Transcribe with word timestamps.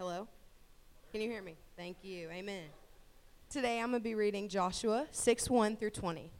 Hello? 0.00 0.26
Can 1.12 1.20
you 1.20 1.28
hear 1.28 1.42
me? 1.42 1.56
Thank 1.76 1.98
you. 2.02 2.30
Amen. 2.30 2.64
Today 3.50 3.80
I'm 3.80 3.90
going 3.90 4.00
to 4.00 4.02
be 4.02 4.14
reading 4.14 4.48
Joshua 4.48 5.06
6 5.10 5.50
1 5.50 5.76
through 5.76 5.90
20. 5.90 6.32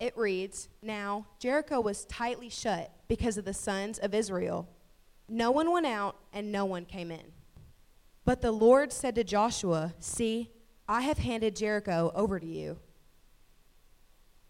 It 0.00 0.14
reads 0.18 0.68
Now 0.82 1.24
Jericho 1.38 1.80
was 1.80 2.04
tightly 2.04 2.50
shut 2.50 2.92
because 3.08 3.38
of 3.38 3.46
the 3.46 3.54
sons 3.54 3.98
of 3.98 4.14
Israel. 4.14 4.68
No 5.30 5.50
one 5.50 5.72
went 5.72 5.86
out 5.86 6.16
and 6.34 6.52
no 6.52 6.66
one 6.66 6.84
came 6.84 7.10
in. 7.10 7.22
But 8.26 8.42
the 8.42 8.52
Lord 8.52 8.92
said 8.92 9.14
to 9.14 9.24
Joshua, 9.24 9.94
See, 9.98 10.50
I 10.86 11.00
have 11.00 11.16
handed 11.16 11.56
Jericho 11.56 12.12
over 12.14 12.38
to 12.38 12.46
you 12.46 12.80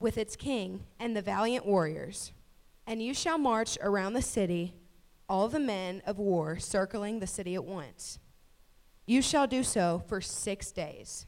with 0.01 0.19
its 0.19 0.35
king 0.35 0.87
and 0.99 1.17
the 1.17 1.23
valiant 1.23 1.67
warriors. 1.67 2.33
And 2.85 3.01
you 3.01 3.15
shall 3.15 3.39
march 3.39 3.79
around 3.81 4.15
the 4.15 4.23
city, 4.23 4.75
all 5.29 5.47
the 5.47 5.61
men 5.61 6.03
of 6.05 6.19
war 6.19 6.59
circling 6.59 7.21
the 7.21 7.29
city 7.29 7.55
at 7.55 7.65
once. 7.65 8.19
You 9.11 9.23
shall 9.23 9.49
do 9.49 9.65
so 9.65 10.05
for 10.07 10.21
six 10.21 10.71
days. 10.71 11.27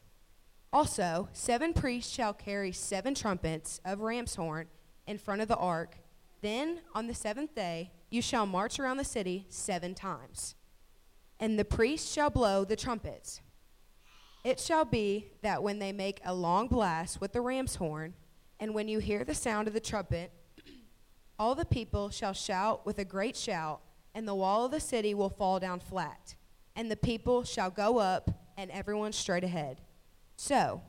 Also, 0.72 1.28
seven 1.32 1.72
priests 1.72 2.12
shall 2.12 2.32
carry 2.32 2.70
seven 2.70 3.12
trumpets 3.12 3.80
of 3.84 4.02
ram's 4.02 4.36
horn 4.36 4.68
in 5.08 5.18
front 5.18 5.42
of 5.42 5.48
the 5.48 5.56
ark. 5.56 5.96
Then, 6.42 6.82
on 6.94 7.08
the 7.08 7.14
seventh 7.14 7.56
day, 7.56 7.90
you 8.08 8.22
shall 8.22 8.46
march 8.46 8.78
around 8.78 8.98
the 8.98 9.04
city 9.04 9.46
seven 9.48 9.96
times. 9.96 10.54
And 11.40 11.58
the 11.58 11.64
priests 11.64 12.12
shall 12.12 12.30
blow 12.30 12.64
the 12.64 12.76
trumpets. 12.76 13.40
It 14.44 14.60
shall 14.60 14.84
be 14.84 15.32
that 15.42 15.64
when 15.64 15.80
they 15.80 15.90
make 15.90 16.20
a 16.24 16.32
long 16.32 16.68
blast 16.68 17.20
with 17.20 17.32
the 17.32 17.40
ram's 17.40 17.74
horn, 17.74 18.14
and 18.60 18.74
when 18.74 18.86
you 18.86 19.00
hear 19.00 19.24
the 19.24 19.34
sound 19.34 19.66
of 19.66 19.74
the 19.74 19.80
trumpet, 19.80 20.30
all 21.36 21.56
the 21.56 21.64
people 21.64 22.10
shall 22.10 22.32
shout 22.32 22.86
with 22.86 23.00
a 23.00 23.04
great 23.04 23.36
shout, 23.36 23.80
and 24.14 24.28
the 24.28 24.36
wall 24.36 24.66
of 24.66 24.70
the 24.70 24.78
city 24.78 25.14
will 25.14 25.30
fall 25.30 25.58
down 25.58 25.80
flat, 25.80 26.36
and 26.76 26.90
the 26.90 26.96
people 26.96 27.44
shall 27.44 27.70
go 27.70 27.98
up, 27.98 28.30
and 28.56 28.70
everyone 28.70 29.12
straight 29.12 29.44
ahead. 29.44 29.80
So 30.36 30.82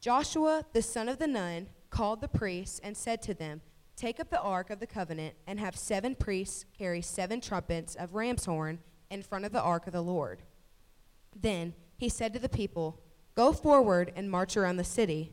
Joshua 0.00 0.64
the 0.72 0.82
son 0.82 1.08
of 1.08 1.18
the 1.18 1.26
Nun 1.26 1.68
called 1.90 2.20
the 2.20 2.28
priests 2.28 2.80
and 2.82 2.96
said 2.96 3.22
to 3.22 3.34
them, 3.34 3.60
Take 3.96 4.18
up 4.18 4.28
the 4.28 4.40
ark 4.40 4.70
of 4.70 4.80
the 4.80 4.86
covenant, 4.86 5.34
and 5.46 5.60
have 5.60 5.76
seven 5.76 6.14
priests 6.14 6.64
carry 6.76 7.00
seven 7.00 7.40
trumpets 7.40 7.94
of 7.94 8.14
ram's 8.14 8.44
horn 8.44 8.80
in 9.10 9.22
front 9.22 9.44
of 9.44 9.52
the 9.52 9.62
ark 9.62 9.86
of 9.86 9.92
the 9.92 10.02
Lord. 10.02 10.42
Then 11.40 11.74
he 11.96 12.08
said 12.08 12.32
to 12.32 12.38
the 12.38 12.48
people, 12.48 13.00
Go 13.34 13.52
forward 13.52 14.12
and 14.16 14.30
march 14.30 14.56
around 14.56 14.76
the 14.76 14.84
city, 14.84 15.32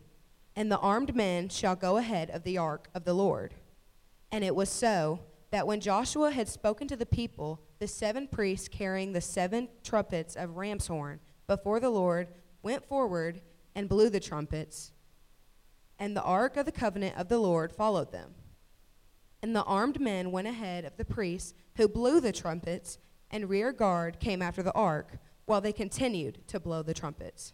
and 0.55 0.71
the 0.71 0.77
armed 0.77 1.15
men 1.15 1.49
shall 1.49 1.75
go 1.75 1.97
ahead 1.97 2.29
of 2.29 2.43
the 2.43 2.57
ark 2.57 2.87
of 2.93 3.03
the 3.03 3.13
Lord. 3.13 3.55
And 4.31 4.43
it 4.43 4.55
was 4.55 4.69
so 4.69 5.19
that 5.51 5.67
when 5.67 5.81
Joshua 5.81 6.31
had 6.31 6.47
spoken 6.47 6.87
to 6.87 6.95
the 6.95 7.05
people, 7.05 7.61
the 7.79 7.87
seven 7.87 8.27
priests 8.27 8.67
carrying 8.67 9.11
the 9.11 9.21
seven 9.21 9.67
trumpets 9.83 10.35
of 10.35 10.55
ram's 10.55 10.87
horn 10.87 11.19
before 11.45 11.79
the 11.79 11.89
Lord 11.89 12.29
went 12.63 12.87
forward 12.87 13.41
and 13.75 13.89
blew 13.89 14.09
the 14.09 14.19
trumpets, 14.19 14.93
and 15.99 16.15
the 16.15 16.23
ark 16.23 16.57
of 16.57 16.65
the 16.65 16.71
covenant 16.71 17.17
of 17.17 17.27
the 17.27 17.37
Lord 17.37 17.71
followed 17.71 18.11
them. 18.11 18.33
And 19.43 19.55
the 19.55 19.63
armed 19.63 19.99
men 19.99 20.31
went 20.31 20.47
ahead 20.47 20.85
of 20.85 20.97
the 20.97 21.05
priests 21.05 21.53
who 21.75 21.87
blew 21.87 22.21
the 22.21 22.31
trumpets, 22.31 22.97
and 23.29 23.49
rear 23.49 23.71
guard 23.71 24.19
came 24.19 24.41
after 24.41 24.63
the 24.63 24.73
ark 24.73 25.17
while 25.45 25.61
they 25.61 25.73
continued 25.73 26.47
to 26.47 26.59
blow 26.59 26.81
the 26.81 26.93
trumpets. 26.93 27.53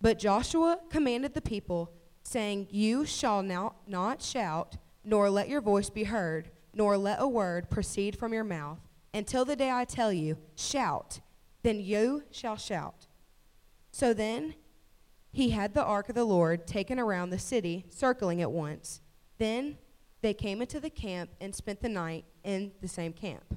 But 0.00 0.18
Joshua 0.18 0.78
commanded 0.88 1.34
the 1.34 1.40
people, 1.40 1.92
saying, 2.22 2.68
You 2.70 3.04
shall 3.04 3.42
now 3.42 3.76
not 3.86 4.22
shout, 4.22 4.76
nor 5.06 5.30
let 5.30 5.48
your 5.48 5.60
voice 5.60 5.88
be 5.88 6.04
heard, 6.04 6.50
nor 6.74 6.98
let 6.98 7.22
a 7.22 7.28
word 7.28 7.70
proceed 7.70 8.18
from 8.18 8.34
your 8.34 8.44
mouth, 8.44 8.80
until 9.14 9.44
the 9.44 9.56
day 9.56 9.70
I 9.70 9.84
tell 9.84 10.12
you, 10.12 10.36
Shout, 10.56 11.20
then 11.62 11.80
you 11.80 12.24
shall 12.30 12.56
shout. 12.56 13.06
So 13.92 14.12
then 14.12 14.56
he 15.32 15.50
had 15.50 15.72
the 15.72 15.84
ark 15.84 16.08
of 16.08 16.16
the 16.16 16.24
Lord 16.24 16.66
taken 16.66 16.98
around 16.98 17.30
the 17.30 17.38
city, 17.38 17.86
circling 17.88 18.40
it 18.40 18.50
once. 18.50 19.00
Then 19.38 19.78
they 20.22 20.34
came 20.34 20.60
into 20.60 20.80
the 20.80 20.90
camp 20.90 21.30
and 21.40 21.54
spent 21.54 21.80
the 21.80 21.88
night 21.88 22.24
in 22.42 22.72
the 22.80 22.88
same 22.88 23.12
camp. 23.12 23.56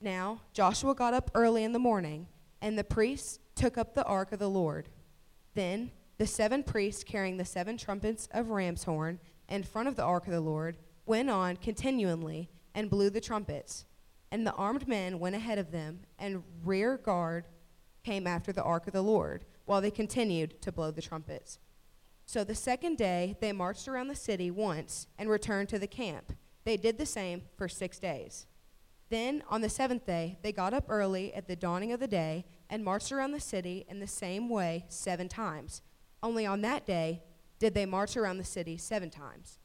Now 0.00 0.42
Joshua 0.52 0.94
got 0.94 1.14
up 1.14 1.30
early 1.34 1.64
in 1.64 1.72
the 1.72 1.78
morning, 1.78 2.26
and 2.60 2.78
the 2.78 2.84
priests 2.84 3.38
took 3.54 3.78
up 3.78 3.94
the 3.94 4.04
ark 4.04 4.32
of 4.32 4.38
the 4.38 4.50
Lord. 4.50 4.90
Then 5.54 5.90
the 6.18 6.26
seven 6.26 6.62
priests 6.62 7.02
carrying 7.02 7.38
the 7.38 7.44
seven 7.44 7.78
trumpets 7.78 8.28
of 8.32 8.50
ram's 8.50 8.84
horn 8.84 9.20
in 9.48 9.62
front 9.62 9.88
of 9.88 9.96
the 9.96 10.02
ark 10.02 10.26
of 10.26 10.32
the 10.32 10.40
Lord 10.40 10.76
went 11.04 11.30
on 11.30 11.56
continually 11.56 12.50
and 12.74 12.90
blew 12.90 13.10
the 13.10 13.20
trumpets. 13.20 13.84
And 14.30 14.46
the 14.46 14.52
armed 14.54 14.88
men 14.88 15.18
went 15.18 15.36
ahead 15.36 15.58
of 15.58 15.70
them, 15.70 16.00
and 16.18 16.42
rear 16.64 16.96
guard 16.96 17.46
came 18.04 18.26
after 18.26 18.52
the 18.52 18.62
ark 18.62 18.86
of 18.86 18.92
the 18.92 19.02
Lord, 19.02 19.44
while 19.64 19.80
they 19.80 19.90
continued 19.90 20.60
to 20.62 20.72
blow 20.72 20.90
the 20.90 21.02
trumpets. 21.02 21.58
So 22.24 22.42
the 22.42 22.54
second 22.54 22.98
day 22.98 23.36
they 23.40 23.52
marched 23.52 23.86
around 23.86 24.08
the 24.08 24.16
city 24.16 24.50
once 24.50 25.06
and 25.16 25.30
returned 25.30 25.68
to 25.70 25.78
the 25.78 25.86
camp. 25.86 26.32
They 26.64 26.76
did 26.76 26.98
the 26.98 27.06
same 27.06 27.42
for 27.56 27.68
six 27.68 28.00
days. 28.00 28.46
Then 29.08 29.44
on 29.48 29.60
the 29.60 29.68
seventh 29.68 30.04
day 30.04 30.38
they 30.42 30.50
got 30.50 30.74
up 30.74 30.86
early 30.88 31.32
at 31.32 31.46
the 31.46 31.54
dawning 31.54 31.92
of 31.92 32.00
the 32.00 32.08
day 32.08 32.44
and 32.68 32.84
marched 32.84 33.12
around 33.12 33.30
the 33.30 33.40
city 33.40 33.86
in 33.88 34.00
the 34.00 34.08
same 34.08 34.48
way 34.48 34.84
seven 34.88 35.28
times. 35.28 35.82
Only 36.22 36.44
on 36.44 36.62
that 36.62 36.84
day 36.84 37.22
did 37.58 37.74
they 37.74 37.86
march 37.86 38.16
around 38.16 38.38
the 38.38 38.44
city 38.44 38.76
seven 38.76 39.10
times. 39.10 39.58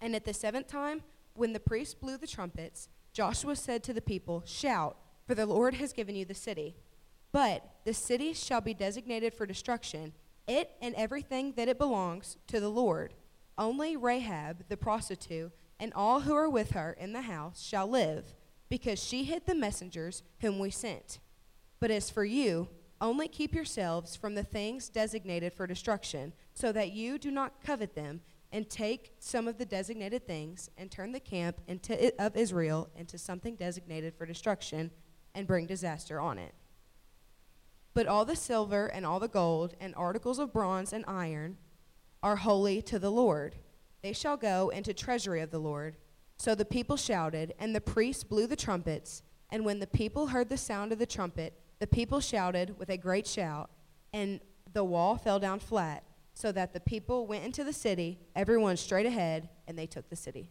And 0.00 0.14
at 0.14 0.24
the 0.24 0.34
seventh 0.34 0.68
time, 0.68 1.02
when 1.34 1.52
the 1.52 1.60
priests 1.60 1.94
blew 1.94 2.16
the 2.16 2.26
trumpets, 2.26 2.88
Joshua 3.12 3.56
said 3.56 3.82
to 3.84 3.92
the 3.92 4.02
people, 4.02 4.42
Shout, 4.46 4.96
for 5.26 5.34
the 5.34 5.46
Lord 5.46 5.74
has 5.74 5.92
given 5.92 6.14
you 6.14 6.24
the 6.24 6.34
city. 6.34 6.76
But 7.32 7.68
the 7.84 7.94
city 7.94 8.32
shall 8.32 8.60
be 8.60 8.74
designated 8.74 9.34
for 9.34 9.46
destruction, 9.46 10.12
it 10.46 10.70
and 10.80 10.94
everything 10.94 11.52
that 11.56 11.68
it 11.68 11.78
belongs 11.78 12.36
to 12.46 12.60
the 12.60 12.70
Lord. 12.70 13.14
Only 13.56 13.96
Rahab, 13.96 14.64
the 14.68 14.76
prostitute, 14.76 15.52
and 15.80 15.92
all 15.94 16.20
who 16.20 16.34
are 16.34 16.48
with 16.48 16.70
her 16.70 16.96
in 16.98 17.12
the 17.12 17.22
house 17.22 17.62
shall 17.62 17.86
live, 17.86 18.34
because 18.68 19.02
she 19.02 19.24
hid 19.24 19.46
the 19.46 19.54
messengers 19.54 20.22
whom 20.40 20.58
we 20.58 20.70
sent. 20.70 21.18
But 21.80 21.90
as 21.90 22.10
for 22.10 22.24
you, 22.24 22.68
only 23.00 23.28
keep 23.28 23.54
yourselves 23.54 24.16
from 24.16 24.34
the 24.34 24.42
things 24.42 24.88
designated 24.88 25.52
for 25.52 25.66
destruction, 25.66 26.32
so 26.54 26.72
that 26.72 26.92
you 26.92 27.18
do 27.18 27.30
not 27.30 27.62
covet 27.62 27.94
them, 27.94 28.20
and 28.50 28.68
take 28.68 29.12
some 29.18 29.46
of 29.46 29.58
the 29.58 29.66
designated 29.66 30.26
things, 30.26 30.70
and 30.78 30.90
turn 30.90 31.12
the 31.12 31.20
camp 31.20 31.60
into, 31.66 32.12
of 32.22 32.36
Israel 32.36 32.88
into 32.96 33.18
something 33.18 33.56
designated 33.56 34.14
for 34.14 34.26
destruction, 34.26 34.90
and 35.34 35.46
bring 35.46 35.66
disaster 35.66 36.18
on 36.18 36.38
it. 36.38 36.54
But 37.94 38.06
all 38.06 38.24
the 38.24 38.36
silver 38.36 38.86
and 38.86 39.04
all 39.04 39.20
the 39.20 39.28
gold 39.28 39.74
and 39.80 39.94
articles 39.96 40.38
of 40.38 40.52
bronze 40.52 40.92
and 40.92 41.04
iron 41.06 41.58
are 42.22 42.36
holy 42.36 42.80
to 42.82 42.98
the 42.98 43.10
Lord. 43.10 43.56
They 44.02 44.12
shall 44.12 44.36
go 44.36 44.70
into 44.70 44.94
treasury 44.94 45.40
of 45.40 45.50
the 45.50 45.58
Lord. 45.58 45.96
So 46.36 46.54
the 46.54 46.64
people 46.64 46.96
shouted, 46.96 47.54
and 47.58 47.74
the 47.74 47.80
priests 47.80 48.24
blew 48.24 48.46
the 48.46 48.56
trumpets. 48.56 49.22
And 49.50 49.64
when 49.64 49.80
the 49.80 49.86
people 49.86 50.28
heard 50.28 50.48
the 50.48 50.56
sound 50.56 50.92
of 50.92 50.98
the 50.98 51.06
trumpet, 51.06 51.60
the 51.78 51.86
people 51.86 52.20
shouted 52.20 52.78
with 52.78 52.90
a 52.90 52.96
great 52.96 53.26
shout, 53.26 53.70
and 54.12 54.40
the 54.72 54.84
wall 54.84 55.16
fell 55.16 55.38
down 55.38 55.60
flat, 55.60 56.04
so 56.34 56.52
that 56.52 56.72
the 56.72 56.80
people 56.80 57.26
went 57.26 57.44
into 57.44 57.64
the 57.64 57.72
city, 57.72 58.18
everyone 58.36 58.76
straight 58.76 59.06
ahead, 59.06 59.48
and 59.66 59.78
they 59.78 59.86
took 59.86 60.08
the 60.08 60.16
city. 60.16 60.48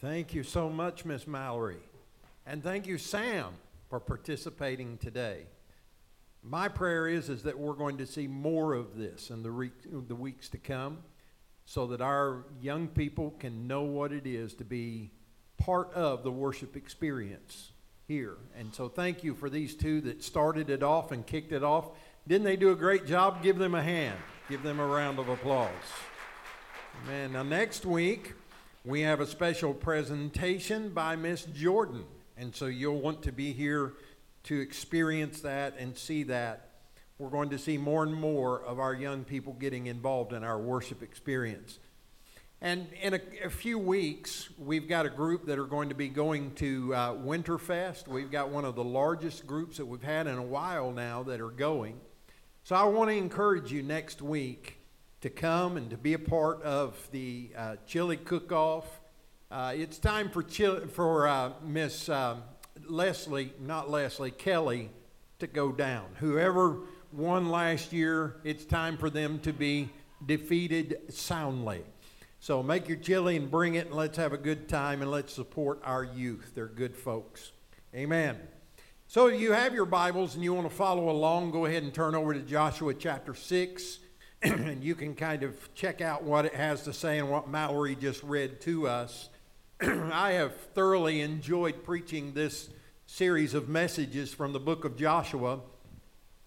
Thank 0.00 0.34
you 0.34 0.42
so 0.42 0.68
much, 0.68 1.04
Miss 1.04 1.26
Mallory. 1.26 1.80
And 2.46 2.62
thank 2.62 2.86
you, 2.86 2.96
Sam, 2.96 3.54
for 3.88 3.98
participating 3.98 4.98
today. 4.98 5.46
My 6.48 6.68
prayer 6.68 7.08
is, 7.08 7.28
is 7.28 7.42
that 7.42 7.58
we're 7.58 7.72
going 7.72 7.96
to 7.98 8.06
see 8.06 8.28
more 8.28 8.74
of 8.74 8.96
this 8.96 9.30
in 9.30 9.42
the, 9.42 9.50
re- 9.50 9.72
the 9.90 10.14
weeks 10.14 10.48
to 10.50 10.58
come 10.58 10.98
so 11.64 11.88
that 11.88 12.00
our 12.00 12.44
young 12.62 12.86
people 12.86 13.34
can 13.40 13.66
know 13.66 13.82
what 13.82 14.12
it 14.12 14.28
is 14.28 14.54
to 14.54 14.64
be 14.64 15.10
part 15.58 15.92
of 15.92 16.22
the 16.22 16.30
worship 16.30 16.76
experience 16.76 17.72
here. 18.06 18.36
And 18.56 18.72
so 18.72 18.88
thank 18.88 19.24
you 19.24 19.34
for 19.34 19.50
these 19.50 19.74
two 19.74 20.00
that 20.02 20.22
started 20.22 20.70
it 20.70 20.84
off 20.84 21.10
and 21.10 21.26
kicked 21.26 21.50
it 21.50 21.64
off. 21.64 21.88
Didn't 22.28 22.44
they 22.44 22.56
do 22.56 22.70
a 22.70 22.76
great 22.76 23.06
job? 23.06 23.42
Give 23.42 23.58
them 23.58 23.74
a 23.74 23.82
hand. 23.82 24.18
Give 24.48 24.62
them 24.62 24.78
a 24.78 24.86
round 24.86 25.18
of 25.18 25.28
applause. 25.28 25.70
Amen. 27.02 27.32
Now, 27.32 27.42
next 27.42 27.84
week, 27.84 28.34
we 28.84 29.00
have 29.00 29.18
a 29.18 29.26
special 29.26 29.74
presentation 29.74 30.90
by 30.90 31.16
Miss 31.16 31.44
Jordan. 31.46 32.04
And 32.36 32.54
so 32.54 32.66
you'll 32.66 33.00
want 33.00 33.22
to 33.22 33.32
be 33.32 33.52
here 33.52 33.94
to 34.46 34.60
experience 34.60 35.40
that 35.42 35.74
and 35.78 35.96
see 35.96 36.24
that. 36.24 36.70
We're 37.18 37.30
going 37.30 37.50
to 37.50 37.58
see 37.58 37.78
more 37.78 38.02
and 38.02 38.14
more 38.14 38.62
of 38.62 38.78
our 38.78 38.94
young 38.94 39.24
people 39.24 39.52
getting 39.54 39.86
involved 39.86 40.32
in 40.32 40.44
our 40.44 40.58
worship 40.58 41.02
experience. 41.02 41.78
And 42.60 42.88
in 43.02 43.14
a, 43.14 43.20
a 43.44 43.50
few 43.50 43.78
weeks, 43.78 44.48
we've 44.58 44.88
got 44.88 45.04
a 45.04 45.10
group 45.10 45.46
that 45.46 45.58
are 45.58 45.66
going 45.66 45.90
to 45.90 45.94
be 45.94 46.08
going 46.08 46.54
to 46.54 46.94
uh, 46.94 47.14
Winterfest. 47.14 48.08
We've 48.08 48.30
got 48.30 48.48
one 48.48 48.64
of 48.64 48.74
the 48.74 48.84
largest 48.84 49.46
groups 49.46 49.76
that 49.76 49.86
we've 49.86 50.02
had 50.02 50.26
in 50.26 50.36
a 50.36 50.42
while 50.42 50.90
now 50.90 51.22
that 51.24 51.40
are 51.40 51.50
going. 51.50 52.00
So 52.64 52.74
I 52.74 52.84
want 52.84 53.10
to 53.10 53.16
encourage 53.16 53.70
you 53.72 53.82
next 53.82 54.22
week 54.22 54.78
to 55.20 55.30
come 55.30 55.76
and 55.76 55.90
to 55.90 55.96
be 55.96 56.14
a 56.14 56.18
part 56.18 56.62
of 56.62 56.96
the 57.12 57.50
uh, 57.56 57.76
chili 57.86 58.16
cook-off. 58.16 58.86
Uh, 59.50 59.72
it's 59.74 59.98
time 59.98 60.30
for 60.30 60.42
chili, 60.42 60.86
for 60.88 61.28
uh, 61.28 61.52
Miss 61.64 62.08
uh, 62.08 62.36
Leslie, 62.90 63.52
not 63.60 63.90
Leslie, 63.90 64.30
Kelly, 64.30 64.90
to 65.38 65.46
go 65.46 65.72
down. 65.72 66.06
Whoever 66.18 66.78
won 67.12 67.48
last 67.48 67.92
year, 67.92 68.36
it's 68.44 68.64
time 68.64 68.96
for 68.96 69.10
them 69.10 69.38
to 69.40 69.52
be 69.52 69.90
defeated 70.24 71.12
soundly. 71.12 71.82
So 72.40 72.62
make 72.62 72.88
your 72.88 72.98
chili 72.98 73.36
and 73.36 73.50
bring 73.50 73.74
it, 73.74 73.86
and 73.86 73.94
let's 73.94 74.16
have 74.18 74.32
a 74.32 74.38
good 74.38 74.68
time, 74.68 75.02
and 75.02 75.10
let's 75.10 75.32
support 75.32 75.80
our 75.84 76.04
youth. 76.04 76.52
They're 76.54 76.66
good 76.66 76.96
folks. 76.96 77.52
Amen. 77.94 78.38
So 79.08 79.28
you 79.28 79.52
have 79.52 79.72
your 79.72 79.86
Bibles 79.86 80.34
and 80.34 80.42
you 80.42 80.52
want 80.52 80.68
to 80.68 80.74
follow 80.74 81.08
along, 81.10 81.52
go 81.52 81.64
ahead 81.64 81.84
and 81.84 81.94
turn 81.94 82.16
over 82.16 82.34
to 82.34 82.40
Joshua 82.40 82.92
chapter 82.92 83.34
6, 83.34 83.98
and 84.42 84.82
you 84.82 84.96
can 84.96 85.14
kind 85.14 85.44
of 85.44 85.72
check 85.74 86.00
out 86.00 86.24
what 86.24 86.44
it 86.44 86.54
has 86.54 86.82
to 86.82 86.92
say 86.92 87.18
and 87.18 87.30
what 87.30 87.48
Mallory 87.48 87.94
just 87.94 88.22
read 88.24 88.60
to 88.62 88.88
us. 88.88 89.28
I 89.82 90.32
have 90.32 90.56
thoroughly 90.74 91.20
enjoyed 91.20 91.84
preaching 91.84 92.32
this 92.32 92.70
series 93.04 93.52
of 93.52 93.68
messages 93.68 94.32
from 94.32 94.54
the 94.54 94.58
book 94.58 94.86
of 94.86 94.96
Joshua. 94.96 95.60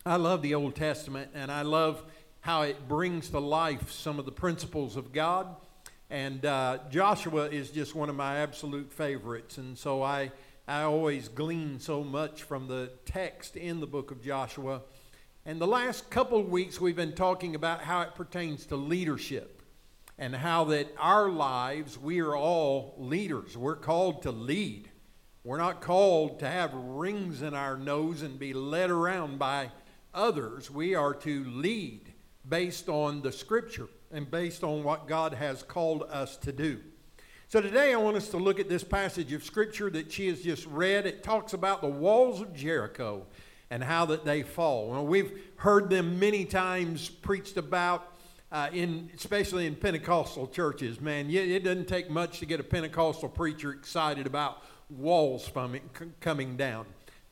I 0.03 0.15
love 0.15 0.41
the 0.41 0.55
Old 0.55 0.75
Testament, 0.75 1.29
and 1.35 1.51
I 1.51 1.61
love 1.61 2.03
how 2.39 2.63
it 2.63 2.87
brings 2.87 3.29
to 3.29 3.39
life 3.39 3.91
some 3.91 4.17
of 4.17 4.25
the 4.25 4.31
principles 4.31 4.95
of 4.95 5.13
God. 5.13 5.55
And 6.09 6.43
uh, 6.43 6.79
Joshua 6.89 7.49
is 7.49 7.69
just 7.69 7.93
one 7.93 8.09
of 8.09 8.15
my 8.15 8.37
absolute 8.37 8.91
favorites, 8.91 9.59
and 9.59 9.77
so 9.77 10.01
I 10.01 10.31
I 10.67 10.81
always 10.81 11.27
glean 11.27 11.79
so 11.79 12.03
much 12.03 12.41
from 12.41 12.67
the 12.67 12.89
text 13.05 13.55
in 13.55 13.79
the 13.79 13.87
book 13.87 14.09
of 14.09 14.23
Joshua. 14.23 14.81
And 15.45 15.61
the 15.61 15.67
last 15.67 16.09
couple 16.09 16.39
of 16.39 16.49
weeks, 16.49 16.81
we've 16.81 16.95
been 16.95 17.13
talking 17.13 17.53
about 17.53 17.81
how 17.81 18.01
it 18.01 18.15
pertains 18.15 18.65
to 18.67 18.75
leadership 18.75 19.58
and 20.19 20.35
how 20.35 20.65
that 20.65 20.93
our 20.99 21.29
lives, 21.29 21.97
we 21.97 22.19
are 22.19 22.35
all 22.35 22.93
leaders. 22.97 23.57
We're 23.57 23.77
called 23.77 24.21
to 24.23 24.31
lead. 24.31 24.89
We're 25.45 25.57
not 25.57 25.81
called 25.81 26.39
to 26.39 26.47
have 26.47 26.73
rings 26.73 27.41
in 27.41 27.53
our 27.53 27.77
nose 27.77 28.21
and 28.21 28.37
be 28.37 28.53
led 28.53 28.91
around 28.91 29.39
by 29.39 29.71
others. 30.13 30.69
We 30.69 30.93
are 30.93 31.13
to 31.13 31.45
lead 31.45 32.11
based 32.47 32.89
on 32.89 33.21
the 33.21 33.31
scripture 33.31 33.87
and 34.11 34.29
based 34.29 34.61
on 34.61 34.83
what 34.83 35.07
God 35.07 35.33
has 35.33 35.63
called 35.63 36.03
us 36.03 36.35
to 36.37 36.51
do. 36.51 36.81
So 37.47 37.61
today 37.61 37.93
I 37.93 37.97
want 37.97 38.17
us 38.17 38.27
to 38.29 38.37
look 38.37 38.59
at 38.59 38.67
this 38.67 38.83
passage 38.83 39.31
of 39.31 39.43
scripture 39.45 39.89
that 39.91 40.11
she 40.11 40.27
has 40.27 40.41
just 40.41 40.65
read. 40.65 41.05
It 41.05 41.23
talks 41.23 41.53
about 41.53 41.79
the 41.79 41.87
walls 41.87 42.41
of 42.41 42.53
Jericho 42.53 43.25
and 43.69 43.81
how 43.81 44.05
that 44.07 44.25
they 44.25 44.43
fall. 44.43 44.89
Well, 44.89 45.05
we've 45.05 45.39
heard 45.55 45.89
them 45.89 46.19
many 46.19 46.43
times 46.43 47.07
preached 47.07 47.55
about 47.55 48.18
uh, 48.51 48.69
in 48.73 49.09
especially 49.15 49.67
in 49.67 49.75
Pentecostal 49.75 50.47
churches. 50.47 50.99
Man, 50.99 51.29
it 51.29 51.63
doesn't 51.63 51.87
take 51.87 52.09
much 52.09 52.39
to 52.39 52.45
get 52.45 52.59
a 52.59 52.63
Pentecostal 52.63 53.29
preacher 53.29 53.71
excited 53.71 54.25
about 54.25 54.63
walls 54.89 55.49
coming 56.19 56.57
down. 56.57 56.85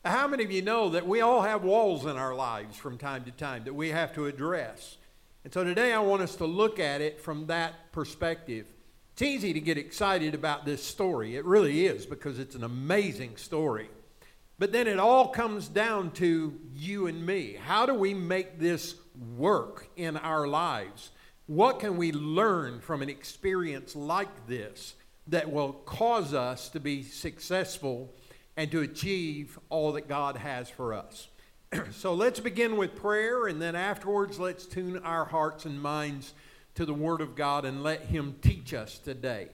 How 0.04 0.28
many 0.28 0.44
of 0.44 0.52
you 0.52 0.62
know 0.62 0.90
that 0.90 1.06
we 1.06 1.20
all 1.20 1.42
have 1.42 1.64
walls 1.64 2.06
in 2.06 2.16
our 2.16 2.34
lives 2.34 2.76
from 2.76 2.98
time 2.98 3.24
to 3.24 3.30
time 3.32 3.64
that 3.64 3.74
we 3.74 3.88
have 3.88 4.14
to 4.14 4.26
address? 4.26 4.96
And 5.44 5.52
so 5.52 5.64
today 5.64 5.92
I 5.92 5.98
want 5.98 6.22
us 6.22 6.36
to 6.36 6.46
look 6.46 6.78
at 6.78 7.00
it 7.00 7.20
from 7.20 7.46
that 7.46 7.92
perspective. 7.92 8.66
It's 9.12 9.22
easy 9.22 9.52
to 9.52 9.60
get 9.60 9.76
excited 9.76 10.34
about 10.34 10.64
this 10.64 10.84
story. 10.84 11.34
It 11.34 11.44
really 11.44 11.86
is 11.86 12.06
because 12.06 12.38
it's 12.38 12.54
an 12.54 12.62
amazing 12.62 13.36
story. 13.36 13.90
But 14.58 14.72
then 14.72 14.86
it 14.86 14.98
all 14.98 15.28
comes 15.28 15.68
down 15.68 16.12
to 16.12 16.58
you 16.74 17.06
and 17.06 17.24
me. 17.24 17.56
How 17.60 17.86
do 17.86 17.94
we 17.94 18.14
make 18.14 18.58
this 18.58 18.94
work 19.36 19.88
in 19.96 20.16
our 20.16 20.46
lives? 20.46 21.10
What 21.46 21.80
can 21.80 21.96
we 21.96 22.12
learn 22.12 22.80
from 22.80 23.02
an 23.02 23.08
experience 23.08 23.96
like 23.96 24.46
this 24.46 24.94
that 25.26 25.50
will 25.50 25.72
cause 25.72 26.34
us 26.34 26.68
to 26.70 26.80
be 26.80 27.02
successful 27.02 28.12
and 28.56 28.70
to 28.70 28.80
achieve 28.80 29.58
all 29.70 29.92
that 29.92 30.08
God 30.08 30.36
has 30.36 30.68
for 30.68 30.92
us? 30.92 31.28
so 31.92 32.14
let's 32.14 32.40
begin 32.40 32.76
with 32.76 32.96
prayer, 32.96 33.46
and 33.46 33.60
then 33.60 33.76
afterwards, 33.76 34.38
let's 34.38 34.66
tune 34.66 34.98
our 34.98 35.24
hearts 35.24 35.64
and 35.64 35.80
minds 35.80 36.34
to 36.74 36.84
the 36.84 36.94
Word 36.94 37.20
of 37.20 37.34
God 37.34 37.64
and 37.64 37.82
let 37.82 38.02
Him 38.02 38.36
teach 38.40 38.72
us 38.74 38.98
today. 38.98 39.48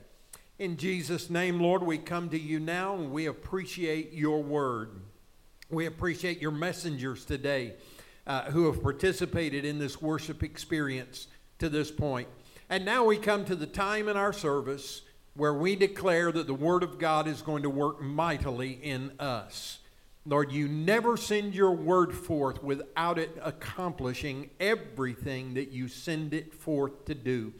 In 0.58 0.76
Jesus' 0.76 1.30
name, 1.30 1.60
Lord, 1.60 1.82
we 1.82 1.98
come 1.98 2.28
to 2.30 2.38
you 2.38 2.60
now 2.60 2.94
and 2.94 3.10
we 3.10 3.26
appreciate 3.26 4.12
your 4.12 4.42
Word. 4.42 4.90
We 5.70 5.86
appreciate 5.86 6.40
your 6.40 6.52
messengers 6.52 7.24
today 7.24 7.74
uh, 8.26 8.44
who 8.50 8.66
have 8.66 8.82
participated 8.82 9.64
in 9.64 9.78
this 9.78 10.00
worship 10.00 10.42
experience 10.42 11.28
to 11.58 11.68
this 11.68 11.90
point. 11.90 12.28
And 12.70 12.84
now 12.84 13.04
we 13.04 13.18
come 13.18 13.44
to 13.44 13.56
the 13.56 13.66
time 13.66 14.08
in 14.08 14.16
our 14.16 14.32
service 14.32 15.02
where 15.34 15.54
we 15.54 15.76
declare 15.76 16.32
that 16.32 16.46
the 16.46 16.54
Word 16.54 16.82
of 16.82 16.98
God 16.98 17.26
is 17.26 17.42
going 17.42 17.62
to 17.64 17.70
work 17.70 18.00
mightily 18.00 18.72
in 18.82 19.12
us. 19.18 19.78
Lord, 20.26 20.52
you 20.52 20.68
never 20.68 21.18
send 21.18 21.54
your 21.54 21.72
word 21.72 22.14
forth 22.14 22.62
without 22.62 23.18
it 23.18 23.36
accomplishing 23.42 24.48
everything 24.58 25.52
that 25.54 25.70
you 25.70 25.86
send 25.86 26.32
it 26.32 26.54
forth 26.54 27.04
to 27.04 27.14
do. 27.14 27.52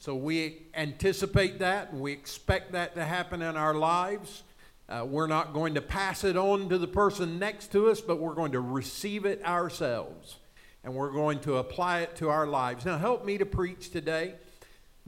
So 0.00 0.16
we 0.16 0.66
anticipate 0.74 1.60
that 1.60 1.92
and 1.92 2.00
we 2.00 2.10
expect 2.10 2.72
that 2.72 2.96
to 2.96 3.04
happen 3.04 3.40
in 3.40 3.56
our 3.56 3.74
lives. 3.74 4.42
Uh, 4.92 5.06
we're 5.06 5.26
not 5.26 5.54
going 5.54 5.74
to 5.74 5.80
pass 5.80 6.22
it 6.22 6.36
on 6.36 6.68
to 6.68 6.76
the 6.76 6.86
person 6.86 7.38
next 7.38 7.72
to 7.72 7.88
us, 7.88 8.02
but 8.02 8.18
we're 8.18 8.34
going 8.34 8.52
to 8.52 8.60
receive 8.60 9.24
it 9.24 9.42
ourselves 9.42 10.36
and 10.84 10.92
we're 10.92 11.10
going 11.10 11.38
to 11.40 11.56
apply 11.56 12.00
it 12.00 12.14
to 12.14 12.28
our 12.28 12.46
lives. 12.46 12.84
Now, 12.84 12.98
help 12.98 13.24
me 13.24 13.38
to 13.38 13.46
preach 13.46 13.90
today. 13.90 14.34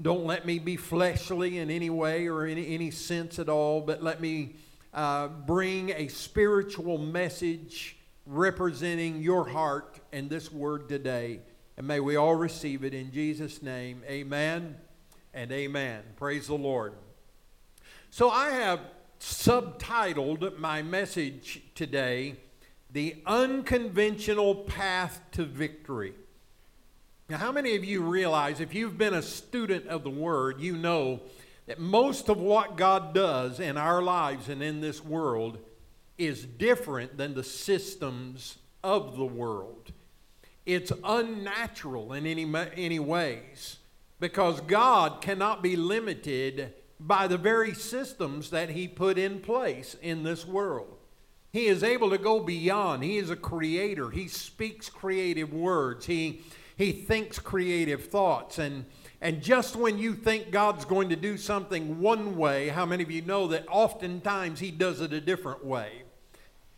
Don't 0.00 0.24
let 0.24 0.46
me 0.46 0.58
be 0.58 0.76
fleshly 0.76 1.58
in 1.58 1.70
any 1.70 1.90
way 1.90 2.28
or 2.28 2.46
in 2.46 2.56
any 2.56 2.90
sense 2.90 3.38
at 3.38 3.50
all, 3.50 3.82
but 3.82 4.02
let 4.02 4.22
me 4.22 4.54
uh, 4.94 5.28
bring 5.28 5.90
a 5.90 6.08
spiritual 6.08 6.96
message 6.96 7.98
representing 8.24 9.20
your 9.20 9.46
heart 9.46 10.00
and 10.14 10.30
this 10.30 10.50
word 10.50 10.88
today. 10.88 11.40
And 11.76 11.86
may 11.86 12.00
we 12.00 12.16
all 12.16 12.36
receive 12.36 12.84
it 12.84 12.94
in 12.94 13.12
Jesus' 13.12 13.60
name. 13.60 14.02
Amen 14.08 14.76
and 15.34 15.52
amen. 15.52 16.04
Praise 16.16 16.46
the 16.46 16.54
Lord. 16.54 16.94
So 18.08 18.30
I 18.30 18.50
have 18.52 18.80
subtitled 19.24 20.58
my 20.58 20.82
message 20.82 21.62
today, 21.74 22.36
The 22.90 23.16
Unconventional 23.24 24.54
Path 24.54 25.22
to 25.32 25.44
Victory. 25.46 26.12
Now, 27.30 27.38
how 27.38 27.50
many 27.50 27.74
of 27.74 27.84
you 27.84 28.02
realize 28.02 28.60
if 28.60 28.74
you've 28.74 28.98
been 28.98 29.14
a 29.14 29.22
student 29.22 29.86
of 29.86 30.04
the 30.04 30.10
Word, 30.10 30.60
you 30.60 30.76
know 30.76 31.22
that 31.66 31.78
most 31.78 32.28
of 32.28 32.38
what 32.38 32.76
God 32.76 33.14
does 33.14 33.60
in 33.60 33.78
our 33.78 34.02
lives 34.02 34.50
and 34.50 34.62
in 34.62 34.82
this 34.82 35.02
world 35.02 35.56
is 36.18 36.44
different 36.44 37.16
than 37.16 37.32
the 37.32 37.42
systems 37.42 38.58
of 38.82 39.16
the 39.16 39.24
world. 39.24 39.90
It's 40.66 40.92
unnatural 41.02 42.12
in 42.12 42.26
any, 42.26 42.52
any 42.76 42.98
ways 42.98 43.78
because 44.20 44.60
God 44.60 45.22
cannot 45.22 45.62
be 45.62 45.76
limited 45.76 46.74
by 47.00 47.26
the 47.26 47.38
very 47.38 47.74
systems 47.74 48.50
that 48.50 48.70
He 48.70 48.88
put 48.88 49.18
in 49.18 49.40
place 49.40 49.96
in 50.02 50.22
this 50.22 50.46
world. 50.46 50.96
He 51.52 51.66
is 51.66 51.84
able 51.84 52.10
to 52.10 52.18
go 52.18 52.40
beyond. 52.40 53.04
He 53.04 53.16
is 53.16 53.30
a 53.30 53.36
creator. 53.36 54.10
He 54.10 54.26
speaks 54.26 54.88
creative 54.88 55.52
words. 55.52 56.06
He, 56.06 56.42
he 56.76 56.90
thinks 56.90 57.38
creative 57.38 58.06
thoughts. 58.06 58.58
And 58.58 58.86
and 59.24 59.42
just 59.42 59.74
when 59.74 59.96
you 59.96 60.12
think 60.14 60.50
God's 60.50 60.84
going 60.84 61.08
to 61.08 61.16
do 61.16 61.38
something 61.38 61.98
one 61.98 62.36
way, 62.36 62.68
how 62.68 62.84
many 62.84 63.02
of 63.02 63.10
you 63.10 63.22
know 63.22 63.46
that 63.48 63.64
oftentimes 63.70 64.60
He 64.60 64.70
does 64.70 65.00
it 65.00 65.14
a 65.14 65.20
different 65.20 65.64
way? 65.64 66.02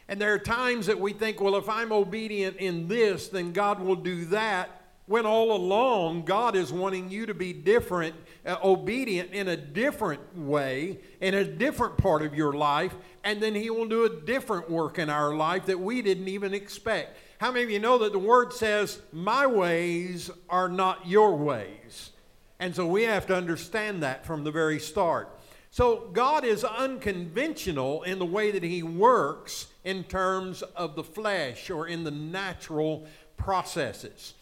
And 0.07 0.21
there 0.21 0.33
are 0.33 0.39
times 0.39 0.87
that 0.87 1.01
we 1.01 1.13
think, 1.13 1.41
well, 1.41 1.57
if 1.57 1.69
I'm 1.69 1.91
obedient 1.91 2.59
in 2.59 2.87
this, 2.87 3.27
then 3.27 3.51
God 3.51 3.81
will 3.81 3.97
do 3.97 4.27
that. 4.27 4.76
When 5.07 5.25
all 5.25 5.53
along, 5.55 6.25
God 6.25 6.57
is 6.57 6.73
wanting 6.73 7.11
you 7.11 7.27
to 7.27 7.35
be 7.35 7.53
different, 7.53 8.17
uh, 8.45 8.57
obedient 8.63 9.31
in 9.31 9.47
a 9.47 9.57
different 9.57 10.37
way, 10.37 10.99
in 11.21 11.35
a 11.35 11.45
different 11.45 11.97
part 11.97 12.23
of 12.23 12.35
your 12.35 12.55
life, 12.55 12.93
and 13.23 13.41
then 13.41 13.55
He 13.55 13.71
will 13.71 13.87
do 13.87 14.05
a 14.05 14.21
different 14.23 14.69
work 14.69 14.99
in 14.99 15.09
our 15.09 15.33
life 15.33 15.67
that 15.67 15.79
we 15.79 16.03
didn't 16.03 16.27
even 16.27 16.53
expect. 16.53 17.17
How 17.39 17.53
many 17.53 17.65
of 17.65 17.71
you 17.71 17.79
know 17.79 17.99
that 17.99 18.13
the 18.13 18.19
Word 18.19 18.53
says, 18.53 19.01
My 19.13 19.47
ways 19.47 20.29
are 20.49 20.69
not 20.69 21.07
your 21.07 21.37
ways? 21.37 22.11
And 22.59 22.75
so 22.75 22.87
we 22.87 23.05
have 23.05 23.27
to 23.27 23.37
understand 23.37 24.03
that 24.03 24.27
from 24.27 24.43
the 24.43 24.51
very 24.51 24.81
start. 24.81 25.29
So 25.71 26.09
God 26.13 26.45
is 26.45 26.65
unconventional 26.65 28.03
in 28.05 28.19
the 28.19 28.27
way 28.27 28.51
that 28.51 28.63
He 28.63 28.83
works 28.83 29.69
in 29.85 30.03
terms 30.05 30.63
of 30.63 30.97
the 30.97 31.05
flesh 31.05 31.71
or 31.71 31.87
in 31.87 32.03
the 32.03 32.11
natural 32.11 33.07
processes. 33.37 34.35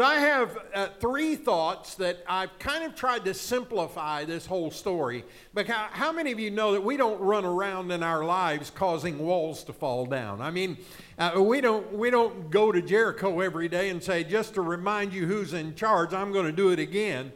So 0.00 0.06
I 0.06 0.16
have 0.16 0.56
uh, 0.72 0.88
three 0.98 1.36
thoughts 1.36 1.96
that 1.96 2.24
I've 2.26 2.58
kind 2.58 2.84
of 2.84 2.94
tried 2.94 3.26
to 3.26 3.34
simplify 3.34 4.24
this 4.24 4.46
whole 4.46 4.70
story. 4.70 5.26
Because 5.52 5.90
how 5.90 6.10
many 6.10 6.32
of 6.32 6.40
you 6.40 6.50
know 6.50 6.72
that 6.72 6.82
we 6.82 6.96
don't 6.96 7.20
run 7.20 7.44
around 7.44 7.90
in 7.90 8.02
our 8.02 8.24
lives 8.24 8.70
causing 8.70 9.18
walls 9.18 9.62
to 9.64 9.74
fall 9.74 10.06
down? 10.06 10.40
I 10.40 10.52
mean, 10.52 10.78
uh, 11.18 11.42
we 11.42 11.60
don't 11.60 11.92
we 11.92 12.08
don't 12.08 12.48
go 12.48 12.72
to 12.72 12.80
Jericho 12.80 13.40
every 13.40 13.68
day 13.68 13.90
and 13.90 14.02
say 14.02 14.24
just 14.24 14.54
to 14.54 14.62
remind 14.62 15.12
you 15.12 15.26
who's 15.26 15.52
in 15.52 15.74
charge, 15.74 16.14
I'm 16.14 16.32
going 16.32 16.46
to 16.46 16.52
do 16.52 16.70
it 16.70 16.78
again. 16.78 17.30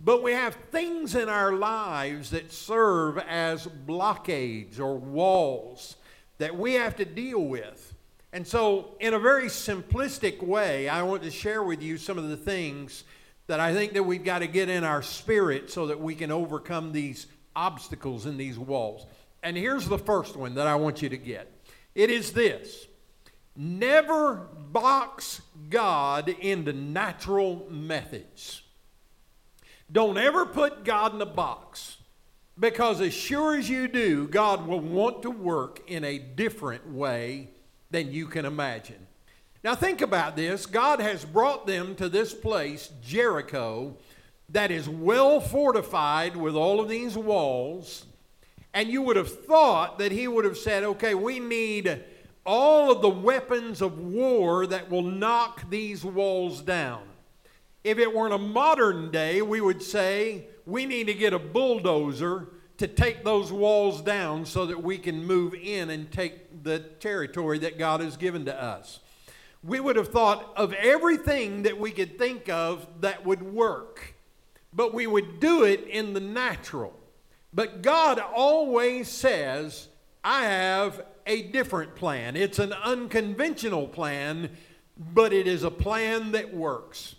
But 0.00 0.22
we 0.22 0.30
have 0.30 0.54
things 0.70 1.16
in 1.16 1.28
our 1.28 1.54
lives 1.54 2.30
that 2.30 2.52
serve 2.52 3.18
as 3.18 3.66
blockades 3.66 4.78
or 4.78 4.96
walls 4.96 5.96
that 6.38 6.56
we 6.56 6.74
have 6.74 6.94
to 6.98 7.04
deal 7.04 7.44
with. 7.44 7.95
And 8.36 8.46
so, 8.46 8.90
in 9.00 9.14
a 9.14 9.18
very 9.18 9.46
simplistic 9.46 10.42
way, 10.42 10.90
I 10.90 11.04
want 11.04 11.22
to 11.22 11.30
share 11.30 11.62
with 11.62 11.80
you 11.80 11.96
some 11.96 12.18
of 12.18 12.28
the 12.28 12.36
things 12.36 13.04
that 13.46 13.60
I 13.60 13.72
think 13.72 13.94
that 13.94 14.02
we've 14.02 14.22
got 14.22 14.40
to 14.40 14.46
get 14.46 14.68
in 14.68 14.84
our 14.84 15.00
spirit 15.00 15.70
so 15.70 15.86
that 15.86 15.98
we 15.98 16.14
can 16.14 16.30
overcome 16.30 16.92
these 16.92 17.28
obstacles 17.56 18.26
and 18.26 18.38
these 18.38 18.58
walls. 18.58 19.06
And 19.42 19.56
here's 19.56 19.88
the 19.88 19.96
first 19.96 20.36
one 20.36 20.54
that 20.56 20.66
I 20.66 20.74
want 20.74 21.00
you 21.00 21.08
to 21.08 21.16
get 21.16 21.50
it 21.94 22.10
is 22.10 22.32
this 22.32 22.86
never 23.56 24.34
box 24.34 25.40
God 25.70 26.28
into 26.28 26.74
natural 26.74 27.66
methods. 27.70 28.60
Don't 29.90 30.18
ever 30.18 30.44
put 30.44 30.84
God 30.84 31.14
in 31.14 31.22
a 31.22 31.24
box 31.24 31.96
because, 32.60 33.00
as 33.00 33.14
sure 33.14 33.56
as 33.56 33.70
you 33.70 33.88
do, 33.88 34.28
God 34.28 34.66
will 34.66 34.80
want 34.80 35.22
to 35.22 35.30
work 35.30 35.80
in 35.86 36.04
a 36.04 36.18
different 36.18 36.86
way 36.92 37.52
than 37.90 38.12
you 38.12 38.26
can 38.26 38.44
imagine. 38.44 39.06
Now, 39.62 39.74
think 39.74 40.00
about 40.00 40.36
this 40.36 40.66
God 40.66 41.00
has 41.00 41.24
brought 41.24 41.66
them 41.66 41.94
to 41.96 42.08
this 42.08 42.32
place, 42.32 42.90
Jericho, 43.02 43.96
that 44.50 44.70
is 44.70 44.88
well 44.88 45.40
fortified 45.40 46.36
with 46.36 46.54
all 46.54 46.80
of 46.80 46.88
these 46.88 47.16
walls. 47.16 48.06
And 48.72 48.88
you 48.88 49.02
would 49.02 49.16
have 49.16 49.44
thought 49.44 49.98
that 49.98 50.12
He 50.12 50.28
would 50.28 50.44
have 50.44 50.58
said, 50.58 50.84
okay, 50.84 51.14
we 51.14 51.40
need 51.40 52.04
all 52.44 52.92
of 52.92 53.02
the 53.02 53.08
weapons 53.08 53.82
of 53.82 53.98
war 53.98 54.66
that 54.66 54.88
will 54.88 55.02
knock 55.02 55.68
these 55.68 56.04
walls 56.04 56.60
down. 56.60 57.02
If 57.82 57.98
it 57.98 58.14
weren't 58.14 58.34
a 58.34 58.38
modern 58.38 59.10
day, 59.10 59.42
we 59.42 59.60
would 59.60 59.82
say 59.82 60.46
we 60.64 60.86
need 60.86 61.06
to 61.06 61.14
get 61.14 61.32
a 61.32 61.38
bulldozer 61.38 62.48
to 62.78 62.86
take 62.86 63.24
those 63.24 63.50
walls 63.50 64.02
down 64.02 64.44
so 64.44 64.66
that 64.66 64.82
we 64.82 64.98
can 64.98 65.24
move 65.24 65.54
in 65.54 65.90
and 65.90 66.10
take 66.10 66.62
the 66.62 66.78
territory 66.78 67.58
that 67.60 67.78
God 67.78 68.00
has 68.00 68.16
given 68.16 68.44
to 68.44 68.62
us. 68.62 69.00
We 69.62 69.80
would 69.80 69.96
have 69.96 70.08
thought 70.08 70.52
of 70.56 70.72
everything 70.74 71.62
that 71.62 71.78
we 71.78 71.90
could 71.90 72.18
think 72.18 72.48
of 72.48 72.86
that 73.00 73.24
would 73.24 73.42
work, 73.42 74.14
but 74.72 74.94
we 74.94 75.06
would 75.06 75.40
do 75.40 75.64
it 75.64 75.86
in 75.88 76.12
the 76.12 76.20
natural. 76.20 76.94
But 77.52 77.82
God 77.82 78.18
always 78.18 79.08
says, 79.08 79.88
I 80.22 80.44
have 80.44 81.04
a 81.26 81.42
different 81.42 81.96
plan. 81.96 82.36
It's 82.36 82.58
an 82.58 82.72
unconventional 82.72 83.88
plan, 83.88 84.50
but 84.96 85.32
it 85.32 85.48
is 85.48 85.64
a 85.64 85.70
plan 85.70 86.32
that 86.32 86.54
works. 86.54 87.15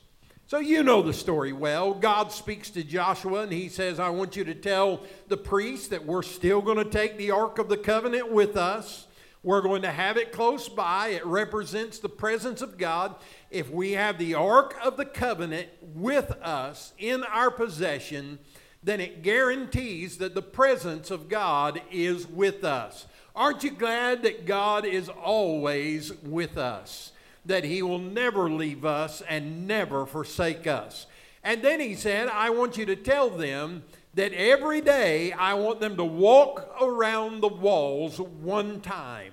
So 0.47 0.59
you 0.59 0.81
know 0.81 1.01
the 1.01 1.11
story 1.11 1.51
well. 1.51 1.93
God 1.93 2.31
speaks 2.31 2.69
to 2.69 2.81
Joshua 2.81 3.41
and 3.41 3.51
he 3.51 3.67
says, 3.67 3.99
I 3.99 4.11
want 4.11 4.37
you 4.37 4.45
to 4.45 4.55
tell 4.55 5.01
the 5.27 5.35
priests 5.35 5.89
that 5.89 6.05
we're 6.05 6.23
still 6.23 6.61
going 6.61 6.77
to 6.77 6.89
take 6.89 7.17
the 7.17 7.31
Ark 7.31 7.59
of 7.59 7.67
the 7.67 7.75
Covenant 7.75 8.31
with 8.31 8.55
us. 8.55 9.07
We're 9.43 9.59
going 9.59 9.81
to 9.81 9.91
have 9.91 10.15
it 10.15 10.31
close 10.31 10.69
by. 10.69 11.09
It 11.09 11.25
represents 11.25 11.99
the 11.99 12.07
presence 12.07 12.61
of 12.61 12.77
God. 12.77 13.15
If 13.51 13.69
we 13.69 13.91
have 13.91 14.17
the 14.17 14.35
Ark 14.35 14.73
of 14.81 14.95
the 14.95 15.03
Covenant 15.03 15.67
with 15.81 16.31
us 16.41 16.93
in 16.97 17.25
our 17.25 17.51
possession, 17.51 18.39
then 18.81 19.01
it 19.01 19.23
guarantees 19.23 20.17
that 20.19 20.33
the 20.33 20.41
presence 20.41 21.11
of 21.11 21.27
God 21.27 21.81
is 21.91 22.25
with 22.25 22.63
us. 22.63 23.05
Aren't 23.35 23.65
you 23.65 23.71
glad 23.71 24.23
that 24.23 24.45
God 24.45 24.85
is 24.85 25.09
always 25.09 26.13
with 26.23 26.57
us? 26.57 27.11
That 27.47 27.63
he 27.63 27.81
will 27.81 27.99
never 27.99 28.49
leave 28.49 28.85
us 28.85 29.21
and 29.27 29.67
never 29.67 30.05
forsake 30.05 30.67
us. 30.67 31.07
And 31.43 31.61
then 31.61 31.79
he 31.79 31.95
said, 31.95 32.27
I 32.27 32.49
want 32.49 32.77
you 32.77 32.85
to 32.85 32.95
tell 32.95 33.29
them 33.29 33.83
that 34.13 34.33
every 34.33 34.81
day 34.81 35.31
I 35.31 35.53
want 35.53 35.79
them 35.79 35.95
to 35.97 36.03
walk 36.03 36.75
around 36.81 37.41
the 37.41 37.47
walls 37.47 38.19
one 38.19 38.81
time. 38.81 39.31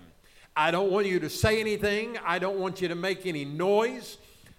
I 0.57 0.71
don't 0.71 0.93
want 0.93 1.07
you 1.07 1.19
to 1.21 1.29
say 1.29 1.59
anything. 1.59 2.17
I 2.25 2.39
don't 2.39 2.59
want 2.59 2.81
you 2.81 2.89
to 2.89 2.95
make 2.95 3.27
any 3.27 3.45
noise. 3.45 4.19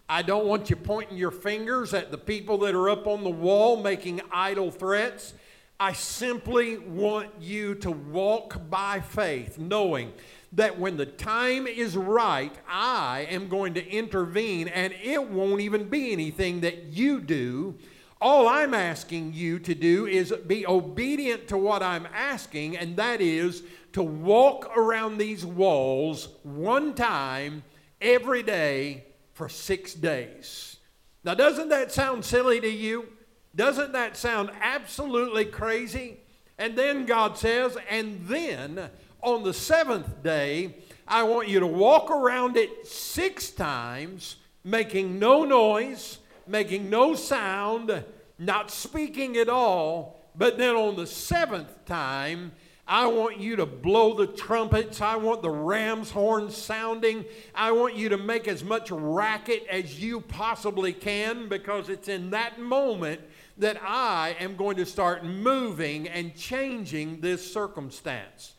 I 0.10 0.22
don't 0.22 0.46
want 0.46 0.70
you 0.70 0.76
pointing 0.76 1.18
your 1.18 1.32
fingers 1.32 1.94
at 1.94 2.12
the 2.12 2.18
people 2.18 2.58
that 2.60 2.76
are 2.76 2.90
up 2.90 3.08
on 3.08 3.24
the 3.24 3.30
wall 3.30 3.82
making 3.82 4.22
idle 4.32 4.70
threats. 4.70 5.34
I 5.80 5.94
simply 5.94 6.78
want 6.78 7.30
you 7.40 7.76
to 7.76 7.92
walk 7.92 8.70
by 8.70 9.00
faith, 9.00 9.58
knowing 9.58 10.14
that 10.54 10.80
when 10.80 10.98
the 10.98 11.06
time 11.06 11.68
is 11.68 11.98
right, 11.98 12.54
I 12.68 13.28
am 13.30 13.50
going 13.50 13.74
to 13.76 13.88
intervene 13.88 14.68
and 14.68 14.94
it 15.04 15.30
won't 15.30 15.62
even 15.62 15.90
be 15.90 16.12
anything 16.12 16.62
that 16.62 16.86
you 16.86 17.22
do. 17.22 17.76
All 18.22 18.48
I'm 18.48 18.74
asking 18.74 19.34
you 19.34 19.60
to 19.60 19.76
do 19.76 20.08
is 20.08 20.34
be 20.48 20.66
obedient 20.66 21.50
to 21.50 21.58
what 21.58 21.84
I'm 21.84 22.08
asking, 22.14 22.78
and 22.78 22.96
that 22.96 23.22
is 23.22 23.64
to 23.94 24.02
walk 24.02 24.76
around 24.76 25.18
these 25.18 25.46
walls 25.46 26.30
one 26.44 26.94
time 26.94 27.64
every 28.02 28.42
day 28.42 29.06
for 29.34 29.50
six 29.50 29.94
days. 29.94 30.78
Now, 31.24 31.34
doesn't 31.34 31.70
that 31.70 31.92
sound 31.92 32.24
silly 32.24 32.62
to 32.62 32.70
you? 32.70 33.08
Doesn't 33.56 33.94
that 33.94 34.16
sound 34.18 34.50
absolutely 34.62 35.46
crazy? 35.46 36.18
And 36.58 36.78
then 36.78 37.06
God 37.06 37.38
says, 37.38 37.78
and 37.90 38.22
then 38.28 38.90
on 39.22 39.44
the 39.44 39.54
seventh 39.54 40.24
day, 40.24 40.76
I 41.08 41.24
want 41.24 41.48
you 41.48 41.60
to 41.60 41.68
walk 41.68 42.10
around 42.10 42.58
it 42.58 42.88
six 42.88 43.52
times, 43.52 44.38
making 44.64 45.20
no 45.20 45.46
noise, 45.46 46.20
making 46.48 46.90
no 46.90 47.16
sound, 47.16 48.04
not 48.40 48.72
speaking 48.72 49.38
at 49.38 49.50
all. 49.50 50.20
But 50.36 50.58
then 50.58 50.76
on 50.76 50.96
the 50.96 51.08
seventh 51.08 51.86
time, 51.86 52.52
I 52.88 53.08
want 53.08 53.40
you 53.40 53.56
to 53.56 53.66
blow 53.66 54.14
the 54.14 54.28
trumpets. 54.28 55.02
I 55.02 55.16
want 55.16 55.42
the 55.42 55.50
ram's 55.50 56.12
horn 56.12 56.52
sounding. 56.52 57.26
I 57.56 57.72
want 57.72 57.96
you 57.96 58.10
to 58.10 58.18
make 58.18 58.48
as 58.48 58.64
much 58.64 58.92
racket 58.92 59.66
as 59.70 60.00
you 60.00 60.22
possibly 60.22 60.94
can 60.94 61.50
because 61.50 61.90
it's 61.90 62.08
in 62.08 62.30
that 62.32 62.60
moment 62.60 63.22
that 63.58 63.82
I 63.82 64.36
am 64.40 64.56
going 64.56 64.78
to 64.78 64.86
start 64.86 65.24
moving 65.24 66.08
and 66.08 66.36
changing 66.36 67.22
this 67.22 67.52
circumstance. 67.52 68.54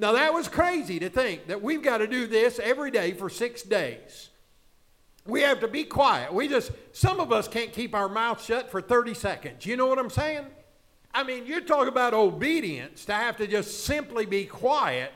Now, 0.00 0.12
that 0.12 0.32
was 0.32 0.48
crazy 0.48 0.98
to 1.00 1.10
think 1.10 1.48
that 1.48 1.60
we've 1.60 1.82
got 1.82 1.98
to 1.98 2.06
do 2.06 2.26
this 2.26 2.58
every 2.58 2.90
day 2.90 3.12
for 3.12 3.28
six 3.28 3.62
days. 3.62 4.30
We 5.26 5.42
have 5.42 5.60
to 5.60 5.68
be 5.68 5.84
quiet. 5.84 6.32
We 6.32 6.48
just, 6.48 6.72
some 6.92 7.20
of 7.20 7.32
us 7.32 7.46
can't 7.46 7.70
keep 7.70 7.94
our 7.94 8.08
mouth 8.08 8.42
shut 8.42 8.70
for 8.70 8.80
30 8.80 9.12
seconds. 9.12 9.66
You 9.66 9.76
know 9.76 9.86
what 9.86 9.98
I'm 9.98 10.08
saying? 10.08 10.46
I 11.12 11.22
mean, 11.22 11.44
you're 11.44 11.60
talking 11.60 11.88
about 11.88 12.14
obedience 12.14 13.04
to 13.04 13.12
have 13.12 13.36
to 13.36 13.46
just 13.46 13.84
simply 13.84 14.24
be 14.24 14.46
quiet. 14.46 15.12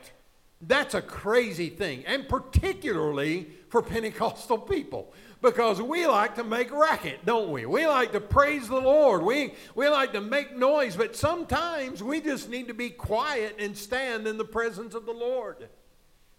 That's 0.61 0.93
a 0.93 1.01
crazy 1.01 1.69
thing, 1.69 2.05
and 2.05 2.29
particularly 2.29 3.47
for 3.69 3.81
Pentecostal 3.81 4.59
people 4.59 5.13
because 5.41 5.81
we 5.81 6.07
like 6.07 6.35
to 6.35 6.43
make 6.43 6.71
racket, 6.71 7.25
don't 7.25 7.51
we? 7.51 7.65
We 7.65 7.87
like 7.87 8.11
to 8.13 8.21
praise 8.21 8.67
the 8.67 8.79
Lord. 8.79 9.23
We, 9.23 9.53
we 9.75 9.87
like 9.89 10.13
to 10.13 10.21
make 10.21 10.57
noise, 10.57 10.95
but 10.95 11.15
sometimes 11.15 12.01
we 12.01 12.21
just 12.21 12.49
need 12.49 12.67
to 12.67 12.73
be 12.73 12.89
quiet 12.89 13.55
and 13.59 13.77
stand 13.77 14.27
in 14.27 14.37
the 14.37 14.45
presence 14.45 14.95
of 14.95 15.05
the 15.05 15.13
Lord. 15.13 15.69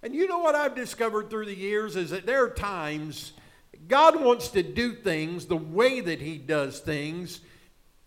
And 0.02 0.14
you 0.14 0.28
know 0.28 0.38
what 0.38 0.54
I've 0.54 0.74
discovered 0.74 1.30
through 1.30 1.46
the 1.46 1.56
years 1.56 1.96
is 1.96 2.10
that 2.10 2.26
there 2.26 2.44
are 2.44 2.50
times 2.50 3.32
God 3.88 4.20
wants 4.20 4.48
to 4.48 4.62
do 4.62 4.94
things 4.94 5.46
the 5.46 5.56
way 5.56 6.00
that 6.00 6.20
He 6.20 6.38
does 6.38 6.80
things 6.80 7.40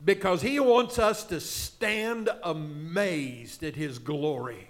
because 0.03 0.41
He 0.41 0.59
wants 0.59 0.99
us 0.99 1.23
to 1.25 1.39
stand 1.39 2.29
amazed 2.43 3.63
at 3.63 3.75
His 3.75 3.99
glory. 3.99 4.68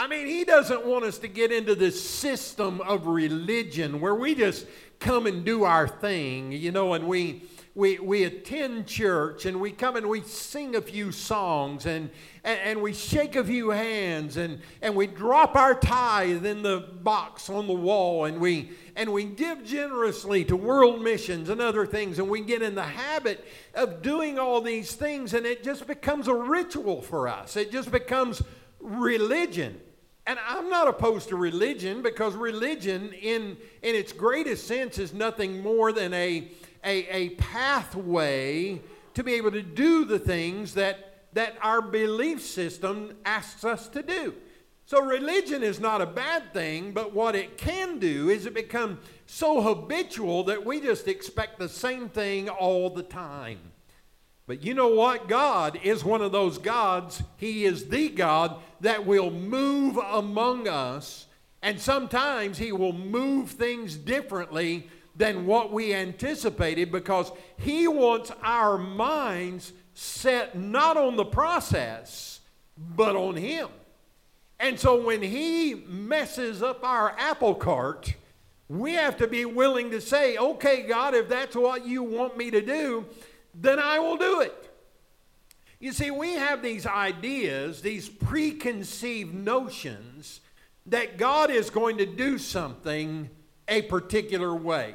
I 0.00 0.06
mean, 0.06 0.28
he 0.28 0.44
doesn't 0.44 0.86
want 0.86 1.04
us 1.04 1.18
to 1.18 1.28
get 1.28 1.52
into 1.52 1.74
this 1.74 2.02
system 2.02 2.80
of 2.80 3.06
religion 3.06 4.00
where 4.00 4.14
we 4.14 4.34
just 4.34 4.64
come 4.98 5.26
and 5.26 5.44
do 5.44 5.64
our 5.64 5.86
thing, 5.86 6.52
you 6.52 6.72
know, 6.72 6.94
and 6.94 7.06
we 7.06 7.42
we, 7.74 7.98
we 7.98 8.24
attend 8.24 8.86
church 8.86 9.44
and 9.44 9.60
we 9.60 9.70
come 9.72 9.96
and 9.96 10.08
we 10.08 10.22
sing 10.22 10.74
a 10.74 10.80
few 10.80 11.12
songs 11.12 11.84
and, 11.84 12.10
and, 12.42 12.58
and, 12.64 12.82
we 12.82 12.92
shake 12.92 13.36
a 13.36 13.44
few 13.44 13.70
hands 13.70 14.38
and, 14.38 14.60
and 14.82 14.96
we 14.96 15.06
drop 15.06 15.54
our 15.54 15.74
tithe 15.74 16.44
in 16.44 16.62
the 16.62 16.88
box 17.02 17.48
on 17.48 17.68
the 17.68 17.72
wall 17.72 18.24
and 18.24 18.40
we, 18.40 18.72
and 18.96 19.12
we 19.12 19.22
give 19.22 19.64
generously 19.64 20.44
to 20.46 20.56
world 20.56 21.00
missions 21.00 21.48
and 21.48 21.60
other 21.60 21.86
things 21.86 22.18
and 22.18 22.28
we 22.28 22.40
get 22.40 22.60
in 22.60 22.74
the 22.74 22.82
habit 22.82 23.46
of 23.74 24.02
doing 24.02 24.36
all 24.36 24.60
these 24.60 24.96
things 24.96 25.32
and 25.32 25.46
it 25.46 25.62
just 25.62 25.86
becomes 25.86 26.26
a 26.26 26.34
ritual 26.34 27.00
for 27.00 27.28
us. 27.28 27.56
It 27.56 27.70
just 27.70 27.92
becomes 27.92 28.42
religion. 28.80 29.80
And 30.30 30.38
I'm 30.46 30.70
not 30.70 30.86
opposed 30.86 31.28
to 31.30 31.36
religion 31.36 32.02
because 32.02 32.36
religion, 32.36 33.12
in, 33.14 33.56
in 33.82 33.96
its 33.96 34.12
greatest 34.12 34.64
sense, 34.64 34.96
is 34.96 35.12
nothing 35.12 35.60
more 35.60 35.90
than 35.90 36.14
a, 36.14 36.52
a, 36.84 37.16
a 37.16 37.30
pathway 37.30 38.80
to 39.14 39.24
be 39.24 39.34
able 39.34 39.50
to 39.50 39.60
do 39.60 40.04
the 40.04 40.20
things 40.20 40.74
that, 40.74 41.24
that 41.32 41.56
our 41.60 41.82
belief 41.82 42.42
system 42.42 43.16
asks 43.24 43.64
us 43.64 43.88
to 43.88 44.04
do. 44.04 44.32
So, 44.86 45.04
religion 45.04 45.64
is 45.64 45.80
not 45.80 46.00
a 46.00 46.06
bad 46.06 46.54
thing, 46.54 46.92
but 46.92 47.12
what 47.12 47.34
it 47.34 47.58
can 47.58 47.98
do 47.98 48.28
is 48.28 48.46
it 48.46 48.54
become 48.54 49.00
so 49.26 49.60
habitual 49.60 50.44
that 50.44 50.64
we 50.64 50.80
just 50.80 51.08
expect 51.08 51.58
the 51.58 51.68
same 51.68 52.08
thing 52.08 52.48
all 52.48 52.88
the 52.88 53.02
time. 53.02 53.58
But 54.50 54.64
you 54.64 54.74
know 54.74 54.88
what? 54.88 55.28
God 55.28 55.78
is 55.84 56.02
one 56.02 56.22
of 56.22 56.32
those 56.32 56.58
gods. 56.58 57.22
He 57.36 57.64
is 57.64 57.86
the 57.86 58.08
God 58.08 58.56
that 58.80 59.06
will 59.06 59.30
move 59.30 59.96
among 59.96 60.66
us. 60.66 61.26
And 61.62 61.78
sometimes 61.78 62.58
He 62.58 62.72
will 62.72 62.92
move 62.92 63.50
things 63.50 63.94
differently 63.94 64.88
than 65.14 65.46
what 65.46 65.72
we 65.72 65.94
anticipated 65.94 66.90
because 66.90 67.30
He 67.58 67.86
wants 67.86 68.32
our 68.42 68.76
minds 68.76 69.72
set 69.94 70.58
not 70.58 70.96
on 70.96 71.14
the 71.14 71.24
process, 71.24 72.40
but 72.76 73.14
on 73.14 73.36
Him. 73.36 73.68
And 74.58 74.80
so 74.80 75.00
when 75.00 75.22
He 75.22 75.74
messes 75.86 76.60
up 76.60 76.82
our 76.82 77.14
apple 77.20 77.54
cart, 77.54 78.14
we 78.68 78.94
have 78.94 79.16
to 79.18 79.28
be 79.28 79.44
willing 79.44 79.92
to 79.92 80.00
say, 80.00 80.36
okay, 80.36 80.82
God, 80.82 81.14
if 81.14 81.28
that's 81.28 81.54
what 81.54 81.86
you 81.86 82.02
want 82.02 82.36
me 82.36 82.50
to 82.50 82.60
do, 82.60 83.06
then 83.54 83.78
I 83.78 83.98
will 83.98 84.16
do 84.16 84.40
it. 84.40 84.70
You 85.78 85.92
see, 85.92 86.10
we 86.10 86.34
have 86.34 86.62
these 86.62 86.86
ideas, 86.86 87.80
these 87.80 88.08
preconceived 88.08 89.34
notions 89.34 90.40
that 90.86 91.16
God 91.16 91.50
is 91.50 91.70
going 91.70 91.98
to 91.98 92.06
do 92.06 92.36
something 92.36 93.30
a 93.66 93.82
particular 93.82 94.54
way. 94.54 94.94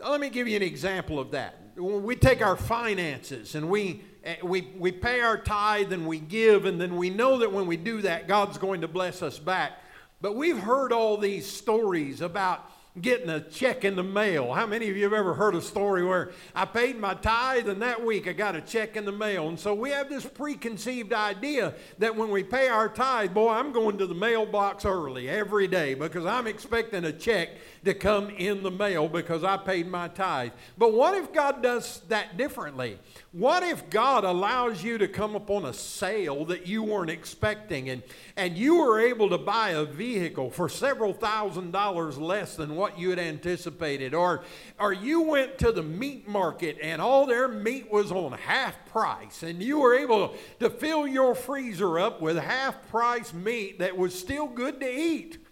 Let 0.00 0.20
me 0.20 0.28
give 0.28 0.48
you 0.48 0.56
an 0.56 0.62
example 0.62 1.18
of 1.18 1.30
that. 1.30 1.58
When 1.76 2.02
we 2.02 2.14
take 2.14 2.42
our 2.42 2.56
finances 2.56 3.54
and 3.54 3.70
we, 3.70 4.02
eh, 4.22 4.36
we, 4.42 4.72
we 4.76 4.92
pay 4.92 5.20
our 5.20 5.38
tithe 5.38 5.92
and 5.92 6.06
we 6.06 6.18
give, 6.18 6.66
and 6.66 6.78
then 6.78 6.96
we 6.96 7.08
know 7.08 7.38
that 7.38 7.50
when 7.50 7.66
we 7.66 7.76
do 7.76 8.02
that, 8.02 8.28
God's 8.28 8.58
going 8.58 8.82
to 8.82 8.88
bless 8.88 9.22
us 9.22 9.38
back. 9.38 9.72
But 10.20 10.36
we've 10.36 10.58
heard 10.58 10.92
all 10.92 11.16
these 11.16 11.50
stories 11.50 12.20
about 12.20 12.70
getting 13.00 13.28
a 13.28 13.40
check 13.40 13.84
in 13.84 13.96
the 13.96 14.04
mail. 14.04 14.52
How 14.52 14.66
many 14.66 14.88
of 14.88 14.96
you 14.96 15.02
have 15.02 15.12
ever 15.12 15.34
heard 15.34 15.56
a 15.56 15.60
story 15.60 16.04
where 16.04 16.30
I 16.54 16.64
paid 16.64 16.96
my 16.96 17.14
tithe 17.14 17.68
and 17.68 17.82
that 17.82 18.04
week 18.04 18.28
I 18.28 18.32
got 18.32 18.54
a 18.54 18.60
check 18.60 18.96
in 18.96 19.04
the 19.04 19.12
mail? 19.12 19.48
And 19.48 19.58
so 19.58 19.74
we 19.74 19.90
have 19.90 20.08
this 20.08 20.24
preconceived 20.24 21.12
idea 21.12 21.74
that 21.98 22.14
when 22.14 22.30
we 22.30 22.44
pay 22.44 22.68
our 22.68 22.88
tithe, 22.88 23.34
boy, 23.34 23.50
I'm 23.50 23.72
going 23.72 23.98
to 23.98 24.06
the 24.06 24.14
mailbox 24.14 24.84
early 24.84 25.28
every 25.28 25.66
day 25.66 25.94
because 25.94 26.24
I'm 26.24 26.46
expecting 26.46 27.04
a 27.04 27.12
check 27.12 27.50
to 27.84 27.94
come 27.94 28.30
in 28.30 28.62
the 28.62 28.70
mail 28.70 29.08
because 29.08 29.44
I 29.44 29.56
paid 29.56 29.86
my 29.86 30.08
tithe. 30.08 30.52
But 30.78 30.92
what 30.92 31.14
if 31.14 31.32
God 31.32 31.62
does 31.62 32.00
that 32.08 32.36
differently? 32.36 32.98
What 33.32 33.62
if 33.62 33.90
God 33.90 34.24
allows 34.24 34.82
you 34.82 34.98
to 34.98 35.08
come 35.08 35.34
upon 35.34 35.64
a 35.64 35.72
sale 35.72 36.44
that 36.46 36.66
you 36.66 36.82
weren't 36.82 37.10
expecting 37.10 37.90
and, 37.90 38.02
and 38.36 38.56
you 38.56 38.76
were 38.76 39.00
able 39.00 39.28
to 39.30 39.38
buy 39.38 39.70
a 39.70 39.84
vehicle 39.84 40.50
for 40.50 40.68
several 40.68 41.12
thousand 41.12 41.72
dollars 41.72 42.16
less 42.16 42.56
than 42.56 42.76
what 42.76 42.98
you 42.98 43.10
had 43.10 43.18
anticipated? 43.18 44.14
Or, 44.14 44.44
or 44.78 44.92
you 44.92 45.22
went 45.22 45.58
to 45.58 45.72
the 45.72 45.82
meat 45.82 46.28
market 46.28 46.78
and 46.80 47.02
all 47.02 47.26
their 47.26 47.48
meat 47.48 47.90
was 47.90 48.12
on 48.12 48.32
half 48.32 48.74
price 48.86 49.42
and 49.42 49.62
you 49.62 49.80
were 49.80 49.94
able 49.94 50.34
to 50.60 50.70
fill 50.70 51.06
your 51.06 51.34
freezer 51.34 51.98
up 51.98 52.20
with 52.20 52.36
half 52.36 52.88
price 52.88 53.32
meat 53.32 53.80
that 53.80 53.96
was 53.96 54.18
still 54.18 54.46
good 54.46 54.80
to 54.80 54.90
eat? 54.90 55.43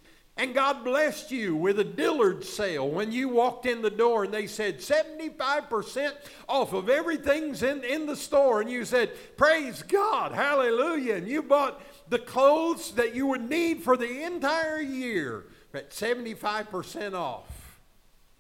And 0.43 0.55
God 0.55 0.83
blessed 0.83 1.31
you 1.31 1.55
with 1.55 1.79
a 1.79 1.85
Dillard 1.85 2.43
sale 2.43 2.89
when 2.89 3.13
you 3.13 3.29
walked 3.29 3.65
in 3.65 3.81
the 3.81 3.89
door 3.89 4.25
and 4.25 4.35
they 4.35 4.49
said 4.49 4.81
75% 4.81 6.13
off 6.49 6.73
of 6.73 6.89
everything's 6.89 7.63
in, 7.63 7.85
in 7.85 8.07
the 8.07 8.17
store. 8.17 8.61
And 8.61 8.69
you 8.69 8.85
said, 8.85 9.13
Praise 9.37 9.85
God, 9.85 10.33
hallelujah. 10.33 11.15
And 11.15 11.29
you 11.29 11.45
bought 11.45 11.81
the 12.09 12.19
clothes 12.19 12.91
that 12.95 13.15
you 13.15 13.29
would 13.29 13.49
need 13.49 13.85
for 13.85 13.97
the 13.97 14.25
entire 14.25 14.81
year 14.81 15.45
at 15.75 15.93
75% 15.93 17.15
off. 17.15 17.79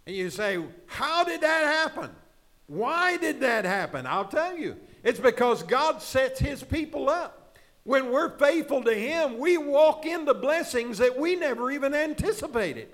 And 0.04 0.16
you 0.16 0.28
say, 0.28 0.60
How 0.86 1.22
did 1.22 1.42
that 1.42 1.62
happen? 1.62 2.10
Why 2.66 3.16
did 3.16 3.38
that 3.42 3.64
happen? 3.64 4.08
I'll 4.08 4.24
tell 4.24 4.58
you. 4.58 4.76
It's 5.04 5.20
because 5.20 5.62
God 5.62 6.02
sets 6.02 6.40
his 6.40 6.64
people 6.64 7.08
up. 7.08 7.41
When 7.84 8.12
we're 8.12 8.36
faithful 8.38 8.82
to 8.84 8.94
Him, 8.94 9.38
we 9.38 9.58
walk 9.58 10.06
into 10.06 10.34
blessings 10.34 10.98
that 10.98 11.18
we 11.18 11.34
never 11.34 11.70
even 11.70 11.94
anticipated. 11.94 12.88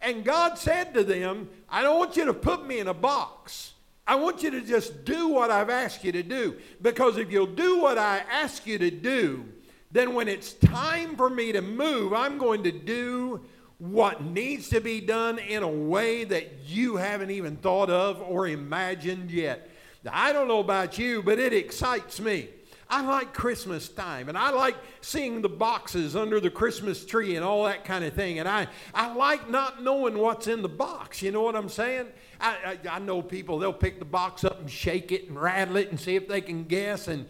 And 0.00 0.24
God 0.24 0.58
said 0.58 0.94
to 0.94 1.04
them, 1.04 1.48
I 1.68 1.82
don't 1.82 1.98
want 1.98 2.16
you 2.16 2.24
to 2.26 2.34
put 2.34 2.66
me 2.66 2.78
in 2.78 2.88
a 2.88 2.94
box. 2.94 3.72
I 4.06 4.14
want 4.14 4.42
you 4.42 4.50
to 4.52 4.60
just 4.60 5.04
do 5.04 5.28
what 5.28 5.50
I've 5.50 5.70
asked 5.70 6.04
you 6.04 6.12
to 6.12 6.22
do. 6.22 6.56
Because 6.80 7.18
if 7.18 7.30
you'll 7.30 7.46
do 7.46 7.80
what 7.80 7.98
I 7.98 8.18
ask 8.30 8.66
you 8.66 8.78
to 8.78 8.90
do, 8.90 9.44
then 9.90 10.14
when 10.14 10.28
it's 10.28 10.52
time 10.54 11.16
for 11.16 11.28
me 11.28 11.52
to 11.52 11.60
move, 11.60 12.12
I'm 12.12 12.38
going 12.38 12.62
to 12.64 12.72
do 12.72 13.40
what 13.78 14.24
needs 14.24 14.68
to 14.70 14.80
be 14.80 15.00
done 15.00 15.38
in 15.38 15.62
a 15.62 15.68
way 15.68 16.24
that 16.24 16.60
you 16.66 16.96
haven't 16.96 17.30
even 17.30 17.56
thought 17.56 17.90
of 17.90 18.22
or 18.22 18.48
imagined 18.48 19.30
yet. 19.30 19.70
Now, 20.04 20.12
I 20.14 20.32
don't 20.32 20.48
know 20.48 20.60
about 20.60 20.98
you, 20.98 21.22
but 21.22 21.38
it 21.38 21.52
excites 21.52 22.20
me. 22.20 22.48
I 22.88 23.02
like 23.02 23.34
Christmas 23.34 23.88
time 23.88 24.28
and 24.28 24.38
I 24.38 24.50
like 24.50 24.76
seeing 25.00 25.42
the 25.42 25.48
boxes 25.48 26.14
under 26.14 26.38
the 26.38 26.50
Christmas 26.50 27.04
tree 27.04 27.34
and 27.34 27.44
all 27.44 27.64
that 27.64 27.84
kind 27.84 28.04
of 28.04 28.14
thing. 28.14 28.38
And 28.38 28.48
I, 28.48 28.68
I 28.94 29.12
like 29.12 29.50
not 29.50 29.82
knowing 29.82 30.16
what's 30.16 30.46
in 30.46 30.62
the 30.62 30.68
box. 30.68 31.20
You 31.20 31.32
know 31.32 31.42
what 31.42 31.56
I'm 31.56 31.68
saying? 31.68 32.06
I, 32.40 32.78
I, 32.84 32.96
I, 32.96 32.98
know 33.00 33.22
people, 33.22 33.58
they'll 33.58 33.72
pick 33.72 33.98
the 33.98 34.04
box 34.04 34.44
up 34.44 34.60
and 34.60 34.70
shake 34.70 35.10
it 35.10 35.28
and 35.28 35.40
rattle 35.40 35.76
it 35.76 35.90
and 35.90 35.98
see 35.98 36.14
if 36.14 36.28
they 36.28 36.40
can 36.40 36.64
guess. 36.64 37.08
And, 37.08 37.26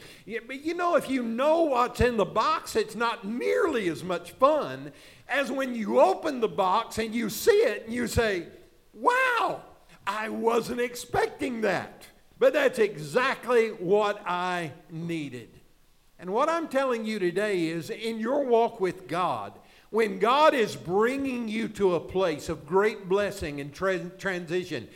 but 0.46 0.62
you 0.62 0.74
know, 0.74 0.96
if 0.96 1.08
you 1.08 1.22
know 1.22 1.62
what's 1.62 2.00
in 2.00 2.18
the 2.18 2.24
box, 2.26 2.76
it's 2.76 2.94
not 2.94 3.26
nearly 3.26 3.88
as 3.88 4.04
much 4.04 4.32
fun 4.32 4.92
as 5.26 5.50
when 5.50 5.74
you 5.74 6.00
open 6.00 6.40
the 6.40 6.48
box 6.48 6.98
and 6.98 7.14
you 7.14 7.30
see 7.30 7.50
it 7.50 7.84
and 7.86 7.94
you 7.94 8.06
say, 8.06 8.48
wow, 8.92 9.62
I 10.06 10.28
wasn't 10.28 10.80
expecting 10.80 11.62
that. 11.62 12.06
But 12.38 12.52
that's 12.52 12.78
exactly 12.78 13.68
what 13.68 14.22
I 14.26 14.72
needed. 14.90 15.48
And 16.18 16.32
what 16.32 16.48
I'm 16.48 16.68
telling 16.68 17.04
you 17.04 17.18
today 17.18 17.66
is 17.66 17.90
in 17.90 18.18
your 18.18 18.44
walk 18.44 18.80
with 18.80 19.06
God, 19.06 19.52
when 19.90 20.18
God 20.18 20.54
is 20.54 20.76
bringing 20.76 21.48
you 21.48 21.68
to 21.68 21.94
a 21.94 22.00
place 22.00 22.48
of 22.48 22.66
great 22.66 23.08
blessing 23.08 23.60
and 23.60 23.72
tra- 23.72 24.10
transition, 24.10 24.88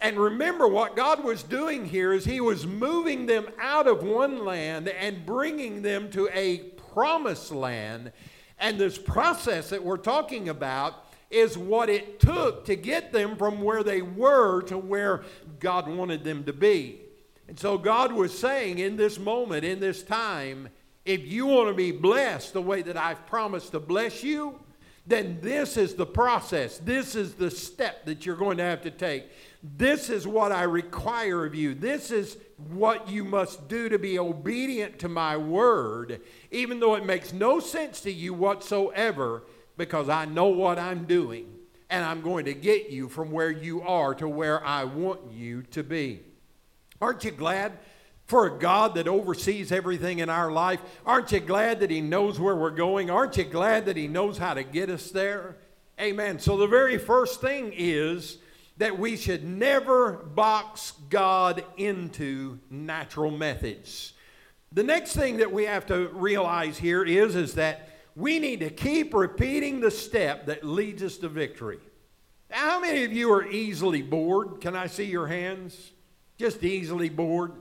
and 0.00 0.18
remember 0.18 0.68
what 0.68 0.96
God 0.96 1.24
was 1.24 1.42
doing 1.42 1.86
here 1.86 2.12
is 2.12 2.24
He 2.24 2.40
was 2.40 2.66
moving 2.66 3.26
them 3.26 3.46
out 3.60 3.86
of 3.86 4.02
one 4.02 4.44
land 4.44 4.88
and 4.88 5.24
bringing 5.24 5.82
them 5.82 6.10
to 6.10 6.28
a 6.32 6.58
promised 6.92 7.52
land. 7.52 8.12
And 8.58 8.78
this 8.78 8.98
process 8.98 9.70
that 9.70 9.82
we're 9.82 9.96
talking 9.96 10.48
about 10.48 11.03
is 11.34 11.58
what 11.58 11.90
it 11.90 12.20
took 12.20 12.64
to 12.66 12.76
get 12.76 13.12
them 13.12 13.36
from 13.36 13.60
where 13.60 13.82
they 13.82 14.00
were 14.02 14.62
to 14.62 14.78
where 14.78 15.24
God 15.58 15.88
wanted 15.88 16.24
them 16.24 16.44
to 16.44 16.52
be. 16.52 17.00
And 17.48 17.58
so 17.58 17.76
God 17.76 18.12
was 18.12 18.36
saying 18.36 18.78
in 18.78 18.96
this 18.96 19.18
moment, 19.18 19.64
in 19.64 19.80
this 19.80 20.02
time, 20.02 20.68
if 21.04 21.26
you 21.26 21.46
want 21.46 21.68
to 21.68 21.74
be 21.74 21.92
blessed 21.92 22.52
the 22.52 22.62
way 22.62 22.82
that 22.82 22.96
I've 22.96 23.26
promised 23.26 23.72
to 23.72 23.80
bless 23.80 24.22
you, 24.22 24.58
then 25.06 25.38
this 25.42 25.76
is 25.76 25.94
the 25.94 26.06
process. 26.06 26.78
This 26.78 27.14
is 27.14 27.34
the 27.34 27.50
step 27.50 28.06
that 28.06 28.24
you're 28.24 28.36
going 28.36 28.56
to 28.56 28.62
have 28.62 28.80
to 28.82 28.90
take. 28.90 29.26
This 29.62 30.08
is 30.08 30.26
what 30.26 30.50
I 30.50 30.62
require 30.62 31.44
of 31.44 31.54
you. 31.54 31.74
This 31.74 32.10
is 32.10 32.38
what 32.70 33.08
you 33.08 33.24
must 33.24 33.68
do 33.68 33.90
to 33.90 33.98
be 33.98 34.18
obedient 34.18 34.98
to 35.00 35.08
my 35.08 35.36
word, 35.36 36.22
even 36.50 36.80
though 36.80 36.94
it 36.94 37.04
makes 37.04 37.34
no 37.34 37.60
sense 37.60 38.00
to 38.02 38.12
you 38.12 38.32
whatsoever 38.32 39.42
because 39.76 40.08
I 40.08 40.24
know 40.24 40.46
what 40.46 40.78
I'm 40.78 41.04
doing 41.04 41.46
and 41.90 42.04
I'm 42.04 42.22
going 42.22 42.46
to 42.46 42.54
get 42.54 42.90
you 42.90 43.08
from 43.08 43.30
where 43.30 43.50
you 43.50 43.82
are 43.82 44.14
to 44.16 44.28
where 44.28 44.64
I 44.64 44.84
want 44.84 45.32
you 45.32 45.62
to 45.70 45.82
be. 45.82 46.22
Aren't 47.00 47.24
you 47.24 47.30
glad 47.30 47.72
for 48.26 48.46
a 48.46 48.58
God 48.58 48.94
that 48.94 49.06
oversees 49.06 49.70
everything 49.70 50.18
in 50.18 50.30
our 50.30 50.50
life? 50.50 50.80
Aren't 51.04 51.32
you 51.32 51.40
glad 51.40 51.80
that 51.80 51.90
He 51.90 52.00
knows 52.00 52.40
where 52.40 52.56
we're 52.56 52.70
going? 52.70 53.10
Aren't 53.10 53.36
you 53.36 53.44
glad 53.44 53.86
that 53.86 53.96
He 53.96 54.08
knows 54.08 54.38
how 54.38 54.54
to 54.54 54.62
get 54.62 54.90
us 54.90 55.10
there? 55.10 55.56
Amen. 56.00 56.38
So, 56.38 56.56
the 56.56 56.66
very 56.66 56.98
first 56.98 57.40
thing 57.40 57.72
is 57.72 58.38
that 58.78 58.98
we 58.98 59.16
should 59.16 59.44
never 59.44 60.14
box 60.14 60.94
God 61.08 61.64
into 61.76 62.58
natural 62.70 63.30
methods. 63.30 64.14
The 64.72 64.82
next 64.82 65.14
thing 65.14 65.36
that 65.36 65.52
we 65.52 65.66
have 65.66 65.86
to 65.86 66.08
realize 66.08 66.76
here 66.76 67.04
is, 67.04 67.36
is 67.36 67.54
that 67.54 67.88
we 68.16 68.38
need 68.38 68.60
to 68.60 68.70
keep 68.70 69.12
repeating 69.12 69.80
the 69.80 69.90
step 69.90 70.46
that 70.46 70.64
leads 70.64 71.02
us 71.02 71.16
to 71.18 71.28
victory. 71.28 71.78
Now, 72.50 72.70
How 72.70 72.80
many 72.80 73.04
of 73.04 73.12
you 73.12 73.32
are 73.32 73.46
easily 73.46 74.02
bored? 74.02 74.60
Can 74.60 74.76
I 74.76 74.86
see 74.86 75.04
your 75.04 75.26
hands? 75.26 75.92
Just 76.38 76.62
easily 76.62 77.08
bored? 77.08 77.52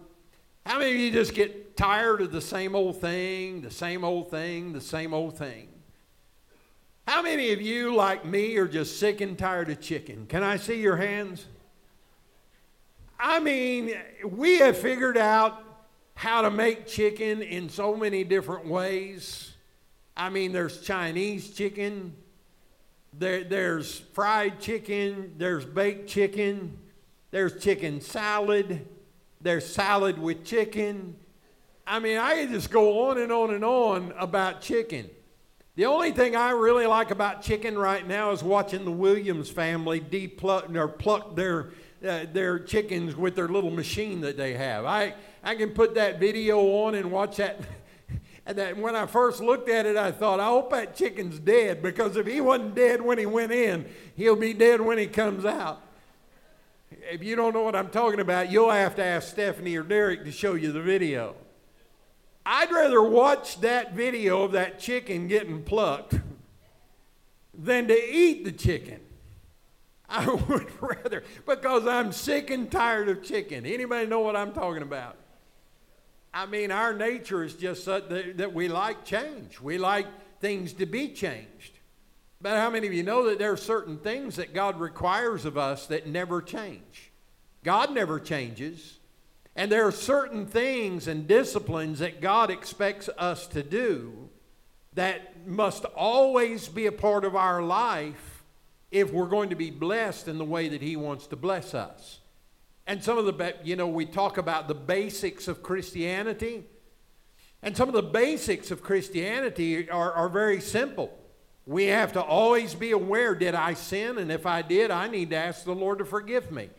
How 0.65 0.79
many 0.79 0.91
of 0.91 0.97
you 0.97 1.11
just 1.11 1.33
get 1.33 1.75
tired 1.75 2.21
of 2.21 2.31
the 2.31 2.41
same 2.41 2.75
old 2.75 3.01
thing, 3.01 3.61
the 3.61 3.71
same 3.71 4.03
old 4.03 4.29
thing, 4.29 4.73
the 4.73 4.81
same 4.81 5.13
old 5.13 5.37
thing? 5.37 5.67
How 7.07 7.21
many 7.21 7.51
of 7.51 7.61
you, 7.61 7.93
like 7.93 8.23
me, 8.23 8.55
are 8.57 8.67
just 8.67 8.97
sick 8.97 9.19
and 9.19 9.37
tired 9.37 9.69
of 9.69 9.81
chicken? 9.81 10.25
Can 10.27 10.41
I 10.41 10.57
see 10.57 10.79
your 10.79 10.95
hands? 10.95 11.45
I 13.19 13.39
mean, 13.39 13.93
we 14.25 14.59
have 14.59 14.77
figured 14.77 15.17
out 15.17 15.61
how 16.15 16.43
to 16.43 16.51
make 16.51 16.87
chicken 16.87 17.41
in 17.41 17.67
so 17.69 17.95
many 17.95 18.23
different 18.23 18.67
ways. 18.67 19.52
I 20.15 20.29
mean, 20.29 20.51
there's 20.51 20.81
Chinese 20.81 21.49
chicken, 21.51 22.13
there, 23.17 23.43
there's 23.43 23.99
fried 23.99 24.59
chicken, 24.59 25.33
there's 25.37 25.65
baked 25.65 26.07
chicken, 26.07 26.77
there's 27.31 27.63
chicken 27.63 27.99
salad, 27.99 28.87
there's 29.41 29.65
salad 29.65 30.19
with 30.19 30.45
chicken. 30.45 31.15
I 31.85 31.99
mean, 31.99 32.17
I 32.17 32.35
could 32.35 32.51
just 32.51 32.69
go 32.69 33.09
on 33.09 33.17
and 33.17 33.31
on 33.31 33.53
and 33.53 33.65
on 33.65 34.13
about 34.17 34.61
chicken. 34.61 35.09
The 35.75 35.85
only 35.85 36.11
thing 36.11 36.35
I 36.35 36.51
really 36.51 36.85
like 36.85 37.09
about 37.09 37.41
chicken 37.41 37.75
right 37.75 38.07
now 38.07 38.31
is 38.31 38.43
watching 38.43 38.85
the 38.85 38.91
Williams 38.91 39.49
family 39.49 39.99
depuck 39.99 40.69
or 40.75 40.87
pluck 40.87 41.35
their 41.35 41.71
uh, 42.07 42.25
their 42.31 42.59
chickens 42.59 43.15
with 43.15 43.35
their 43.35 43.47
little 43.47 43.71
machine 43.71 44.21
that 44.21 44.37
they 44.37 44.53
have. 44.53 44.85
I 44.85 45.15
I 45.43 45.55
can 45.55 45.71
put 45.71 45.95
that 45.95 46.19
video 46.19 46.59
on 46.59 46.93
and 46.95 47.11
watch 47.11 47.37
that. 47.37 47.59
And 48.45 48.57
that 48.57 48.77
when 48.77 48.95
I 48.95 49.05
first 49.05 49.41
looked 49.41 49.69
at 49.69 49.85
it, 49.85 49.95
I 49.95 50.11
thought, 50.11 50.39
I 50.39 50.47
hope 50.47 50.71
that 50.71 50.95
chicken's 50.95 51.39
dead 51.39 51.81
because 51.81 52.17
if 52.17 52.27
he 52.27 52.41
wasn't 52.41 52.75
dead 52.75 53.01
when 53.01 53.17
he 53.17 53.25
went 53.25 53.51
in, 53.51 53.85
he'll 54.15 54.35
be 54.35 54.53
dead 54.53 54.81
when 54.81 54.97
he 54.97 55.07
comes 55.07 55.45
out. 55.45 55.81
If 56.91 57.23
you 57.23 57.35
don't 57.35 57.53
know 57.53 57.63
what 57.63 57.75
I'm 57.75 57.89
talking 57.89 58.19
about, 58.19 58.51
you'll 58.51 58.71
have 58.71 58.95
to 58.95 59.03
ask 59.03 59.29
Stephanie 59.29 59.75
or 59.75 59.83
Derek 59.83 60.25
to 60.25 60.31
show 60.31 60.55
you 60.55 60.71
the 60.71 60.81
video. 60.81 61.35
I'd 62.45 62.71
rather 62.71 63.01
watch 63.01 63.61
that 63.61 63.93
video 63.93 64.43
of 64.43 64.51
that 64.51 64.79
chicken 64.79 65.27
getting 65.27 65.63
plucked 65.63 66.15
than 67.53 67.87
to 67.87 68.13
eat 68.13 68.43
the 68.43 68.51
chicken. 68.51 68.99
I 70.09 70.29
would 70.49 70.69
rather, 70.81 71.23
because 71.45 71.87
I'm 71.87 72.11
sick 72.11 72.49
and 72.49 72.69
tired 72.69 73.07
of 73.07 73.23
chicken. 73.23 73.65
Anybody 73.65 74.07
know 74.07 74.19
what 74.19 74.35
I'm 74.35 74.51
talking 74.51 74.83
about? 74.83 75.15
I 76.33 76.45
mean, 76.47 76.71
our 76.71 76.93
nature 76.93 77.43
is 77.43 77.53
just 77.53 77.85
that, 77.85 78.37
that 78.37 78.53
we 78.53 78.67
like 78.67 79.05
change. 79.05 79.59
We 79.59 79.77
like 79.77 80.07
things 80.39 80.73
to 80.73 80.85
be 80.85 81.09
changed. 81.09 81.79
But 82.41 82.57
how 82.57 82.69
many 82.69 82.87
of 82.87 82.93
you 82.93 83.03
know 83.03 83.29
that 83.29 83.39
there 83.39 83.51
are 83.51 83.57
certain 83.57 83.97
things 83.97 84.35
that 84.35 84.53
God 84.53 84.79
requires 84.79 85.45
of 85.45 85.57
us 85.57 85.87
that 85.87 86.07
never 86.07 86.41
change? 86.41 87.11
God 87.63 87.93
never 87.93 88.19
changes. 88.19 88.99
And 89.55 89.71
there 89.71 89.87
are 89.87 89.91
certain 89.91 90.47
things 90.47 91.07
and 91.07 91.27
disciplines 91.27 91.99
that 91.99 92.19
God 92.19 92.49
expects 92.49 93.07
us 93.17 93.47
to 93.47 93.63
do 93.63 94.29
that 94.93 95.47
must 95.47 95.85
always 95.85 96.67
be 96.67 96.87
a 96.87 96.91
part 96.91 97.25
of 97.25 97.35
our 97.35 97.61
life 97.61 98.43
if 98.91 99.11
we're 99.11 99.27
going 99.27 99.49
to 99.49 99.55
be 99.55 99.71
blessed 99.71 100.27
in 100.27 100.37
the 100.37 100.45
way 100.45 100.69
that 100.69 100.81
He 100.81 100.95
wants 100.95 101.27
to 101.27 101.35
bless 101.35 101.73
us. 101.73 102.19
And 102.85 103.03
some 103.03 103.17
of 103.17 103.25
the, 103.25 103.55
you 103.63 103.75
know, 103.75 103.87
we 103.87 104.05
talk 104.05 104.37
about 104.37 104.67
the 104.67 104.75
basics 104.75 105.47
of 105.47 105.63
Christianity. 105.63 106.65
And 107.61 107.77
some 107.77 107.87
of 107.87 107.93
the 107.93 108.03
basics 108.03 108.71
of 108.71 108.83
Christianity 108.83 109.89
are, 109.89 110.11
are 110.11 110.29
very 110.29 110.59
simple. 110.59 111.17
We 111.65 111.85
have 111.85 112.11
to 112.13 112.21
always 112.21 112.75
be 112.75 112.91
aware 112.91 113.35
did 113.35 113.55
I 113.55 113.73
sin? 113.73 114.17
And 114.17 114.31
if 114.31 114.45
I 114.45 114.61
did, 114.61 114.91
I 114.91 115.07
need 115.07 115.29
to 115.29 115.37
ask 115.37 115.63
the 115.63 115.73
Lord 115.73 115.99
to 115.99 116.05
forgive 116.05 116.51
me. 116.51 116.69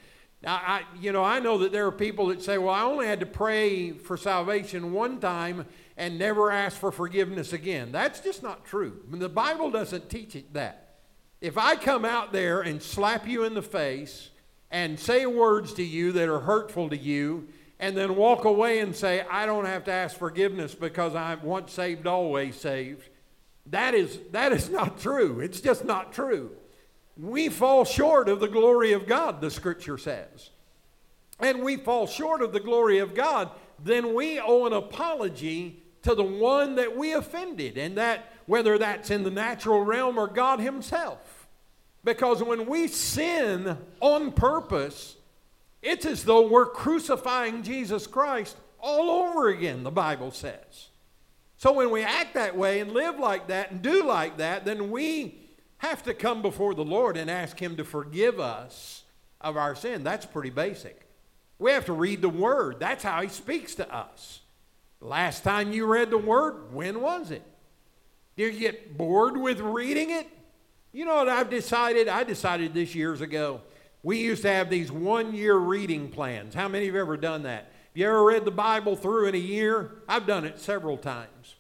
Now, 0.42 0.56
I, 0.56 0.82
you 1.00 1.10
know, 1.10 1.24
I 1.24 1.40
know 1.40 1.56
that 1.58 1.72
there 1.72 1.86
are 1.86 1.92
people 1.92 2.26
that 2.26 2.42
say, 2.42 2.58
well, 2.58 2.74
I 2.74 2.82
only 2.82 3.06
had 3.06 3.20
to 3.20 3.26
pray 3.26 3.92
for 3.92 4.18
salvation 4.18 4.92
one 4.92 5.18
time 5.20 5.64
and 5.96 6.18
never 6.18 6.50
ask 6.50 6.76
for 6.76 6.92
forgiveness 6.92 7.54
again. 7.54 7.92
That's 7.92 8.20
just 8.20 8.42
not 8.42 8.66
true. 8.66 9.00
I 9.08 9.10
mean, 9.10 9.20
the 9.20 9.28
Bible 9.30 9.70
doesn't 9.70 10.10
teach 10.10 10.36
it 10.36 10.52
that. 10.52 10.96
If 11.40 11.56
I 11.56 11.76
come 11.76 12.04
out 12.04 12.32
there 12.32 12.60
and 12.60 12.82
slap 12.82 13.26
you 13.26 13.44
in 13.44 13.54
the 13.54 13.62
face 13.62 14.28
and 14.74 14.98
say 14.98 15.24
words 15.24 15.72
to 15.74 15.82
you 15.82 16.12
that 16.12 16.28
are 16.28 16.40
hurtful 16.40 16.90
to 16.90 16.96
you, 16.96 17.48
and 17.78 17.96
then 17.96 18.16
walk 18.16 18.44
away 18.44 18.80
and 18.80 18.94
say, 18.94 19.24
I 19.30 19.46
don't 19.46 19.66
have 19.66 19.84
to 19.84 19.92
ask 19.92 20.16
forgiveness 20.16 20.74
because 20.74 21.14
I'm 21.14 21.42
once 21.42 21.72
saved, 21.72 22.06
always 22.06 22.56
saved, 22.56 23.08
that 23.66 23.94
is, 23.94 24.18
that 24.32 24.52
is 24.52 24.68
not 24.68 24.98
true. 25.00 25.40
It's 25.40 25.60
just 25.60 25.84
not 25.84 26.12
true 26.12 26.50
we 27.16 27.48
fall 27.48 27.84
short 27.84 28.28
of 28.28 28.40
the 28.40 28.48
glory 28.48 28.92
of 28.92 29.06
God, 29.06 29.40
the 29.40 29.50
scripture 29.50 29.98
says. 29.98 30.50
And 31.40 31.62
we 31.62 31.76
fall 31.76 32.06
short 32.06 32.42
of 32.42 32.52
the 32.52 32.60
glory 32.60 32.98
of 32.98 33.14
God, 33.14 33.50
then 33.82 34.14
we 34.14 34.40
owe 34.40 34.66
an 34.66 34.72
apology 34.72 35.82
to 36.02 36.14
the 36.14 36.22
one 36.22 36.76
that 36.76 36.96
we 36.96 37.12
offended, 37.12 37.78
and 37.78 37.96
that 37.96 38.32
whether 38.46 38.78
that's 38.78 39.10
in 39.10 39.22
the 39.22 39.30
natural 39.30 39.84
realm 39.84 40.18
or 40.18 40.26
God 40.26 40.60
Himself. 40.60 41.33
Because 42.04 42.42
when 42.42 42.66
we 42.66 42.86
sin 42.86 43.78
on 44.00 44.32
purpose, 44.32 45.16
it's 45.82 46.06
as 46.06 46.24
though 46.24 46.46
we're 46.48 46.66
crucifying 46.66 47.62
Jesus 47.62 48.06
Christ 48.06 48.56
all 48.78 49.10
over 49.10 49.48
again, 49.48 49.82
the 49.82 49.90
Bible 49.90 50.30
says. 50.30 50.88
So 51.56 51.72
when 51.72 51.90
we 51.90 52.02
act 52.02 52.34
that 52.34 52.56
way 52.56 52.80
and 52.80 52.92
live 52.92 53.18
like 53.18 53.48
that 53.48 53.70
and 53.70 53.80
do 53.80 54.04
like 54.04 54.36
that, 54.36 54.66
then 54.66 54.90
we 54.90 55.38
have 55.78 56.02
to 56.02 56.12
come 56.12 56.42
before 56.42 56.74
the 56.74 56.84
Lord 56.84 57.16
and 57.16 57.30
ask 57.30 57.58
Him 57.58 57.76
to 57.76 57.84
forgive 57.84 58.38
us 58.38 59.04
of 59.40 59.56
our 59.56 59.74
sin. 59.74 60.04
That's 60.04 60.26
pretty 60.26 60.50
basic. 60.50 61.08
We 61.58 61.70
have 61.70 61.86
to 61.86 61.94
read 61.94 62.20
the 62.20 62.28
Word. 62.28 62.80
That's 62.80 63.02
how 63.02 63.22
He 63.22 63.28
speaks 63.28 63.74
to 63.76 63.94
us. 63.94 64.40
Last 65.00 65.44
time 65.44 65.72
you 65.72 65.86
read 65.86 66.10
the 66.10 66.18
Word, 66.18 66.74
when 66.74 67.00
was 67.00 67.30
it? 67.30 67.42
Did 68.36 68.54
you 68.54 68.60
get 68.60 68.98
bored 68.98 69.36
with 69.36 69.60
reading 69.60 70.10
it? 70.10 70.26
You 70.94 71.04
know 71.04 71.16
what 71.16 71.28
I've 71.28 71.50
decided? 71.50 72.06
I 72.06 72.22
decided 72.22 72.72
this 72.72 72.94
years 72.94 73.20
ago. 73.20 73.62
We 74.04 74.18
used 74.18 74.42
to 74.42 74.52
have 74.52 74.70
these 74.70 74.92
one 74.92 75.34
year 75.34 75.56
reading 75.56 76.08
plans. 76.08 76.54
How 76.54 76.68
many 76.68 76.86
of 76.86 76.94
you 76.94 77.00
have 77.00 77.08
ever 77.08 77.16
done 77.16 77.42
that? 77.42 77.64
Have 77.64 77.96
you 77.96 78.06
ever 78.06 78.22
read 78.22 78.44
the 78.44 78.52
Bible 78.52 78.94
through 78.94 79.26
in 79.26 79.34
a 79.34 79.38
year? 79.38 79.90
I've 80.08 80.24
done 80.24 80.44
it 80.44 80.60
several 80.60 80.96
times. 80.96 81.56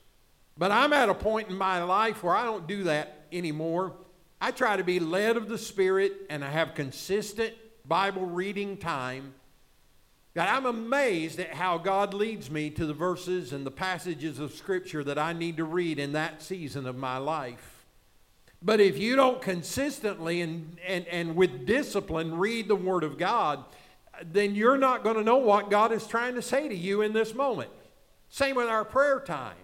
But 0.56 0.70
I'm 0.70 0.92
at 0.92 1.08
a 1.08 1.14
point 1.14 1.48
in 1.48 1.58
my 1.58 1.82
life 1.82 2.22
where 2.22 2.36
I 2.36 2.44
don't 2.44 2.68
do 2.68 2.84
that 2.84 3.26
anymore. 3.32 3.94
I 4.40 4.52
try 4.52 4.76
to 4.76 4.84
be 4.84 5.00
led 5.00 5.36
of 5.36 5.48
the 5.48 5.58
Spirit 5.58 6.12
and 6.30 6.44
I 6.44 6.50
have 6.50 6.76
consistent 6.76 7.54
Bible 7.84 8.26
reading 8.26 8.76
time. 8.76 9.34
God, 10.36 10.48
I'm 10.48 10.66
amazed 10.66 11.40
at 11.40 11.52
how 11.52 11.78
God 11.78 12.14
leads 12.14 12.52
me 12.52 12.70
to 12.70 12.86
the 12.86 12.94
verses 12.94 13.52
and 13.52 13.66
the 13.66 13.72
passages 13.72 14.38
of 14.38 14.54
Scripture 14.54 15.02
that 15.02 15.18
I 15.18 15.32
need 15.32 15.56
to 15.56 15.64
read 15.64 15.98
in 15.98 16.12
that 16.12 16.40
season 16.40 16.86
of 16.86 16.96
my 16.96 17.18
life. 17.18 17.73
But 18.64 18.80
if 18.80 18.98
you 18.98 19.14
don't 19.14 19.42
consistently 19.42 20.40
and, 20.40 20.78
and, 20.86 21.06
and 21.08 21.36
with 21.36 21.66
discipline 21.66 22.38
read 22.38 22.66
the 22.66 22.74
Word 22.74 23.04
of 23.04 23.18
God, 23.18 23.62
then 24.22 24.54
you're 24.54 24.78
not 24.78 25.04
going 25.04 25.16
to 25.16 25.22
know 25.22 25.36
what 25.36 25.70
God 25.70 25.92
is 25.92 26.06
trying 26.06 26.34
to 26.36 26.42
say 26.42 26.66
to 26.66 26.74
you 26.74 27.02
in 27.02 27.12
this 27.12 27.34
moment. 27.34 27.70
Same 28.30 28.56
with 28.56 28.68
our 28.68 28.84
prayer 28.84 29.20
time. 29.20 29.56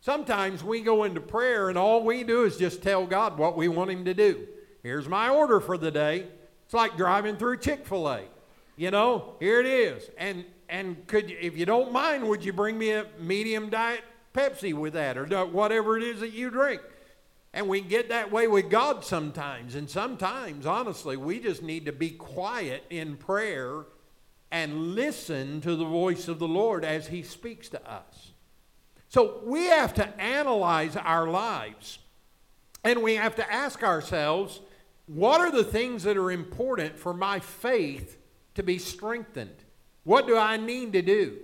Sometimes 0.00 0.62
we 0.62 0.80
go 0.80 1.02
into 1.02 1.20
prayer 1.20 1.68
and 1.68 1.76
all 1.76 2.04
we 2.04 2.22
do 2.22 2.44
is 2.44 2.56
just 2.56 2.82
tell 2.82 3.04
God 3.04 3.36
what 3.36 3.56
we 3.56 3.66
want 3.66 3.90
Him 3.90 4.04
to 4.04 4.14
do. 4.14 4.46
Here's 4.84 5.08
my 5.08 5.28
order 5.28 5.58
for 5.58 5.76
the 5.76 5.90
day. 5.90 6.28
It's 6.64 6.74
like 6.74 6.96
driving 6.96 7.36
through 7.36 7.58
Chick 7.58 7.84
fil 7.84 8.08
A. 8.08 8.22
You 8.76 8.92
know, 8.92 9.34
here 9.40 9.58
it 9.58 9.66
is. 9.66 10.08
And, 10.18 10.44
and 10.68 11.04
could 11.08 11.30
you, 11.30 11.36
if 11.40 11.56
you 11.56 11.66
don't 11.66 11.90
mind, 11.90 12.28
would 12.28 12.44
you 12.44 12.52
bring 12.52 12.78
me 12.78 12.92
a 12.92 13.06
medium 13.18 13.70
diet 13.70 14.02
Pepsi 14.32 14.72
with 14.72 14.92
that 14.92 15.18
or 15.18 15.46
whatever 15.46 15.96
it 15.96 16.04
is 16.04 16.20
that 16.20 16.32
you 16.32 16.50
drink? 16.50 16.80
And 17.56 17.68
we 17.68 17.80
get 17.80 18.10
that 18.10 18.30
way 18.30 18.48
with 18.48 18.68
God 18.68 19.02
sometimes. 19.02 19.76
And 19.76 19.88
sometimes, 19.88 20.66
honestly, 20.66 21.16
we 21.16 21.40
just 21.40 21.62
need 21.62 21.86
to 21.86 21.92
be 21.92 22.10
quiet 22.10 22.84
in 22.90 23.16
prayer 23.16 23.86
and 24.50 24.94
listen 24.94 25.62
to 25.62 25.74
the 25.74 25.86
voice 25.86 26.28
of 26.28 26.38
the 26.38 26.46
Lord 26.46 26.84
as 26.84 27.06
He 27.06 27.22
speaks 27.22 27.70
to 27.70 27.90
us. 27.90 28.32
So 29.08 29.40
we 29.42 29.64
have 29.68 29.94
to 29.94 30.06
analyze 30.20 30.96
our 30.96 31.26
lives 31.28 31.98
and 32.84 33.02
we 33.02 33.14
have 33.14 33.36
to 33.36 33.50
ask 33.50 33.82
ourselves 33.82 34.60
what 35.06 35.40
are 35.40 35.50
the 35.50 35.64
things 35.64 36.02
that 36.02 36.18
are 36.18 36.30
important 36.30 36.98
for 36.98 37.14
my 37.14 37.40
faith 37.40 38.18
to 38.56 38.62
be 38.62 38.78
strengthened? 38.78 39.64
What 40.04 40.26
do 40.26 40.36
I 40.36 40.58
need 40.58 40.92
to 40.92 41.00
do? 41.00 41.38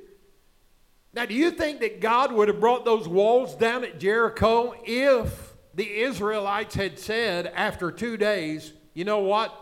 Now, 1.15 1.25
do 1.25 1.33
you 1.33 1.53
think 1.53 1.81
that 1.81 2.01
God 2.01 2.33
would 2.33 2.49
have 2.49 2.61
brought 2.61 2.85
those 2.85 3.09
walls 3.09 3.55
down 3.55 3.83
at 3.83 3.99
Jericho 3.99 4.75
if 4.85 5.52
the 5.75 6.01
Israelites 6.03 6.75
had 6.75 6.99
said 6.99 7.47
after 7.47 7.91
two 7.91 8.17
days, 8.17 8.73
you 8.95 9.05
know 9.05 9.21
what? 9.21 9.59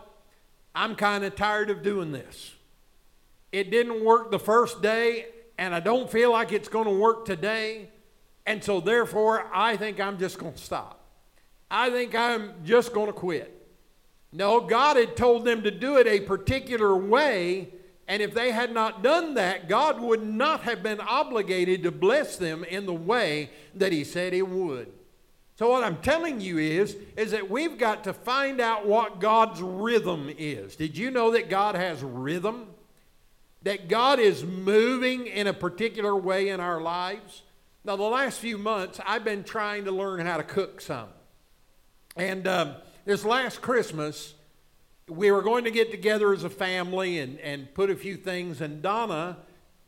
I'm 0.73 0.95
kind 0.95 1.23
of 1.23 1.35
tired 1.35 1.69
of 1.69 1.83
doing 1.83 2.11
this. 2.11 2.53
It 3.51 3.71
didn't 3.71 4.03
work 4.03 4.31
the 4.31 4.39
first 4.39 4.81
day, 4.81 5.27
and 5.57 5.75
I 5.75 5.79
don't 5.79 6.09
feel 6.09 6.31
like 6.31 6.51
it's 6.51 6.69
going 6.69 6.85
to 6.85 6.97
work 6.97 7.25
today. 7.25 7.89
And 8.45 8.63
so, 8.63 8.79
therefore, 8.79 9.49
I 9.53 9.77
think 9.77 9.99
I'm 9.99 10.17
just 10.17 10.37
going 10.37 10.53
to 10.53 10.61
stop. 10.61 10.99
I 11.69 11.89
think 11.89 12.15
I'm 12.15 12.53
just 12.63 12.93
going 12.93 13.07
to 13.07 13.13
quit. 13.13 13.57
No, 14.33 14.61
God 14.61 14.95
had 14.95 15.17
told 15.17 15.43
them 15.45 15.63
to 15.63 15.71
do 15.71 15.97
it 15.97 16.07
a 16.07 16.21
particular 16.21 16.95
way, 16.95 17.69
and 18.07 18.21
if 18.21 18.33
they 18.33 18.51
had 18.51 18.73
not 18.73 19.03
done 19.03 19.33
that, 19.33 19.67
God 19.67 19.99
would 19.99 20.23
not 20.23 20.61
have 20.61 20.81
been 20.81 21.01
obligated 21.01 21.83
to 21.83 21.91
bless 21.91 22.37
them 22.37 22.63
in 22.63 22.85
the 22.85 22.93
way 22.93 23.49
that 23.75 23.91
He 23.91 24.05
said 24.05 24.31
He 24.31 24.41
would. 24.41 24.91
So 25.61 25.69
what 25.69 25.83
I'm 25.83 25.97
telling 25.97 26.41
you 26.41 26.57
is 26.57 26.97
is 27.15 27.29
that 27.29 27.47
we've 27.47 27.77
got 27.77 28.05
to 28.05 28.13
find 28.13 28.59
out 28.59 28.87
what 28.87 29.19
God's 29.19 29.61
rhythm 29.61 30.27
is. 30.35 30.75
Did 30.75 30.97
you 30.97 31.11
know 31.11 31.33
that 31.33 31.51
God 31.51 31.75
has 31.75 32.01
rhythm? 32.01 32.65
That 33.61 33.87
God 33.87 34.17
is 34.17 34.43
moving 34.43 35.27
in 35.27 35.45
a 35.45 35.53
particular 35.53 36.15
way 36.15 36.49
in 36.49 36.59
our 36.59 36.81
lives? 36.81 37.43
Now 37.83 37.95
the 37.95 38.01
last 38.01 38.39
few 38.39 38.57
months 38.57 38.99
I've 39.05 39.23
been 39.23 39.43
trying 39.43 39.85
to 39.85 39.91
learn 39.91 40.25
how 40.25 40.37
to 40.37 40.43
cook 40.43 40.81
some. 40.81 41.09
And 42.17 42.47
um, 42.47 42.73
this 43.05 43.23
last 43.23 43.61
Christmas, 43.61 44.33
we 45.07 45.29
were 45.29 45.43
going 45.43 45.65
to 45.65 45.71
get 45.71 45.91
together 45.91 46.33
as 46.33 46.43
a 46.43 46.49
family 46.49 47.19
and, 47.19 47.37
and 47.37 47.71
put 47.75 47.91
a 47.91 47.95
few 47.95 48.17
things, 48.17 48.61
and 48.61 48.81
Donna 48.81 49.37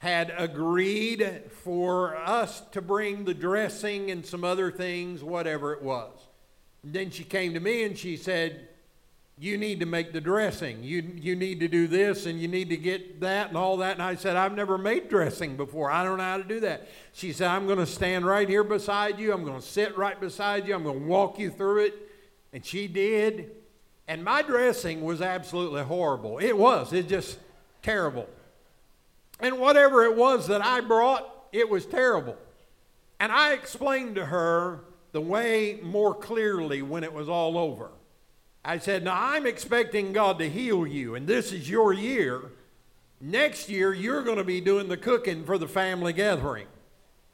had 0.04 0.34
agreed 0.38 1.44
for 1.63 2.18
us 2.18 2.62
to 2.74 2.82
bring 2.82 3.24
the 3.24 3.34
dressing 3.34 4.12
and 4.12 4.26
some 4.26 4.44
other 4.44 4.70
things, 4.70 5.24
whatever 5.24 5.72
it 5.72 5.82
was. 5.82 6.12
And 6.84 6.92
then 6.92 7.10
she 7.10 7.24
came 7.24 7.54
to 7.54 7.62
me 7.62 7.86
and 7.86 7.98
she 7.98 8.18
said, 8.18 8.68
You 9.39 9.58
need 9.58 9.80
to 9.80 9.86
make 9.86 10.12
the 10.12 10.20
dressing. 10.20 10.84
You, 10.84 11.10
you 11.16 11.38
need 11.38 11.62
to 11.62 11.70
do 11.70 11.88
this 11.88 12.26
and 12.26 12.38
you 12.38 12.50
need 12.50 12.68
to 12.68 12.76
get 12.76 13.22
that 13.22 13.48
and 13.48 13.56
all 13.56 13.78
that. 13.78 13.94
And 13.94 14.02
I 14.02 14.16
said, 14.16 14.36
I've 14.36 14.54
never 14.54 14.78
made 14.78 15.08
dressing 15.08 15.56
before. 15.56 15.89
I 15.89 16.04
don't 16.04 16.18
know 16.18 16.24
how 16.26 16.38
to 16.38 16.44
do 16.44 16.60
that. 16.60 16.89
She 17.13 17.32
said, 17.32 17.48
I'm 17.48 17.66
going 17.66 17.80
to 17.80 17.86
stand 17.86 18.26
right 18.26 18.50
here 18.50 18.66
beside 18.66 19.20
you. 19.20 19.32
I'm 19.32 19.46
going 19.46 19.62
to 19.62 19.66
sit 19.66 19.98
right 19.98 20.20
beside 20.20 20.68
you. 20.68 20.76
I'm 20.76 20.84
going 20.84 21.00
to 21.00 21.06
walk 21.06 21.39
you 21.39 21.50
through 21.50 21.86
it. 21.86 21.94
And 22.52 22.66
she 22.66 22.89
did. 22.89 23.52
And 24.10 24.22
my 24.22 24.42
dressing 24.42 25.02
was 25.02 25.22
absolutely 25.22 25.84
horrible. 25.84 26.39
It 26.39 26.58
was. 26.58 26.92
It 26.92 27.08
just 27.08 27.39
terrible. 27.82 28.28
And 29.43 29.60
whatever 29.60 30.03
it 30.06 30.15
was 30.15 30.47
that 30.47 30.63
I 30.63 30.79
brought, 30.79 31.29
it 31.51 31.69
was 31.69 31.86
terrible. 31.86 32.38
And 33.19 33.29
I 33.29 33.51
explained 33.51 34.15
to 34.15 34.25
her 34.25 34.86
the 35.12 35.19
way 35.19 35.79
more 35.84 36.15
clearly 36.15 36.82
when 36.82 37.03
it 37.03 37.12
was 37.12 37.27
all 37.27 37.58
over. 37.58 37.89
I 38.63 38.77
said, 38.77 39.03
Now 39.03 39.17
I'm 39.17 39.45
expecting 39.45 40.13
God 40.13 40.39
to 40.39 40.49
heal 40.49 40.88
you, 40.88 41.15
and 41.15 41.27
this 41.27 41.51
is 41.51 41.69
your 41.69 41.91
year. 41.91 42.51
Next 43.19 43.67
year, 43.67 43.93
you're 43.93 44.23
going 44.23 44.38
to 44.38 44.43
be 44.45 44.62
doing 44.62 44.88
the 44.88 44.97
cooking 44.97 45.43
for 45.43 45.58
the 45.58 45.67
family 45.67 46.13
gathering. 46.13 46.67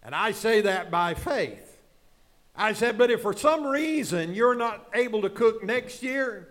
And 0.01 0.15
I 0.15 0.31
say 0.31 0.61
that 0.61 0.89
by 0.89 1.13
faith. 1.13 1.77
I 2.55 2.73
said, 2.73 2.97
But 2.97 3.11
if 3.11 3.21
for 3.21 3.33
some 3.33 3.67
reason 3.67 4.33
you're 4.33 4.55
not 4.55 4.87
able 4.95 5.21
to 5.21 5.29
cook 5.29 5.63
next 5.63 6.01
year, 6.01 6.49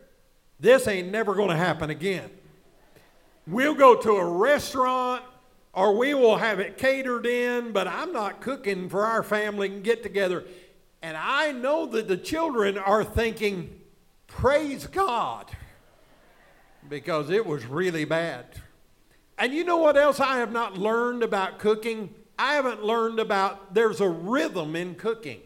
this 0.60 0.86
ain't 0.86 1.10
never 1.10 1.34
going 1.34 1.50
to 1.50 1.56
happen 1.56 1.90
again. 1.90 2.30
We'll 3.48 3.74
go 3.74 3.96
to 3.96 4.12
a 4.12 4.24
restaurant 4.24 5.24
or 5.78 5.96
we 5.96 6.12
will 6.12 6.38
have 6.38 6.58
it 6.58 6.76
catered 6.76 7.24
in, 7.24 7.70
but 7.70 7.86
I'm 7.86 8.12
not 8.12 8.40
cooking 8.40 8.88
for 8.88 9.06
our 9.06 9.22
family 9.22 9.68
and 9.68 9.84
get 9.84 10.02
together. 10.02 10.44
And 11.02 11.16
I 11.16 11.52
know 11.52 11.86
that 11.86 12.08
the 12.08 12.16
children 12.16 12.76
are 12.76 13.04
thinking, 13.04 13.78
praise 14.26 14.88
God, 14.88 15.48
because 16.88 17.30
it 17.30 17.46
was 17.46 17.64
really 17.64 18.04
bad. 18.04 18.46
And 19.38 19.54
you 19.54 19.62
know 19.62 19.76
what 19.76 19.96
else 19.96 20.18
I 20.18 20.38
have 20.38 20.50
not 20.50 20.76
learned 20.76 21.22
about 21.22 21.60
cooking? 21.60 22.12
I 22.36 22.54
haven't 22.54 22.82
learned 22.82 23.20
about 23.20 23.72
there's 23.72 24.00
a 24.00 24.08
rhythm 24.08 24.74
in 24.74 24.96
cooking. 24.96 25.42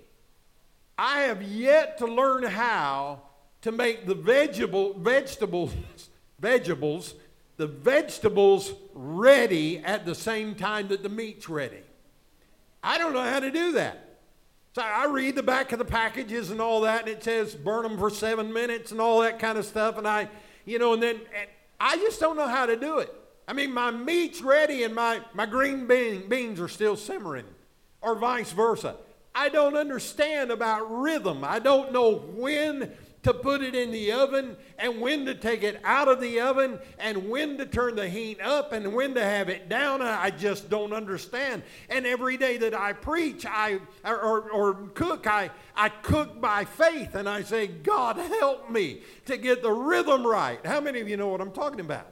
I 0.96 1.24
have 1.24 1.42
yet 1.42 1.98
to 1.98 2.06
learn 2.06 2.44
how 2.44 3.20
to 3.60 3.70
make 3.70 4.06
the 4.06 4.14
vegetable, 4.14 4.98
vegetables, 4.98 5.74
vegetables 6.38 7.16
the 7.62 7.68
vegetables 7.68 8.72
ready 8.92 9.78
at 9.78 10.04
the 10.04 10.16
same 10.16 10.56
time 10.56 10.88
that 10.88 11.04
the 11.04 11.08
meat's 11.08 11.48
ready. 11.48 11.78
I 12.82 12.98
don't 12.98 13.12
know 13.12 13.22
how 13.22 13.38
to 13.38 13.52
do 13.52 13.70
that. 13.74 14.18
So 14.74 14.82
I 14.82 15.06
read 15.06 15.36
the 15.36 15.44
back 15.44 15.70
of 15.70 15.78
the 15.78 15.84
packages 15.84 16.50
and 16.50 16.60
all 16.60 16.80
that, 16.80 17.02
and 17.02 17.08
it 17.08 17.22
says 17.22 17.54
burn 17.54 17.84
them 17.84 17.96
for 17.98 18.10
seven 18.10 18.52
minutes 18.52 18.90
and 18.90 19.00
all 19.00 19.20
that 19.20 19.38
kind 19.38 19.58
of 19.58 19.64
stuff. 19.64 19.96
And 19.96 20.08
I, 20.08 20.28
you 20.64 20.80
know, 20.80 20.94
and 20.94 21.00
then 21.00 21.20
and 21.38 21.48
I 21.78 21.98
just 21.98 22.18
don't 22.18 22.36
know 22.36 22.48
how 22.48 22.66
to 22.66 22.74
do 22.74 22.98
it. 22.98 23.14
I 23.46 23.52
mean, 23.52 23.72
my 23.72 23.92
meat's 23.92 24.42
ready 24.42 24.82
and 24.82 24.92
my, 24.92 25.20
my 25.32 25.46
green 25.46 25.86
bean, 25.86 26.28
beans 26.28 26.58
are 26.58 26.66
still 26.66 26.96
simmering, 26.96 27.46
or 28.00 28.16
vice 28.16 28.50
versa. 28.50 28.96
I 29.36 29.50
don't 29.50 29.76
understand 29.76 30.50
about 30.50 30.90
rhythm. 30.90 31.44
I 31.44 31.60
don't 31.60 31.92
know 31.92 32.24
when 32.34 32.90
to 33.22 33.32
put 33.32 33.62
it 33.62 33.74
in 33.74 33.92
the 33.92 34.10
oven 34.10 34.56
and 34.78 35.00
when 35.00 35.24
to 35.26 35.34
take 35.34 35.62
it 35.62 35.80
out 35.84 36.08
of 36.08 36.20
the 36.20 36.40
oven 36.40 36.78
and 36.98 37.28
when 37.28 37.56
to 37.56 37.64
turn 37.64 37.94
the 37.94 38.08
heat 38.08 38.40
up 38.40 38.72
and 38.72 38.92
when 38.92 39.14
to 39.14 39.22
have 39.22 39.48
it 39.48 39.68
down. 39.68 40.02
I 40.02 40.30
just 40.30 40.68
don't 40.68 40.92
understand. 40.92 41.62
And 41.88 42.04
every 42.04 42.36
day 42.36 42.56
that 42.58 42.74
I 42.74 42.92
preach, 42.92 43.46
I 43.46 43.78
or, 44.04 44.50
or, 44.50 44.74
cook, 44.94 45.26
I, 45.26 45.50
I 45.76 45.88
cook 45.88 46.40
by 46.40 46.64
faith 46.64 47.14
and 47.14 47.28
I 47.28 47.42
say, 47.42 47.68
God 47.68 48.16
help 48.16 48.70
me 48.70 49.02
to 49.26 49.36
get 49.36 49.62
the 49.62 49.72
rhythm 49.72 50.26
right. 50.26 50.64
How 50.66 50.80
many 50.80 51.00
of 51.00 51.08
you 51.08 51.16
know 51.16 51.28
what 51.28 51.40
I'm 51.40 51.52
talking 51.52 51.80
about? 51.80 52.08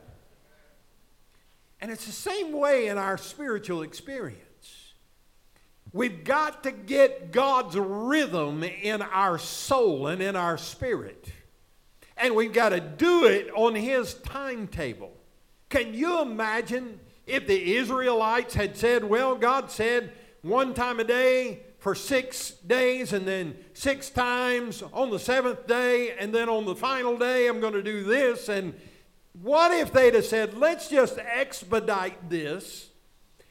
And 1.80 1.90
it's 1.90 2.06
the 2.06 2.12
same 2.12 2.52
way 2.52 2.88
in 2.88 2.98
our 2.98 3.18
spiritual 3.18 3.82
experience. 3.82 4.49
We've 5.92 6.22
got 6.22 6.62
to 6.62 6.70
get 6.70 7.32
God's 7.32 7.76
rhythm 7.76 8.62
in 8.62 9.02
our 9.02 9.38
soul 9.38 10.06
and 10.06 10.22
in 10.22 10.36
our 10.36 10.56
spirit. 10.56 11.32
And 12.16 12.36
we've 12.36 12.52
got 12.52 12.68
to 12.68 12.80
do 12.80 13.24
it 13.24 13.50
on 13.54 13.74
His 13.74 14.14
timetable. 14.14 15.12
Can 15.68 15.94
you 15.94 16.20
imagine 16.20 17.00
if 17.26 17.46
the 17.46 17.76
Israelites 17.76 18.54
had 18.54 18.76
said, 18.76 19.04
well, 19.04 19.34
God 19.34 19.70
said 19.70 20.12
one 20.42 20.74
time 20.74 21.00
a 21.00 21.04
day 21.04 21.60
for 21.78 21.94
six 21.94 22.50
days, 22.50 23.14
and 23.14 23.26
then 23.26 23.56
six 23.72 24.10
times 24.10 24.82
on 24.92 25.10
the 25.10 25.18
seventh 25.18 25.66
day, 25.66 26.14
and 26.18 26.34
then 26.34 26.48
on 26.48 26.66
the 26.66 26.76
final 26.76 27.16
day, 27.16 27.48
I'm 27.48 27.58
going 27.58 27.72
to 27.72 27.82
do 27.82 28.04
this. 28.04 28.50
And 28.50 28.74
what 29.40 29.72
if 29.72 29.90
they'd 29.90 30.14
have 30.14 30.26
said, 30.26 30.58
let's 30.58 30.88
just 30.88 31.18
expedite 31.18 32.28
this? 32.28 32.89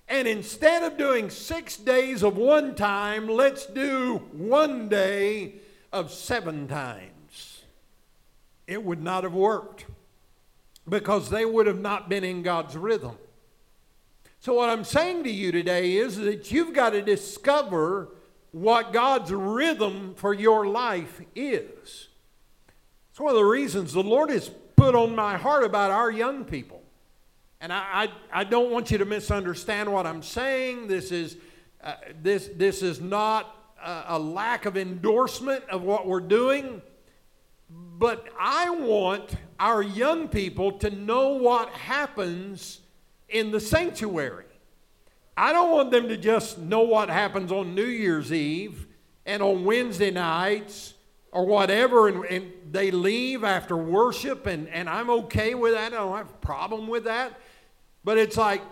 And 0.10 0.28
instead 0.28 0.82
of 0.84 0.98
doing 0.98 1.30
six 1.30 1.78
days 1.78 2.24
of 2.24 2.36
one 2.36 2.74
time, 2.74 3.28
let's 3.28 3.68
do 3.68 4.18
one 4.32 4.90
day 4.90 5.54
of 5.94 6.12
seven 6.12 6.68
times. 6.68 7.64
It 8.66 8.84
would 8.84 9.04
not 9.04 9.24
have 9.24 9.34
worked 9.34 9.86
because 10.88 11.30
they 11.30 11.46
would 11.46 11.68
have 11.68 11.80
not 11.80 12.10
been 12.10 12.24
in 12.24 12.42
God's 12.42 12.76
rhythm. 12.76 13.18
So, 14.40 14.56
what 14.56 14.70
I'm 14.70 14.84
saying 14.84 15.26
to 15.26 15.30
you 15.30 15.52
today 15.52 15.98
is 15.98 16.18
that 16.18 16.52
you've 16.52 16.74
got 16.74 16.92
to 16.92 17.02
discover 17.02 18.10
what 18.52 18.94
God's 18.94 19.32
rhythm 19.32 20.16
for 20.16 20.34
your 20.34 20.66
life 20.66 21.22
is. 21.36 22.08
It's 23.12 23.20
one 23.20 23.32
of 23.32 23.36
the 23.36 23.44
reasons 23.44 23.94
the 23.94 24.02
Lord 24.02 24.32
has 24.32 24.50
put 24.76 24.96
on 24.96 25.14
my 25.16 25.38
heart 25.38 25.64
about 25.64 25.92
our 25.92 26.10
young 26.10 26.46
people. 26.46 26.79
And 27.62 27.74
I, 27.74 28.10
I, 28.32 28.40
I, 28.42 28.44
don't 28.46 28.72
want 28.72 28.90
you 28.90 28.98
to 29.00 29.06
misunderstand 29.06 29.92
what 29.92 30.08
I'm 30.08 30.24
saying. 30.24 30.88
This 30.88 31.12
is, 31.12 31.36
uh, 31.84 31.96
this, 32.22 32.50
this 32.56 32.82
is 32.82 33.02
not 33.02 33.54
a, 33.84 34.04
a 34.10 34.20
lack 34.20 34.66
of 34.66 34.78
endorsement 34.78 35.66
of 35.70 35.82
what 35.82 36.08
we're 36.08 36.22
doing. 36.22 36.82
But 37.70 38.28
I 38.40 38.70
want 38.70 39.36
our 39.60 39.84
young 39.84 40.30
people 40.30 40.72
to 40.80 40.90
know 40.90 41.30
what 41.30 41.70
happens 41.70 42.80
in 43.28 43.52
the 43.52 43.60
sanctuary. 43.60 44.46
I 45.36 45.52
don't 45.52 45.72
want 45.72 45.92
them 45.92 46.08
to 46.08 46.18
just 46.18 46.60
know 46.60 46.82
what 46.82 47.10
happens 47.10 47.52
on 47.52 47.76
New 47.76 47.86
Year's 47.86 48.32
Eve 48.32 48.88
and 49.26 49.44
on 49.44 49.66
Wednesday 49.66 50.12
nights 50.12 50.94
or 51.32 51.46
whatever, 51.46 52.08
and, 52.08 52.26
and, 52.26 52.54
they 52.72 52.92
leave 52.92 53.44
after 53.44 53.76
worship, 53.76 54.46
and, 54.46 54.68
and 54.68 54.88
I'm 54.88 55.10
okay 55.10 55.56
with 55.56 55.74
that. 55.74 55.92
I 55.92 55.96
don't 55.96 56.16
have 56.16 56.30
a 56.30 56.34
problem 56.34 56.88
with 56.88 57.06
that. 57.06 57.40
But 58.10 58.18
it's 58.18 58.38
like 58.38 58.64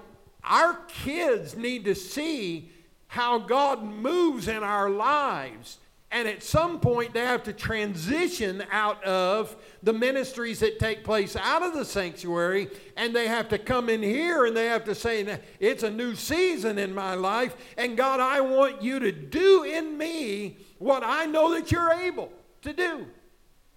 our 0.44 0.80
kids 0.88 1.56
need 1.56 1.86
to 1.86 1.94
see 1.94 2.72
how 3.06 3.38
God 3.38 3.84
moves 3.84 4.48
in 4.48 4.64
our 4.64 4.90
lives. 4.90 5.78
And 6.10 6.28
at 6.28 6.42
some 6.42 6.80
point, 6.80 7.14
they 7.14 7.20
have 7.20 7.44
to 7.44 7.54
transition 7.54 8.64
out 8.72 9.04
of 9.04 9.56
the 9.84 9.94
ministries 9.94 10.62
that 10.62 10.80
take 10.80 11.04
place 11.04 11.36
out 11.36 11.62
of 11.62 11.76
the 11.76 11.86
sanctuary, 11.86 12.70
and 12.96 13.16
they 13.16 13.28
have 13.28 13.48
to 13.50 13.60
come 13.60 13.90
in 13.90 14.02
here 14.02 14.48
and 14.48 14.58
they 14.58 14.66
have 14.66 14.86
to 14.86 14.96
say, 14.96 15.40
It's 15.60 15.84
a 15.84 15.92
new 15.92 16.16
season 16.16 16.80
in 16.80 16.96
my 16.96 17.14
life, 17.14 17.56
and 17.78 17.96
God, 17.96 18.20
I 18.20 18.42
want 18.42 18.82
you 18.82 18.98
to 18.98 19.12
do 19.12 19.66
in 19.66 20.00
me 20.00 20.58
what 20.80 21.04
I 21.06 21.28
know 21.28 21.54
that 21.54 21.72
you're 21.72 21.94
able 21.94 22.34
to 22.64 22.74
do. 22.74 23.06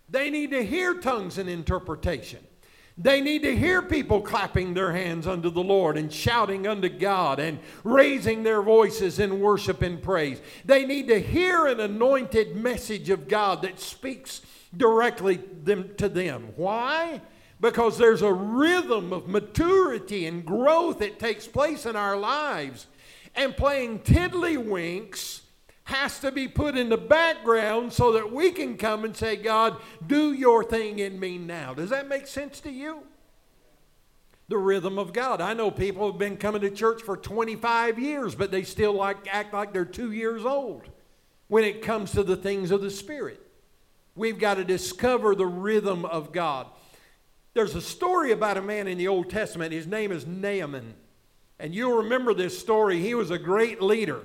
They 0.09 0.31
need 0.31 0.53
to 0.53 0.64
hear 0.64 0.94
tongues 0.94 1.37
and 1.37 1.51
interpretation. 1.51 2.46
They 2.98 3.20
need 3.20 3.42
to 3.42 3.57
hear 3.57 3.81
people 3.81 4.20
clapping 4.20 4.74
their 4.74 4.92
hands 4.92 5.26
unto 5.26 5.50
the 5.50 5.62
Lord 5.62 5.96
and 5.96 6.12
shouting 6.12 6.66
unto 6.66 6.88
God 6.88 7.38
and 7.38 7.59
raising 7.83 8.42
their 8.42 8.61
voices 8.61 9.18
in 9.18 9.40
worship 9.40 9.81
and 9.81 10.03
praise. 10.03 10.40
They 10.64 10.85
need 10.85 11.09
to 11.09 11.20
hear 11.20 11.66
an 11.66 11.81
anointed 11.81 12.57
message 12.57 13.09
of 13.09 13.26
God 13.26 13.62
that 13.62 13.81
speaks 13.81 14.42
directly 14.76 15.37
them, 15.64 15.94
to 15.96 16.09
them. 16.09 16.48
Why? 16.57 17.22
Because 17.61 17.96
there's 17.96 18.22
a 18.22 18.33
rhythm 18.33 19.12
of 19.12 19.29
maturity 19.29 20.26
and 20.26 20.44
growth 20.44 20.98
that 20.98 21.18
takes 21.18 21.46
place 21.46 21.87
in 21.87 21.96
our 21.96 22.16
lives. 22.16 22.87
And 23.35 23.57
playing 23.57 24.00
tiddlywinks 24.00 25.42
has 25.90 26.20
to 26.20 26.33
be 26.33 26.48
put 26.48 26.76
in 26.76 26.88
the 26.88 26.96
background 26.96 27.92
so 27.92 28.12
that 28.12 28.33
we 28.33 28.53
can 28.53 28.76
come 28.76 29.05
and 29.05 29.16
say, 29.16 29.37
God, 29.37 29.76
do 30.07 30.33
your 30.33 30.64
thing 30.64 30.98
in 31.00 31.18
me 31.18 31.37
now. 31.37 31.74
Does 31.74 31.90
that 31.90 32.09
make 32.09 32.26
sense 32.26 32.61
to 32.61 32.70
you? 32.70 33.03
The 34.48 34.57
rhythm 34.57 34.98
of 34.98 35.12
God. 35.12 35.40
I 35.40 35.53
know 35.53 35.70
people 35.70 36.11
have 36.11 36.18
been 36.18 36.37
coming 36.37 36.61
to 36.62 36.70
church 36.70 37.03
for 37.03 37.16
25 37.16 37.98
years, 37.98 38.35
but 38.35 38.50
they 38.50 38.62
still 38.62 38.92
like 38.92 39.18
act 39.33 39.53
like 39.53 39.72
they're 39.72 39.85
two 39.85 40.12
years 40.12 40.44
old 40.44 40.88
when 41.48 41.64
it 41.64 41.83
comes 41.83 42.12
to 42.12 42.22
the 42.22 42.37
things 42.37 42.70
of 42.70 42.81
the 42.81 42.90
Spirit. 42.90 43.40
We've 44.14 44.38
got 44.38 44.55
to 44.55 44.64
discover 44.64 45.35
the 45.35 45.46
rhythm 45.46 46.05
of 46.05 46.33
God. 46.33 46.66
There's 47.55 47.74
a 47.74 47.81
story 47.81 48.33
about 48.33 48.57
a 48.57 48.62
man 48.62 48.87
in 48.87 48.98
the 48.98 49.09
Old 49.09 49.31
Testament. 49.31 49.72
His 49.72 49.87
name 49.87 50.12
is 50.12 50.26
Naaman. 50.26 50.94
And 51.59 51.74
you'll 51.74 52.03
remember 52.03 52.33
this 52.33 52.59
story. 52.59 53.00
He 53.00 53.14
was 53.14 53.31
a 53.31 53.38
great 53.38 53.83
leader. 53.83 54.22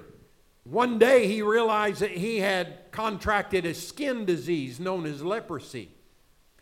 One 0.65 0.97
day 0.97 1.27
he 1.27 1.43
realized 1.43 1.99
that 1.99 2.11
he 2.11 2.39
had 2.39 2.91
contracted 2.91 3.65
a 3.65 3.75
skin 3.75 4.25
disease 4.25 4.79
known 4.79 5.05
as 5.05 5.23
leprosy. 5.23 5.91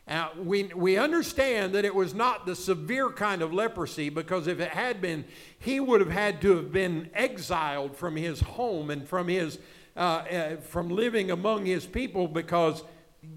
Now, 0.06 0.32
we, 0.38 0.66
we 0.76 0.98
understand 0.98 1.74
that 1.76 1.86
it 1.86 1.96
was 1.96 2.14
not 2.14 2.46
the 2.46 2.56
severe 2.56 3.10
kind 3.10 3.42
of 3.42 3.54
leprosy 3.54 4.10
because 4.10 4.48
if 4.48 4.60
it 4.60 4.72
had 4.72 5.00
been, 5.00 5.24
he 5.58 5.80
would 5.80 6.02
have 6.02 6.12
had 6.12 6.42
to 6.42 6.58
have 6.58 6.74
been 6.74 7.10
exiled 7.14 7.96
from 7.96 8.18
his 8.18 8.42
home 8.42 8.90
and 8.90 9.08
from, 9.08 9.30
his, 9.30 9.58
uh, 9.96 10.00
uh, 10.00 10.56
from 10.58 10.90
living 10.90 11.32
among 11.32 11.66
his 11.66 11.86
people 11.86 12.28
because 12.28 12.84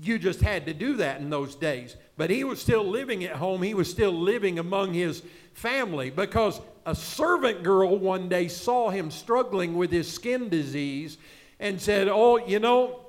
you 0.02 0.18
just 0.18 0.40
had 0.40 0.66
to 0.66 0.74
do 0.74 0.96
that 0.96 1.20
in 1.20 1.30
those 1.30 1.54
days. 1.54 1.94
But 2.16 2.30
he 2.30 2.44
was 2.44 2.60
still 2.60 2.84
living 2.84 3.24
at 3.24 3.36
home, 3.36 3.62
he 3.62 3.74
was 3.74 3.90
still 3.90 4.12
living 4.12 4.58
among 4.58 4.94
his 4.94 5.22
family 5.52 6.10
because 6.10 6.60
a 6.84 6.94
servant 6.94 7.62
girl 7.62 7.98
one 7.98 8.28
day 8.28 8.48
saw 8.48 8.90
him 8.90 9.10
struggling 9.10 9.76
with 9.76 9.90
his 9.90 10.10
skin 10.10 10.48
disease 10.48 11.18
and 11.60 11.80
said, 11.80 12.08
Oh, 12.08 12.38
you 12.38 12.58
know, 12.58 13.00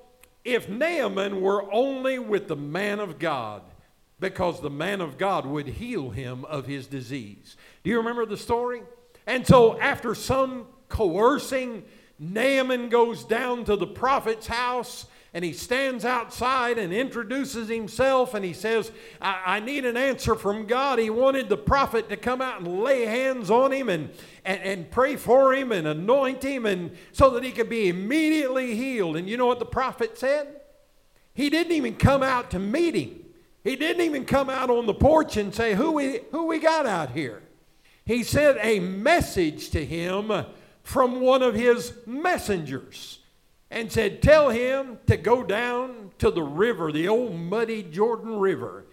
if 0.44 0.70
Naaman 0.70 1.42
were 1.42 1.72
only 1.72 2.20
with 2.20 2.48
the 2.48 2.56
man 2.56 3.00
of 3.00 3.20
God, 3.20 3.62
because 4.20 4.62
the 4.62 4.70
man 4.70 5.02
of 5.02 5.18
God 5.18 5.46
would 5.46 5.68
heal 5.68 6.10
him 6.10 6.44
of 6.46 6.66
his 6.66 6.88
disease. 6.88 7.56
Do 7.84 7.90
you 7.90 7.98
remember 7.98 8.26
the 8.26 8.38
story? 8.38 8.82
And 9.28 9.46
so, 9.46 9.80
after 9.80 10.16
some 10.16 10.66
coercing, 10.90 11.84
Naaman 12.18 12.90
goes 12.90 13.24
down 13.24 13.66
to 13.66 13.76
the 13.76 13.86
prophet's 13.86 14.48
house 14.48 15.06
and 15.38 15.46
he 15.46 15.54
stands 15.54 16.04
outside 16.04 16.80
and 16.80 16.92
introduces 16.92 17.70
himself 17.70 18.34
and 18.34 18.44
he 18.44 18.54
says, 18.54 18.92
I, 19.22 19.42
I, 19.46 19.60
need 19.60 19.86
an 19.86 19.96
answer 19.96 20.34
from 20.34 20.66
God. 20.66 20.98
He 20.98 21.12
wanted 21.12 21.48
the 21.48 21.56
prophet 21.56 22.10
to 22.10 22.18
come 22.18 22.42
out 22.42 22.62
and 22.62 22.82
lay 22.82 23.06
hands 23.06 23.52
on 23.52 23.72
him 23.72 23.88
and, 23.88 24.10
and, 24.44 24.60
and 24.64 24.90
pray 24.90 25.16
for 25.16 25.54
him 25.54 25.72
and 25.72 25.86
anoint 25.86 26.42
him 26.42 26.66
and 26.66 26.90
so 27.12 27.30
that 27.30 27.44
he 27.44 27.52
could 27.52 27.70
be 27.70 27.88
immediately 27.88 28.74
healed. 28.76 29.16
And 29.16 29.30
you 29.30 29.38
know 29.38 29.46
what 29.46 29.60
the 29.60 29.66
prophet 29.66 30.18
said? 30.18 30.60
He 31.36 31.52
didn't 31.52 31.74
even 31.74 31.98
come 31.98 32.24
out 32.24 32.50
to 32.50 32.58
meet 32.58 32.96
him. 32.96 33.24
He 33.64 33.76
didn't 33.76 34.02
even 34.02 34.26
come 34.26 34.50
out 34.50 34.72
on 34.72 34.88
the 34.88 34.96
porch 34.96 35.38
and 35.38 35.54
say, 35.54 35.76
Who 35.76 35.92
we, 35.92 36.22
who 36.32 36.48
we 36.48 36.58
got 36.58 36.88
out 36.88 37.12
here? 37.12 37.44
He 38.06 38.24
sent 38.24 38.58
a 38.64 38.80
message 38.80 39.70
to 39.70 39.86
him 39.86 40.48
from 40.82 41.22
one 41.22 41.44
of 41.44 41.54
his 41.54 41.94
messengers 42.08 43.20
and 43.70 43.92
said, 43.92 44.22
Tell 44.22 44.50
him 44.50 45.00
to 45.08 45.18
go 45.18 45.44
down 45.44 46.12
to 46.20 46.32
the 46.32 46.44
river, 46.44 46.92
the 46.92 47.08
old 47.08 47.36
muddy 47.36 47.84
Jordan 47.84 48.40
River, 48.40 48.86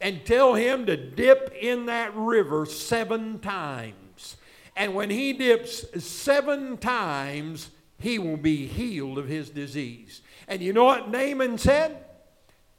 and 0.00 0.24
tell 0.24 0.54
him 0.54 0.86
to 0.86 0.96
dip 0.96 1.52
in 1.60 1.86
that 1.86 2.14
river 2.14 2.64
seven 2.66 3.38
times. 3.38 4.36
And 4.76 4.94
when 4.94 5.10
he 5.10 5.32
dips 5.32 5.84
seven 6.02 6.78
times, 6.78 7.70
he 7.98 8.18
will 8.18 8.38
be 8.38 8.66
healed 8.66 9.18
of 9.18 9.28
his 9.28 9.50
disease. 9.50 10.22
And 10.48 10.62
you 10.62 10.72
know 10.72 10.84
what 10.84 11.10
Naaman 11.10 11.58
said? 11.58 12.04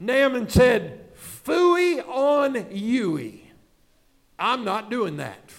Naaman 0.00 0.48
said, 0.48 1.14
Fooey 1.14 2.06
on 2.06 2.66
Yui. 2.72 3.50
I'm 4.38 4.64
not 4.64 4.90
doing 4.90 5.18
that. 5.18 5.52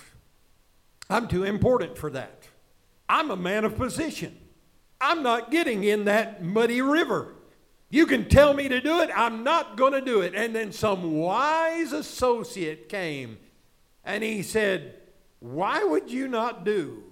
I'm 1.10 1.28
too 1.28 1.44
important 1.44 1.98
for 1.98 2.10
that. 2.10 2.44
I'm 3.08 3.32
a 3.32 3.38
man 3.38 3.64
of 3.64 3.78
position. 3.78 4.38
I'm 5.04 5.22
not 5.22 5.52
getting 5.52 5.84
in 5.84 6.06
that 6.06 6.42
muddy 6.42 6.82
river. 6.82 7.36
You 7.90 8.06
can 8.06 8.30
tell 8.30 8.54
me 8.54 8.70
to 8.70 8.80
do 8.80 9.02
it, 9.02 9.10
I'm 9.14 9.44
not 9.44 9.76
going 9.76 9.92
to 9.92 10.02
do 10.02 10.22
it. 10.22 10.34
And 10.34 10.56
then 10.56 10.72
some 10.72 11.20
wise 11.20 11.92
associate 11.92 12.88
came 12.88 13.38
and 14.06 14.24
he 14.24 14.42
said, 14.44 14.96
Why 15.40 15.84
would 15.84 16.10
you 16.10 16.28
not 16.30 16.64
do 16.64 17.04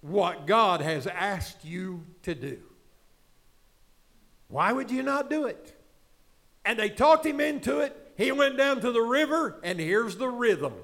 what 0.00 0.46
God 0.46 0.80
has 0.80 1.06
asked 1.06 1.64
you 1.64 2.04
to 2.24 2.34
do? 2.34 2.58
Why 4.48 4.72
would 4.72 4.90
you 4.90 5.04
not 5.04 5.30
do 5.30 5.46
it? 5.46 5.80
And 6.64 6.78
they 6.78 6.90
talked 6.90 7.24
him 7.24 7.40
into 7.40 7.78
it. 7.78 8.12
He 8.16 8.32
went 8.32 8.58
down 8.58 8.80
to 8.80 8.92
the 8.92 9.00
river, 9.00 9.60
and 9.62 9.78
here's 9.78 10.16
the 10.16 10.28
rhythm 10.28 10.74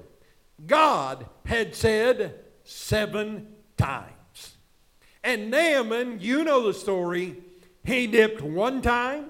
God 0.65 1.27
had 1.45 1.75
said 1.75 2.39
seven 2.63 3.49
times. 3.75 4.16
And 5.27 5.51
Naaman, 5.51 6.21
you 6.21 6.45
know 6.45 6.65
the 6.65 6.73
story, 6.73 7.35
he 7.83 8.07
dipped 8.07 8.41
one 8.41 8.81
time, 8.81 9.25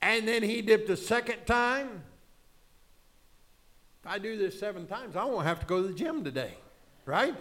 and 0.00 0.28
then 0.28 0.44
he 0.44 0.62
dipped 0.62 0.88
a 0.90 0.96
second 0.96 1.44
time. 1.44 2.04
If 4.00 4.08
I 4.08 4.20
do 4.20 4.38
this 4.38 4.60
seven 4.60 4.86
times, 4.86 5.16
I 5.16 5.24
won't 5.24 5.44
have 5.44 5.58
to 5.58 5.66
go 5.66 5.82
to 5.82 5.88
the 5.88 5.92
gym 5.92 6.22
today, 6.22 6.54
right? 7.04 7.34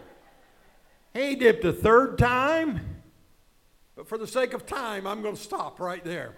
He 1.14 1.36
dipped 1.36 1.64
a 1.66 1.72
third 1.72 2.18
time, 2.18 2.80
but 3.96 4.10
for 4.10 4.18
the 4.18 4.26
sake 4.26 4.54
of 4.54 4.66
time, 4.66 5.06
I'm 5.06 5.22
going 5.22 5.36
to 5.36 5.42
stop 5.42 5.80
right 5.80 6.04
there. 6.04 6.34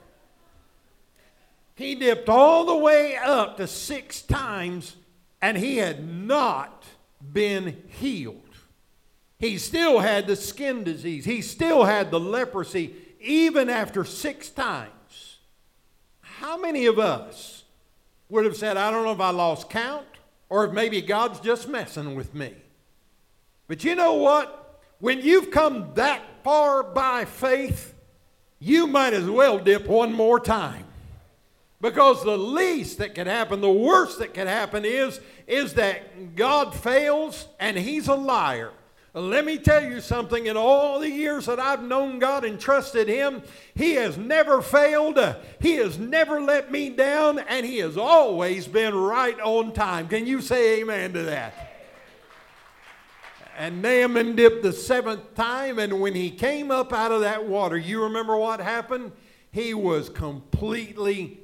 He 1.75 1.95
dipped 1.95 2.27
all 2.27 2.65
the 2.65 2.75
way 2.75 3.15
up 3.15 3.55
to 3.55 3.65
six 3.65 4.21
times, 4.21 4.97
and 5.41 5.57
he 5.57 5.77
had 5.77 6.05
not 6.05 6.83
been 7.31 7.81
healed. 7.87 8.48
He 9.39 9.57
still 9.57 9.99
had 9.99 10.27
the 10.27 10.35
skin 10.35 10.83
disease. 10.83 11.23
He 11.23 11.41
still 11.41 11.85
had 11.85 12.11
the 12.11 12.19
leprosy, 12.19 12.93
even 13.21 13.69
after 13.69 14.03
six 14.03 14.49
times. 14.49 15.37
How 16.19 16.57
many 16.57 16.85
of 16.85 16.99
us 16.99 17.63
would 18.27 18.45
have 18.45 18.57
said, 18.57 18.75
I 18.75 18.91
don't 18.91 19.03
know 19.03 19.13
if 19.13 19.19
I 19.19 19.29
lost 19.31 19.69
count 19.69 20.05
or 20.49 20.65
if 20.65 20.73
maybe 20.73 21.01
God's 21.01 21.39
just 21.39 21.69
messing 21.69 22.15
with 22.15 22.35
me? 22.35 22.53
But 23.67 23.83
you 23.83 23.95
know 23.95 24.15
what? 24.15 24.81
When 24.99 25.21
you've 25.21 25.51
come 25.51 25.91
that 25.93 26.21
far 26.43 26.83
by 26.83 27.23
faith, 27.23 27.93
you 28.59 28.87
might 28.87 29.13
as 29.13 29.29
well 29.29 29.57
dip 29.57 29.87
one 29.87 30.11
more 30.11 30.39
time. 30.39 30.83
Because 31.79 32.23
the 32.23 32.37
least 32.37 32.97
that 32.97 33.15
could 33.15 33.27
happen, 33.27 33.61
the 33.61 33.71
worst 33.71 34.19
that 34.19 34.33
could 34.33 34.47
happen 34.47 34.83
is, 34.83 35.21
is 35.47 35.75
that 35.75 36.35
God 36.35 36.75
fails 36.75 37.47
and 37.57 37.77
he's 37.77 38.09
a 38.09 38.15
liar. 38.15 38.71
Let 39.13 39.43
me 39.43 39.57
tell 39.57 39.83
you 39.83 40.01
something. 40.01 40.45
In 40.45 40.55
all 40.55 40.99
the 40.99 41.09
years 41.09 41.47
that 41.47 41.59
I've 41.59 41.83
known 41.83 42.19
God 42.19 42.45
and 42.45 42.59
trusted 42.59 43.07
Him, 43.07 43.41
He 43.73 43.93
has 43.93 44.17
never 44.17 44.61
failed. 44.61 45.17
He 45.59 45.73
has 45.75 45.97
never 45.97 46.39
let 46.39 46.71
me 46.71 46.89
down, 46.89 47.39
and 47.39 47.65
He 47.65 47.79
has 47.79 47.97
always 47.97 48.67
been 48.67 48.93
right 48.93 49.39
on 49.39 49.73
time. 49.73 50.07
Can 50.07 50.27
you 50.27 50.41
say 50.41 50.79
amen 50.81 51.13
to 51.13 51.23
that? 51.23 51.69
And 53.57 53.81
Naaman 53.81 54.37
dipped 54.37 54.63
the 54.63 54.71
seventh 54.71 55.35
time, 55.35 55.79
and 55.79 55.99
when 55.99 56.15
he 56.15 56.31
came 56.31 56.71
up 56.71 56.93
out 56.93 57.11
of 57.11 57.19
that 57.21 57.45
water, 57.45 57.75
you 57.75 58.03
remember 58.03 58.37
what 58.37 58.61
happened? 58.61 59.11
He 59.51 59.73
was 59.73 60.07
completely 60.07 61.41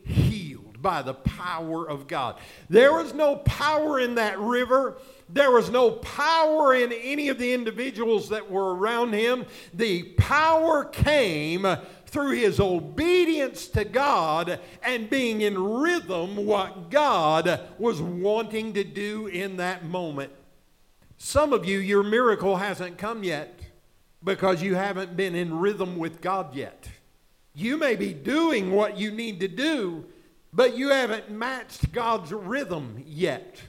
by 0.86 1.02
the 1.02 1.16
power 1.16 1.90
of 1.90 2.08
God. 2.08 2.38
There 2.70 2.94
was 2.94 3.12
no 3.16 3.38
power 3.38 4.00
in 4.00 4.16
that 4.16 4.40
river 4.40 4.98
there 5.28 5.52
was 5.52 5.72
no 5.72 5.92
power 5.92 6.76
in 6.76 6.92
any 6.94 7.30
of 7.30 7.40
the 7.40 7.54
individuals 7.54 8.30
that 8.30 8.52
were 8.52 8.76
around 8.76 9.14
him. 9.14 9.46
The 9.74 10.04
power 10.04 10.86
came 10.86 11.66
through 12.06 12.34
his 12.34 12.60
obedience 12.60 13.68
to 13.70 13.86
God 13.86 14.60
and 14.84 15.10
being 15.10 15.42
in 15.42 15.58
rhythm 15.58 16.46
what 16.46 16.92
God 16.92 17.60
was 17.80 18.02
wanting 18.02 18.74
to 18.74 18.84
do 18.84 19.28
in 19.28 19.58
that 19.58 19.86
moment. 19.86 20.32
Some 21.18 21.54
of 21.54 21.66
you, 21.66 21.80
your 21.80 22.04
miracle 22.04 22.58
hasn't 22.58 22.98
come 22.98 23.24
yet 23.24 23.60
because 24.24 24.62
you 24.62 24.76
haven't 24.76 25.18
been 25.18 25.34
in 25.34 25.58
rhythm 25.58 25.98
with 25.98 26.22
God 26.22 26.54
yet. 26.54 26.88
You 27.56 27.78
may 27.78 27.96
be 27.96 28.14
doing 28.14 28.72
what 28.72 28.98
you 28.98 29.12
need 29.12 29.40
to 29.40 29.48
do, 29.48 30.06
but 30.56 30.78
you 30.78 30.90
haven't 30.90 31.30
matched 31.30 31.92
God's 31.92 32.32
rhythm 32.32 33.04
yet. 33.06 33.62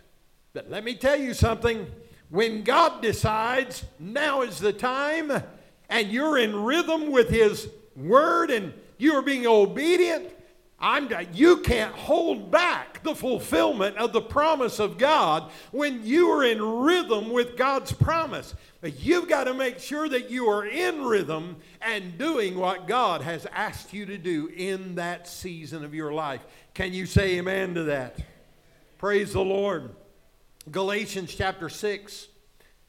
But 0.53 0.71
let 0.71 0.85
me 0.85 0.95
tell 0.95 1.19
you 1.19 1.35
something. 1.35 1.87
When 2.31 2.63
God 2.63 3.03
decides 3.03 3.85
now 3.99 4.43
is 4.43 4.59
the 4.59 4.73
time, 4.73 5.43
and 5.89 6.09
you're 6.09 6.39
in 6.39 6.65
rhythm 6.65 7.11
with 7.11 7.29
His 7.29 7.69
word 7.97 8.51
and 8.51 8.73
you 8.99 9.15
are 9.15 9.23
being 9.23 9.47
obedient, 9.47 10.31
I'm, 10.79 11.09
you 11.33 11.59
can't 11.59 11.95
hold 11.95 12.51
back 12.51 13.03
the 13.03 13.15
fulfillment 13.15 13.97
of 13.97 14.13
the 14.13 14.21
promise 14.21 14.79
of 14.79 14.99
God 14.99 15.51
when 15.71 16.05
you 16.05 16.31
are 16.31 16.45
in 16.45 16.61
rhythm 16.61 17.31
with 17.31 17.57
God's 17.57 17.93
promise. 17.93 18.55
But 18.83 19.01
you've 19.01 19.29
got 19.29 19.45
to 19.45 19.55
make 19.55 19.79
sure 19.79 20.07
that 20.09 20.31
you 20.31 20.49
are 20.49 20.67
in 20.67 21.05
rhythm 21.05 21.57
and 21.81 22.19
doing 22.19 22.59
what 22.59 22.87
God 22.87 23.23
has 23.23 23.47
asked 23.53 23.95
you 23.95 24.05
to 24.07 24.19
do 24.19 24.49
in 24.49 24.97
that 24.97 25.27
season 25.27 25.83
of 25.83 25.95
your 25.95 26.13
life. 26.13 26.43
Can 26.77 26.93
you 26.93 27.07
say 27.07 27.39
amen 27.39 27.73
to 27.77 27.85
that? 27.85 28.19
Praise 28.99 29.33
the 29.33 29.41
Lord. 29.41 29.95
Galatians 30.71 31.35
chapter 31.35 31.71
6, 31.71 32.29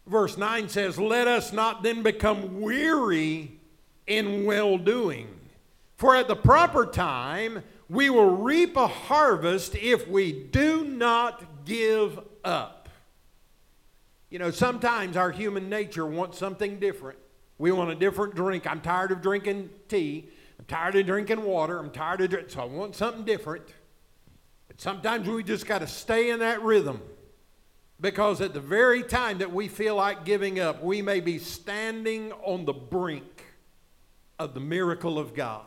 verse 0.05 0.37
9 0.37 0.67
says, 0.67 0.99
Let 0.99 1.29
us 1.29 1.53
not 1.53 1.83
then 1.83 2.03
become 2.03 2.59
weary 2.59 3.61
in 4.05 4.43
well 4.43 4.77
doing, 4.77 5.29
for 5.95 6.17
at 6.17 6.27
the 6.27 6.35
proper 6.35 6.85
time, 6.85 7.63
we 7.87 8.09
will 8.09 8.35
reap 8.35 8.75
a 8.75 8.87
harvest 8.87 9.73
if 9.75 10.05
we 10.05 10.33
do 10.33 10.83
not 10.83 11.63
give 11.63 12.19
up. 12.43 12.89
You 14.29 14.39
know, 14.39 14.51
sometimes 14.51 15.15
our 15.15 15.31
human 15.31 15.69
nature 15.69 16.05
wants 16.05 16.37
something 16.37 16.77
different. 16.77 17.19
We 17.57 17.71
want 17.71 17.91
a 17.91 17.95
different 17.95 18.35
drink. 18.35 18.67
I'm 18.67 18.81
tired 18.81 19.13
of 19.13 19.21
drinking 19.21 19.69
tea. 19.87 20.27
I'm 20.59 20.65
tired 20.65 20.95
of 20.95 21.05
drinking 21.05 21.43
water. 21.43 21.77
I'm 21.77 21.91
tired 21.91 22.21
of 22.21 22.29
drinking, 22.29 22.53
so 22.53 22.61
I 22.61 22.65
want 22.65 22.95
something 22.95 23.23
different. 23.23 23.65
But 24.67 24.81
sometimes 24.81 25.27
we 25.27 25.43
just 25.43 25.65
got 25.65 25.79
to 25.79 25.87
stay 25.87 26.29
in 26.29 26.39
that 26.39 26.61
rhythm 26.61 27.01
because 27.99 28.41
at 28.41 28.53
the 28.53 28.59
very 28.59 29.03
time 29.03 29.39
that 29.39 29.51
we 29.51 29.67
feel 29.67 29.95
like 29.95 30.25
giving 30.25 30.59
up, 30.59 30.83
we 30.83 31.01
may 31.01 31.19
be 31.19 31.39
standing 31.39 32.31
on 32.43 32.65
the 32.65 32.73
brink 32.73 33.43
of 34.39 34.53
the 34.53 34.59
miracle 34.59 35.17
of 35.17 35.33
God. 35.33 35.63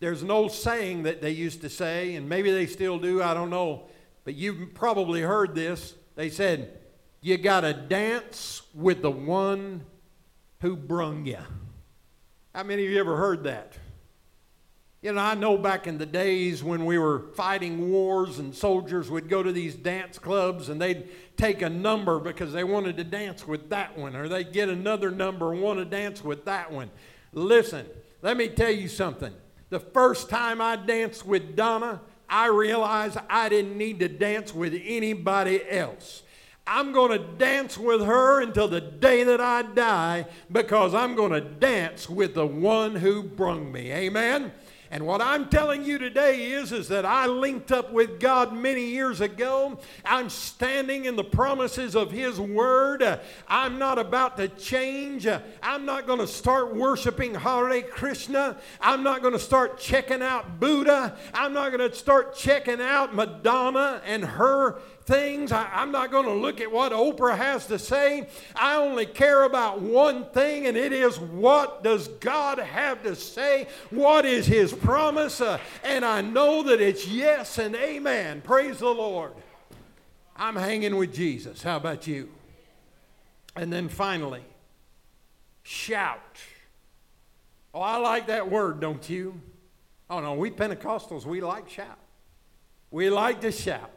There's 0.00 0.22
an 0.22 0.30
old 0.30 0.52
saying 0.52 1.04
that 1.04 1.22
they 1.22 1.30
used 1.30 1.60
to 1.62 1.70
say, 1.70 2.14
and 2.14 2.28
maybe 2.28 2.50
they 2.50 2.66
still 2.66 2.98
do, 2.98 3.22
I 3.22 3.34
don't 3.34 3.50
know, 3.50 3.88
but 4.24 4.34
you've 4.34 4.74
probably 4.74 5.20
heard 5.20 5.54
this. 5.54 5.94
They 6.14 6.30
said, 6.30 6.78
You 7.20 7.36
got 7.38 7.60
to 7.60 7.72
dance 7.72 8.62
with 8.74 9.02
the 9.02 9.10
one 9.10 9.84
who 10.60 10.76
brung 10.76 11.26
you. 11.26 11.38
How 12.54 12.62
many 12.62 12.84
of 12.84 12.90
you 12.90 13.00
ever 13.00 13.16
heard 13.16 13.42
that? 13.44 13.72
You 15.02 15.12
know, 15.12 15.20
I 15.20 15.34
know 15.34 15.58
back 15.58 15.88
in 15.88 15.98
the 15.98 16.06
days 16.06 16.62
when 16.62 16.86
we 16.86 16.98
were 16.98 17.24
fighting 17.34 17.90
wars 17.90 18.38
and 18.38 18.54
soldiers 18.54 19.10
would 19.10 19.28
go 19.28 19.42
to 19.42 19.50
these 19.50 19.74
dance 19.74 20.20
clubs 20.20 20.68
and 20.68 20.80
they'd 20.80 21.08
take 21.36 21.62
a 21.62 21.68
number 21.68 22.20
because 22.20 22.52
they 22.52 22.62
wanted 22.62 22.96
to 22.98 23.04
dance 23.04 23.46
with 23.46 23.70
that 23.70 23.98
one, 23.98 24.14
or 24.14 24.28
they'd 24.28 24.52
get 24.52 24.68
another 24.68 25.10
number 25.10 25.52
and 25.52 25.60
want 25.62 25.80
to 25.80 25.84
dance 25.84 26.22
with 26.22 26.44
that 26.44 26.70
one. 26.70 26.90
Listen, 27.32 27.86
let 28.22 28.36
me 28.36 28.48
tell 28.48 28.70
you 28.70 28.86
something. 28.86 29.34
The 29.70 29.80
first 29.80 30.30
time 30.30 30.60
I 30.60 30.76
danced 30.76 31.26
with 31.26 31.56
Donna, 31.56 32.00
I 32.28 32.46
realized 32.46 33.18
I 33.28 33.48
didn't 33.48 33.76
need 33.76 33.98
to 33.98 34.08
dance 34.08 34.54
with 34.54 34.80
anybody 34.84 35.60
else. 35.68 36.22
I'm 36.66 36.92
going 36.92 37.10
to 37.10 37.18
dance 37.18 37.76
with 37.76 38.02
her 38.02 38.40
until 38.40 38.68
the 38.68 38.80
day 38.80 39.22
that 39.24 39.40
I 39.40 39.62
die 39.62 40.26
because 40.50 40.94
I'm 40.94 41.14
going 41.14 41.32
to 41.32 41.40
dance 41.40 42.08
with 42.08 42.34
the 42.34 42.46
one 42.46 42.96
who 42.96 43.22
brung 43.22 43.70
me. 43.70 43.92
Amen. 43.92 44.50
And 44.94 45.06
what 45.06 45.20
I'm 45.20 45.48
telling 45.48 45.84
you 45.84 45.98
today 45.98 46.52
is, 46.52 46.70
is 46.70 46.86
that 46.86 47.04
I 47.04 47.26
linked 47.26 47.72
up 47.72 47.92
with 47.92 48.20
God 48.20 48.52
many 48.52 48.84
years 48.84 49.20
ago. 49.20 49.76
I'm 50.04 50.30
standing 50.30 51.06
in 51.06 51.16
the 51.16 51.24
promises 51.24 51.96
of 51.96 52.12
His 52.12 52.38
Word. 52.38 53.02
I'm 53.48 53.80
not 53.80 53.98
about 53.98 54.36
to 54.36 54.46
change. 54.46 55.26
I'm 55.62 55.84
not 55.84 56.06
going 56.06 56.20
to 56.20 56.28
start 56.28 56.76
worshiping 56.76 57.34
Hare 57.34 57.82
Krishna. 57.82 58.56
I'm 58.80 59.02
not 59.02 59.20
going 59.20 59.32
to 59.32 59.40
start 59.40 59.80
checking 59.80 60.22
out 60.22 60.60
Buddha. 60.60 61.16
I'm 61.34 61.52
not 61.52 61.72
going 61.72 61.90
to 61.90 61.96
start 61.96 62.36
checking 62.36 62.80
out 62.80 63.16
Madonna 63.16 64.00
and 64.06 64.24
her 64.24 64.78
things. 65.06 65.52
I, 65.52 65.82
am 65.82 65.92
not 65.92 66.10
going 66.10 66.24
to 66.26 66.32
look 66.32 66.60
at 66.60 66.70
what 66.70 66.92
Oprah 66.92 67.36
has 67.36 67.66
to 67.66 67.78
say. 67.78 68.28
I 68.56 68.76
only 68.76 69.06
care 69.06 69.44
about 69.44 69.80
one 69.80 70.26
thing, 70.30 70.66
and 70.66 70.76
it 70.76 70.92
is 70.92 71.18
what 71.18 71.84
does 71.84 72.08
God 72.08 72.58
have 72.58 73.02
to 73.02 73.14
say? 73.14 73.68
What 73.90 74.24
is 74.24 74.46
His 74.46 74.72
promise? 74.72 75.40
Uh, 75.40 75.58
and 75.82 76.04
I 76.04 76.20
know 76.20 76.62
that 76.64 76.80
it's 76.80 77.06
yes 77.06 77.58
and 77.58 77.74
amen. 77.76 78.40
Praise 78.42 78.78
the 78.78 78.88
Lord. 78.88 79.32
I'm 80.36 80.56
hanging 80.56 80.96
with 80.96 81.14
Jesus. 81.14 81.62
How 81.62 81.76
about 81.76 82.06
you? 82.06 82.28
And 83.56 83.72
then 83.72 83.88
finally, 83.88 84.42
shout. 85.62 86.20
Oh, 87.72 87.80
I 87.80 87.96
like 87.98 88.26
that 88.28 88.50
word, 88.50 88.80
don't 88.80 89.08
you? 89.08 89.40
Oh, 90.10 90.20
no, 90.20 90.34
we 90.34 90.50
Pentecostals, 90.50 91.24
we 91.24 91.40
like 91.40 91.68
shout. 91.68 91.98
We 92.90 93.10
like 93.10 93.40
to 93.40 93.52
shout. 93.52 93.90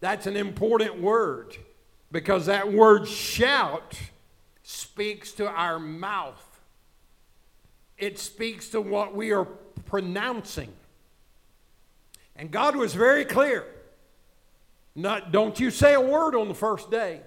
That's 0.00 0.26
an 0.26 0.36
important 0.36 1.00
word 1.00 1.56
because 2.10 2.46
that 2.46 2.72
word 2.72 3.06
shout 3.06 3.98
speaks 4.62 5.32
to 5.32 5.46
our 5.46 5.78
mouth. 5.78 6.44
It 7.98 8.18
speaks 8.18 8.70
to 8.70 8.80
what 8.80 9.14
we 9.14 9.32
are 9.32 9.46
pronouncing. 9.84 10.72
And 12.34 12.50
God 12.50 12.76
was 12.76 12.94
very 12.94 13.26
clear. 13.26 13.66
Not, 14.94 15.32
don't 15.32 15.60
you 15.60 15.70
say 15.70 15.94
a 15.94 16.00
word 16.00 16.34
on 16.34 16.48
the 16.48 16.54
first 16.54 16.90
day. 16.90 17.20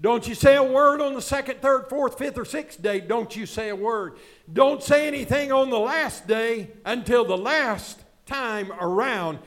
Don't 0.00 0.26
you 0.26 0.34
say 0.34 0.56
a 0.56 0.62
word 0.62 1.00
on 1.00 1.14
the 1.14 1.22
second, 1.22 1.60
third, 1.60 1.88
fourth, 1.88 2.18
fifth, 2.18 2.36
or 2.36 2.44
sixth 2.44 2.82
day. 2.82 3.00
Don't 3.00 3.36
you 3.36 3.46
say 3.46 3.68
a 3.68 3.76
word. 3.76 4.16
Don't 4.52 4.82
say 4.82 5.06
anything 5.06 5.52
on 5.52 5.70
the 5.70 5.78
last 5.78 6.26
day 6.26 6.70
until 6.84 7.24
the 7.24 7.36
last 7.36 8.00
time 8.26 8.72
around 8.72 9.38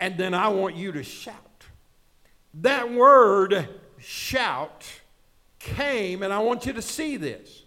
and 0.00 0.16
then 0.16 0.32
I 0.32 0.48
want 0.48 0.76
you 0.76 0.92
to 0.92 1.02
shout. 1.02 1.36
That 2.54 2.90
word 2.90 3.68
shout 3.98 4.84
came, 5.58 6.22
and 6.22 6.32
I 6.32 6.38
want 6.38 6.66
you 6.66 6.72
to 6.72 6.82
see 6.82 7.18
this. 7.18 7.64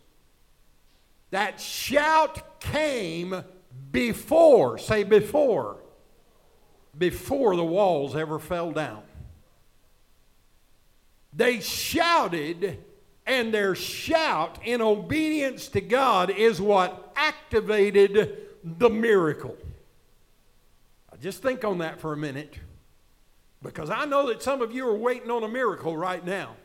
That 1.30 1.62
shout 1.62 2.60
came 2.60 3.44
before, 3.92 4.78
say 4.80 5.04
before, 5.04 5.78
before 6.98 7.56
the 7.56 7.64
walls 7.64 8.16
ever 8.16 8.40
fell 8.40 8.72
down. 8.72 9.04
They 11.36 11.60
shouted, 11.60 12.84
and 13.26 13.54
their 13.54 13.74
shout 13.76 14.60
in 14.64 14.82
obedience 14.82 15.68
to 15.70 15.82
God 15.82 16.30
is 16.30 16.60
what 16.60 17.14
activated 17.16 18.38
the 18.64 18.90
miracle. 18.90 19.58
Just 21.24 21.42
think 21.42 21.64
on 21.64 21.78
that 21.78 22.02
for 22.02 22.12
a 22.12 22.18
minute. 22.18 22.60
Because 23.62 23.90
I 23.90 24.04
know 24.04 24.28
that 24.28 24.44
some 24.44 24.62
of 24.62 24.74
you 24.74 24.86
are 24.90 24.98
waiting 24.98 25.32
on 25.32 25.42
a 25.44 25.48
miracle 25.48 25.96
right 25.96 26.24
now. 26.24 26.58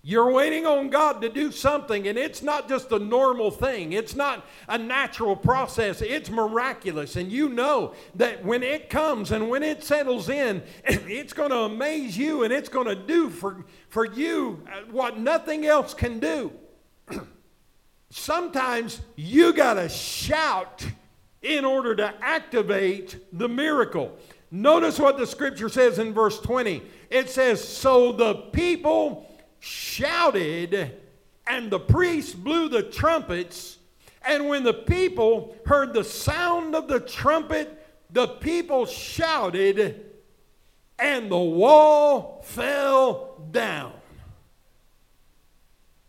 You're 0.00 0.30
waiting 0.30 0.64
on 0.64 0.88
God 0.88 1.20
to 1.20 1.28
do 1.28 1.52
something, 1.52 2.08
and 2.08 2.16
it's 2.16 2.40
not 2.40 2.70
just 2.70 2.90
a 2.92 2.98
normal 2.98 3.50
thing. 3.50 3.92
It's 3.92 4.14
not 4.14 4.46
a 4.66 4.78
natural 4.78 5.36
process. 5.36 6.00
It's 6.00 6.30
miraculous. 6.30 7.16
And 7.16 7.30
you 7.30 7.50
know 7.50 7.92
that 8.14 8.42
when 8.42 8.62
it 8.62 8.88
comes 8.88 9.30
and 9.30 9.50
when 9.50 9.62
it 9.62 9.84
settles 9.84 10.30
in, 10.30 10.62
it's 10.84 11.34
going 11.34 11.50
to 11.50 11.58
amaze 11.58 12.16
you 12.16 12.44
and 12.44 12.54
it's 12.54 12.70
going 12.70 12.86
to 12.86 12.94
do 12.94 13.28
for, 13.28 13.66
for 13.90 14.06
you 14.06 14.64
uh, 14.72 14.90
what 14.90 15.18
nothing 15.18 15.66
else 15.66 15.92
can 15.92 16.18
do. 16.18 16.50
Sometimes 18.08 19.02
you 19.16 19.52
got 19.52 19.74
to 19.74 19.90
shout 19.90 20.86
in 21.46 21.64
order 21.64 21.94
to 21.94 22.12
activate 22.20 23.16
the 23.32 23.48
miracle. 23.48 24.18
Notice 24.50 24.98
what 24.98 25.16
the 25.16 25.26
scripture 25.26 25.68
says 25.68 25.98
in 25.98 26.12
verse 26.12 26.40
20. 26.40 26.82
It 27.08 27.30
says, 27.30 27.66
So 27.66 28.12
the 28.12 28.34
people 28.52 29.30
shouted, 29.60 31.00
and 31.46 31.70
the 31.70 31.78
priests 31.78 32.34
blew 32.34 32.68
the 32.68 32.82
trumpets. 32.82 33.78
And 34.22 34.48
when 34.48 34.64
the 34.64 34.74
people 34.74 35.56
heard 35.66 35.94
the 35.94 36.04
sound 36.04 36.74
of 36.74 36.88
the 36.88 37.00
trumpet, 37.00 37.86
the 38.10 38.26
people 38.26 38.86
shouted, 38.86 40.04
and 40.98 41.30
the 41.30 41.38
wall 41.38 42.42
fell 42.44 43.40
down. 43.52 43.92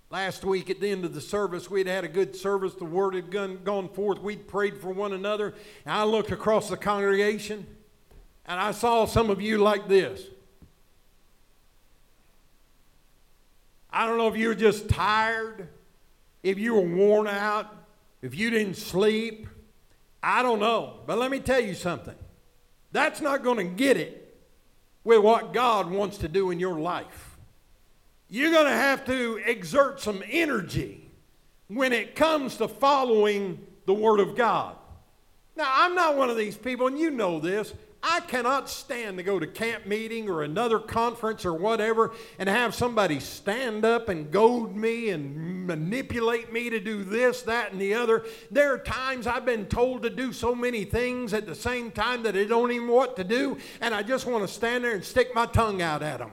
Last 0.09 0.45
week 0.45 0.69
at 0.69 0.79
the 0.79 0.89
end 0.89 1.03
of 1.03 1.13
the 1.13 1.19
service, 1.19 1.69
we'd 1.69 1.87
had 1.87 2.05
a 2.05 2.07
good 2.07 2.33
service. 2.35 2.73
The 2.73 2.85
word 2.85 3.13
had 3.13 3.29
gone, 3.29 3.89
forth. 3.89 4.21
We'd 4.21 4.47
prayed 4.47 4.77
for 4.77 4.89
one 4.89 5.11
another. 5.11 5.53
And 5.85 5.93
I 5.93 6.03
looked 6.03 6.31
across 6.31 6.69
the 6.69 6.77
congregation 6.77 7.67
and 8.45 8.59
I 8.59 8.71
saw 8.71 9.05
some 9.05 9.29
of 9.29 9.41
you 9.41 9.57
like 9.57 9.89
this. 9.89 10.23
I 13.91 14.05
don't 14.05 14.17
know 14.17 14.29
if 14.29 14.37
you 14.37 14.47
were 14.47 14.55
just 14.55 14.87
tired, 14.87 15.67
if 16.41 16.57
you 16.57 16.75
were 16.75 16.81
worn 16.81 17.27
out, 17.27 17.75
if 18.21 18.33
you 18.33 18.49
didn't 18.49 18.75
sleep. 18.75 19.47
I 20.23 20.41
don't 20.41 20.59
know. 20.59 21.01
But 21.05 21.17
let 21.17 21.31
me 21.31 21.39
tell 21.39 21.59
you 21.59 21.73
something. 21.73 22.15
That's 22.93 23.19
not 23.19 23.43
going 23.43 23.57
to 23.57 23.63
get 23.63 23.97
it 23.97 24.37
with 25.03 25.19
what 25.19 25.53
God 25.53 25.89
wants 25.91 26.17
to 26.19 26.29
do 26.29 26.51
in 26.51 26.59
your 26.59 26.79
life 26.79 27.26
you're 28.29 28.51
going 28.51 28.65
to 28.65 28.71
have 28.71 29.05
to 29.05 29.41
exert 29.45 30.01
some 30.01 30.21
energy 30.29 31.09
when 31.67 31.93
it 31.93 32.15
comes 32.15 32.57
to 32.57 32.67
following 32.67 33.65
the 33.85 33.93
Word 33.93 34.19
of 34.19 34.35
God. 34.35 34.75
Now, 35.55 35.65
I'm 35.67 35.95
not 35.95 36.17
one 36.17 36.29
of 36.29 36.37
these 36.37 36.55
people, 36.55 36.87
and 36.87 36.99
you 36.99 37.09
know 37.09 37.39
this. 37.39 37.73
I 38.03 38.19
cannot 38.19 38.69
stand 38.69 39.17
to 39.17 39.23
go 39.23 39.39
to 39.39 39.47
camp 39.47 39.87
meeting 39.87 40.29
or 40.29 40.43
another 40.43 40.77
conference 40.77 41.45
or 41.45 41.53
whatever 41.53 42.13
and 42.37 42.47
have 42.47 42.75
somebody 42.75 43.19
stand 43.19 43.83
up 43.85 44.07
and 44.07 44.31
goad 44.31 44.75
me 44.75 45.09
and 45.09 45.65
manipulate 45.65 46.53
me 46.53 46.69
to 46.69 46.79
do 46.79 47.03
this, 47.03 47.41
that, 47.43 47.71
and 47.71 47.81
the 47.81 47.95
other. 47.95 48.23
There 48.51 48.71
are 48.73 48.77
times 48.77 49.25
I've 49.25 49.45
been 49.45 49.65
told 49.65 50.03
to 50.03 50.09
do 50.11 50.31
so 50.31 50.53
many 50.53 50.85
things 50.85 51.33
at 51.33 51.47
the 51.47 51.55
same 51.55 51.89
time 51.89 52.23
that 52.23 52.37
I 52.37 52.43
don't 52.43 52.71
even 52.71 52.87
know 52.87 52.93
what 52.93 53.15
to 53.15 53.23
do, 53.23 53.57
and 53.81 53.95
I 53.95 54.03
just 54.03 54.27
want 54.27 54.47
to 54.47 54.53
stand 54.53 54.83
there 54.83 54.93
and 54.93 55.03
stick 55.03 55.33
my 55.33 55.47
tongue 55.47 55.81
out 55.81 56.03
at 56.03 56.19
them 56.19 56.31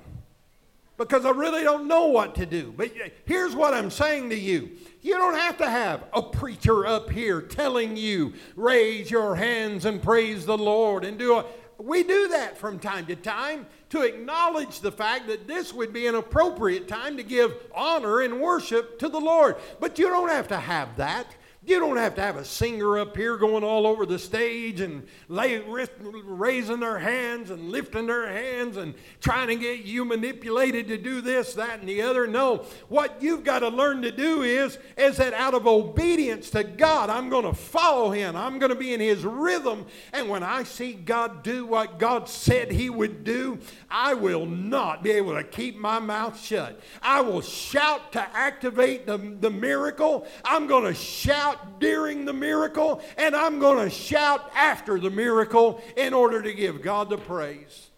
because 0.96 1.24
I 1.24 1.30
really 1.30 1.62
don't 1.62 1.88
know 1.88 2.06
what 2.06 2.34
to 2.36 2.46
do. 2.46 2.72
But 2.76 2.92
here's 3.24 3.54
what 3.54 3.74
I'm 3.74 3.90
saying 3.90 4.30
to 4.30 4.38
you. 4.38 4.70
You 5.02 5.14
don't 5.14 5.34
have 5.34 5.58
to 5.58 5.68
have 5.68 6.04
a 6.12 6.22
preacher 6.22 6.86
up 6.86 7.10
here 7.10 7.42
telling 7.42 7.96
you, 7.96 8.34
raise 8.56 9.10
your 9.10 9.34
hands 9.34 9.84
and 9.84 10.02
praise 10.02 10.46
the 10.46 10.58
Lord 10.58 11.04
and 11.04 11.18
do 11.18 11.38
a. 11.38 11.44
We 11.76 12.04
do 12.04 12.28
that 12.28 12.56
from 12.56 12.78
time 12.78 13.06
to 13.06 13.16
time 13.16 13.66
to 13.90 14.02
acknowledge 14.02 14.78
the 14.78 14.92
fact 14.92 15.26
that 15.26 15.48
this 15.48 15.74
would 15.74 15.92
be 15.92 16.06
an 16.06 16.14
appropriate 16.14 16.86
time 16.86 17.16
to 17.16 17.24
give 17.24 17.52
honor 17.74 18.20
and 18.20 18.40
worship 18.40 18.98
to 19.00 19.08
the 19.08 19.18
Lord. 19.18 19.56
But 19.80 19.98
you 19.98 20.08
don't 20.08 20.28
have 20.28 20.46
to 20.48 20.56
have 20.56 20.96
that. 20.98 21.34
You 21.66 21.80
don't 21.80 21.96
have 21.96 22.14
to 22.16 22.20
have 22.20 22.36
a 22.36 22.44
singer 22.44 22.98
up 22.98 23.16
here 23.16 23.38
going 23.38 23.64
all 23.64 23.86
over 23.86 24.04
the 24.04 24.18
stage 24.18 24.80
and 24.80 25.06
lay, 25.28 25.60
raising 25.60 26.80
their 26.80 26.98
hands 26.98 27.48
and 27.48 27.70
lifting 27.70 28.06
their 28.06 28.30
hands 28.30 28.76
and 28.76 28.94
trying 29.20 29.48
to 29.48 29.56
get 29.56 29.80
you 29.80 30.04
manipulated 30.04 30.88
to 30.88 30.98
do 30.98 31.22
this, 31.22 31.54
that, 31.54 31.80
and 31.80 31.88
the 31.88 32.02
other. 32.02 32.26
No, 32.26 32.66
what 32.88 33.22
you've 33.22 33.44
got 33.44 33.60
to 33.60 33.68
learn 33.68 34.02
to 34.02 34.12
do 34.12 34.42
is, 34.42 34.78
is 34.98 35.16
that 35.16 35.32
out 35.32 35.54
of 35.54 35.66
obedience 35.66 36.50
to 36.50 36.64
God, 36.64 37.08
I'm 37.08 37.30
going 37.30 37.46
to 37.46 37.54
follow 37.54 38.10
Him. 38.10 38.36
I'm 38.36 38.58
going 38.58 38.70
to 38.70 38.76
be 38.76 38.92
in 38.92 39.00
His 39.00 39.24
rhythm. 39.24 39.86
And 40.12 40.28
when 40.28 40.42
I 40.42 40.64
see 40.64 40.92
God 40.92 41.42
do 41.42 41.64
what 41.64 41.98
God 41.98 42.28
said 42.28 42.70
He 42.70 42.90
would 42.90 43.24
do, 43.24 43.58
I 43.90 44.12
will 44.12 44.44
not 44.44 45.02
be 45.02 45.12
able 45.12 45.34
to 45.34 45.44
keep 45.44 45.78
my 45.78 45.98
mouth 45.98 46.38
shut. 46.38 46.78
I 47.00 47.22
will 47.22 47.40
shout 47.40 48.12
to 48.12 48.20
activate 48.36 49.06
the, 49.06 49.16
the 49.16 49.50
miracle. 49.50 50.26
I'm 50.44 50.66
going 50.66 50.84
to 50.84 50.94
shout 50.94 51.53
shout 51.54 51.80
during 51.80 52.24
the 52.24 52.32
miracle, 52.32 53.00
and 53.16 53.34
I'm 53.34 53.58
going 53.58 53.84
to 53.84 53.94
shout 53.94 54.50
after 54.54 54.98
the 54.98 55.10
miracle 55.10 55.82
in 55.96 56.14
order 56.14 56.42
to 56.42 56.52
give 56.52 56.82
God 56.82 57.10
the 57.10 57.18
praise. 57.18 57.90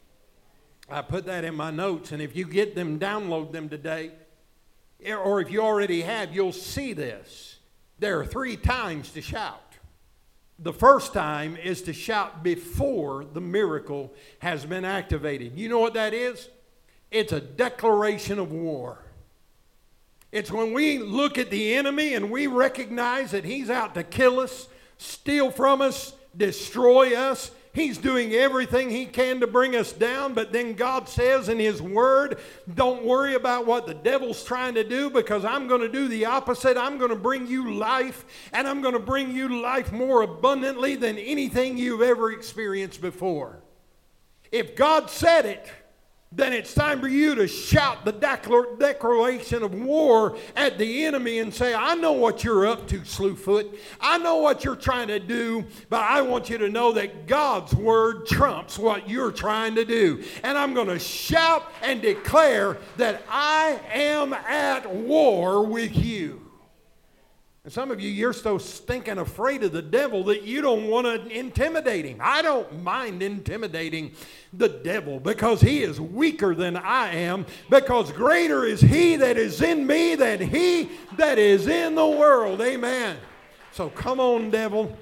I 0.89 1.03
put 1.03 1.27
that 1.27 1.45
in 1.45 1.55
my 1.55 1.71
notes, 1.71 2.13
and 2.13 2.23
if 2.23 2.37
you 2.37 2.47
get 2.47 2.75
them, 2.75 2.99
download 2.99 3.53
them 3.53 3.69
today, 3.69 4.13
or 5.09 5.41
if 5.41 5.51
you 5.51 5.61
already 5.61 6.03
have, 6.03 6.35
you'll 6.35 6.53
see 6.53 6.93
this. 6.93 7.59
There 7.99 8.21
are 8.21 8.27
three 8.27 8.57
times 8.57 9.11
to 9.13 9.23
shout. 9.23 9.63
The 10.59 10.73
first 10.73 11.13
time 11.13 11.57
is 11.57 11.83
to 11.83 11.93
shout 11.93 12.43
before 12.43 13.25
the 13.25 13.41
miracle 13.41 14.15
has 14.39 14.65
been 14.65 14.85
activated. 14.85 15.59
You 15.59 15.69
know 15.69 15.81
what 15.81 15.95
that 15.95 16.15
is? 16.15 16.49
It's 17.11 17.33
a 17.33 17.41
declaration 17.41 18.39
of 18.39 18.53
war. 18.53 19.06
It's 20.37 20.53
when 20.53 20.75
we 20.75 20.99
look 20.99 21.39
at 21.39 21.49
the 21.49 21.77
enemy 21.77 22.13
and 22.13 22.31
we 22.31 22.47
recognize 22.47 23.31
that 23.31 23.47
he's 23.47 23.71
out 23.71 23.95
to 23.95 24.03
kill 24.03 24.39
us, 24.39 24.69
steal 24.99 25.51
from 25.51 25.81
us, 25.81 26.13
destroy 26.37 27.17
us. 27.17 27.51
He's 27.73 27.97
doing 27.97 28.35
everything 28.35 28.91
he 28.91 29.07
can 29.07 29.41
to 29.41 29.47
bring 29.47 29.75
us 29.75 29.95
down, 29.95 30.35
but 30.35 30.53
then 30.53 30.75
God 30.75 31.09
says 31.09 31.49
in 31.49 31.59
his 31.59 31.81
word, 31.81 32.39
don't 32.75 33.03
worry 33.03 33.35
about 33.35 33.65
what 33.65 33.87
the 33.87 33.95
devil's 33.95 34.45
trying 34.45 34.75
to 34.75 34.85
do 34.85 35.09
because 35.09 35.43
I'm 35.43 35.69
going 35.69 35.81
to 35.81 35.89
do 35.89 36.07
the 36.07 36.27
opposite. 36.27 36.77
I'm 36.77 36.99
going 36.99 37.13
to 37.13 37.17
bring 37.17 37.47
you 37.47 37.73
life, 37.73 38.27
and 38.53 38.69
I'm 38.69 38.83
going 38.83 38.93
to 38.93 39.01
bring 39.01 39.35
you 39.35 39.63
life 39.63 39.91
more 39.91 40.21
abundantly 40.21 40.97
than 40.97 41.17
anything 41.17 41.79
you've 41.79 42.03
ever 42.03 42.31
experienced 42.31 43.01
before. 43.01 43.63
If 44.53 44.77
God 44.77 45.09
said 45.09 45.47
it, 45.47 45.67
then 46.33 46.53
it's 46.53 46.75
time 46.75 47.01
for 47.01 47.09
you 47.09 47.37
to 47.37 47.47
shout 47.47 48.05
the 48.05 48.13
declaration 48.13 49.63
of 49.63 49.75
war 49.75 50.37
at 50.57 50.77
the 50.77 51.05
enemy 51.05 51.39
and 51.39 51.55
say, 51.55 51.73
I 51.73 51.95
know 51.95 52.13
what 52.13 52.43
you're 52.43 52.67
up 52.67 52.89
to, 52.89 52.99
Slewfoot. 53.01 53.79
I 54.01 54.19
know 54.19 54.39
what 54.39 54.65
you're 54.65 54.77
trying 54.77 55.09
to 55.09 55.21
do, 55.21 55.65
but 55.89 56.03
I 56.03 56.23
want 56.23 56.51
you 56.51 56.59
to 56.59 56.69
know 56.69 56.93
that 56.93 57.27
God's 57.27 57.75
word 57.75 58.27
trumps 58.27 58.77
what 58.77 59.09
you're 59.09 59.31
trying 59.31 59.77
to 59.77 59.85
do. 59.85 60.23
And 60.43 60.59
I'm 60.59 60.75
going 60.75 60.89
to 60.89 60.99
shout 60.99 61.71
and 61.81 62.03
declare 62.03 62.77
that 62.97 63.23
I 63.31 63.81
am 63.93 64.33
at 64.33 64.93
war 64.93 65.65
with 65.65 65.97
you. 65.97 66.43
And 67.67 67.73
some 67.73 67.91
of 67.91 68.01
you, 68.01 68.09
you're 68.09 68.33
so 68.33 68.59
stinking 68.59 69.19
afraid 69.19 69.65
of 69.65 69.73
the 69.73 69.83
devil 69.83 70.23
that 70.25 70.45
you 70.45 70.61
don't 70.61 70.87
want 70.87 71.07
to 71.07 71.27
intimidate 71.37 72.05
him. 72.05 72.19
I 72.21 72.41
don't 72.41 72.85
mind 72.85 73.25
intimidating 73.25 74.13
the 74.59 74.69
devil 74.69 75.21
because 75.21 75.61
he 75.61 75.83
is 75.83 76.01
weaker 76.01 76.55
than 76.55 76.77
I 76.77 77.15
am, 77.15 77.47
because 77.71 78.13
greater 78.13 78.65
is 78.65 78.81
he 78.81 79.17
that 79.17 79.37
is 79.37 79.61
in 79.63 79.87
me 79.87 80.15
than 80.15 80.41
he 80.41 80.91
that 81.17 81.39
is 81.39 81.67
in 81.67 81.95
the 81.95 82.07
world. 82.07 82.61
Amen. 82.61 83.17
So 83.73 83.91
come 83.91 84.21
on, 84.21 84.51
devil. 84.51 84.97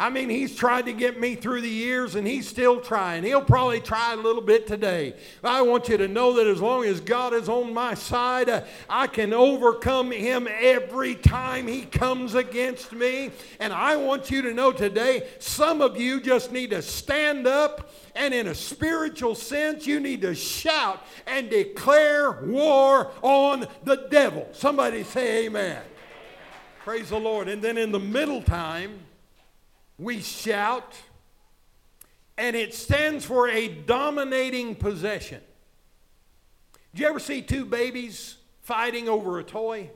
I 0.00 0.08
mean, 0.08 0.30
he's 0.30 0.56
tried 0.56 0.86
to 0.86 0.94
get 0.94 1.20
me 1.20 1.34
through 1.34 1.60
the 1.60 1.68
years 1.68 2.14
and 2.14 2.26
he's 2.26 2.48
still 2.48 2.80
trying. 2.80 3.22
He'll 3.22 3.44
probably 3.44 3.80
try 3.80 4.14
a 4.14 4.16
little 4.16 4.40
bit 4.40 4.66
today. 4.66 5.12
I 5.44 5.60
want 5.60 5.90
you 5.90 5.98
to 5.98 6.08
know 6.08 6.32
that 6.36 6.46
as 6.46 6.58
long 6.58 6.86
as 6.86 7.00
God 7.00 7.34
is 7.34 7.50
on 7.50 7.74
my 7.74 7.92
side, 7.92 8.48
uh, 8.48 8.62
I 8.88 9.08
can 9.08 9.34
overcome 9.34 10.10
him 10.10 10.48
every 10.50 11.16
time 11.16 11.66
he 11.66 11.82
comes 11.82 12.34
against 12.34 12.92
me. 12.92 13.30
And 13.58 13.74
I 13.74 13.96
want 13.96 14.30
you 14.30 14.40
to 14.40 14.54
know 14.54 14.72
today, 14.72 15.28
some 15.38 15.82
of 15.82 16.00
you 16.00 16.22
just 16.22 16.50
need 16.50 16.70
to 16.70 16.80
stand 16.80 17.46
up 17.46 17.92
and 18.14 18.32
in 18.32 18.46
a 18.46 18.54
spiritual 18.54 19.34
sense, 19.34 19.86
you 19.86 20.00
need 20.00 20.22
to 20.22 20.34
shout 20.34 21.04
and 21.26 21.50
declare 21.50 22.40
war 22.40 23.10
on 23.20 23.66
the 23.84 24.06
devil. 24.10 24.48
Somebody 24.52 25.04
say 25.04 25.44
amen. 25.44 25.82
Praise 26.84 27.10
the 27.10 27.20
Lord. 27.20 27.50
And 27.50 27.60
then 27.60 27.76
in 27.76 27.92
the 27.92 28.00
middle 28.00 28.40
time, 28.40 29.00
we 30.00 30.20
shout, 30.22 30.96
and 32.38 32.56
it 32.56 32.74
stands 32.74 33.24
for 33.24 33.48
a 33.48 33.68
dominating 33.68 34.74
possession. 34.74 35.42
Did 36.94 37.02
you 37.02 37.06
ever 37.06 37.18
see 37.18 37.42
two 37.42 37.66
babies 37.66 38.36
fighting 38.62 39.10
over 39.10 39.38
a 39.38 39.44
toy? 39.44 39.90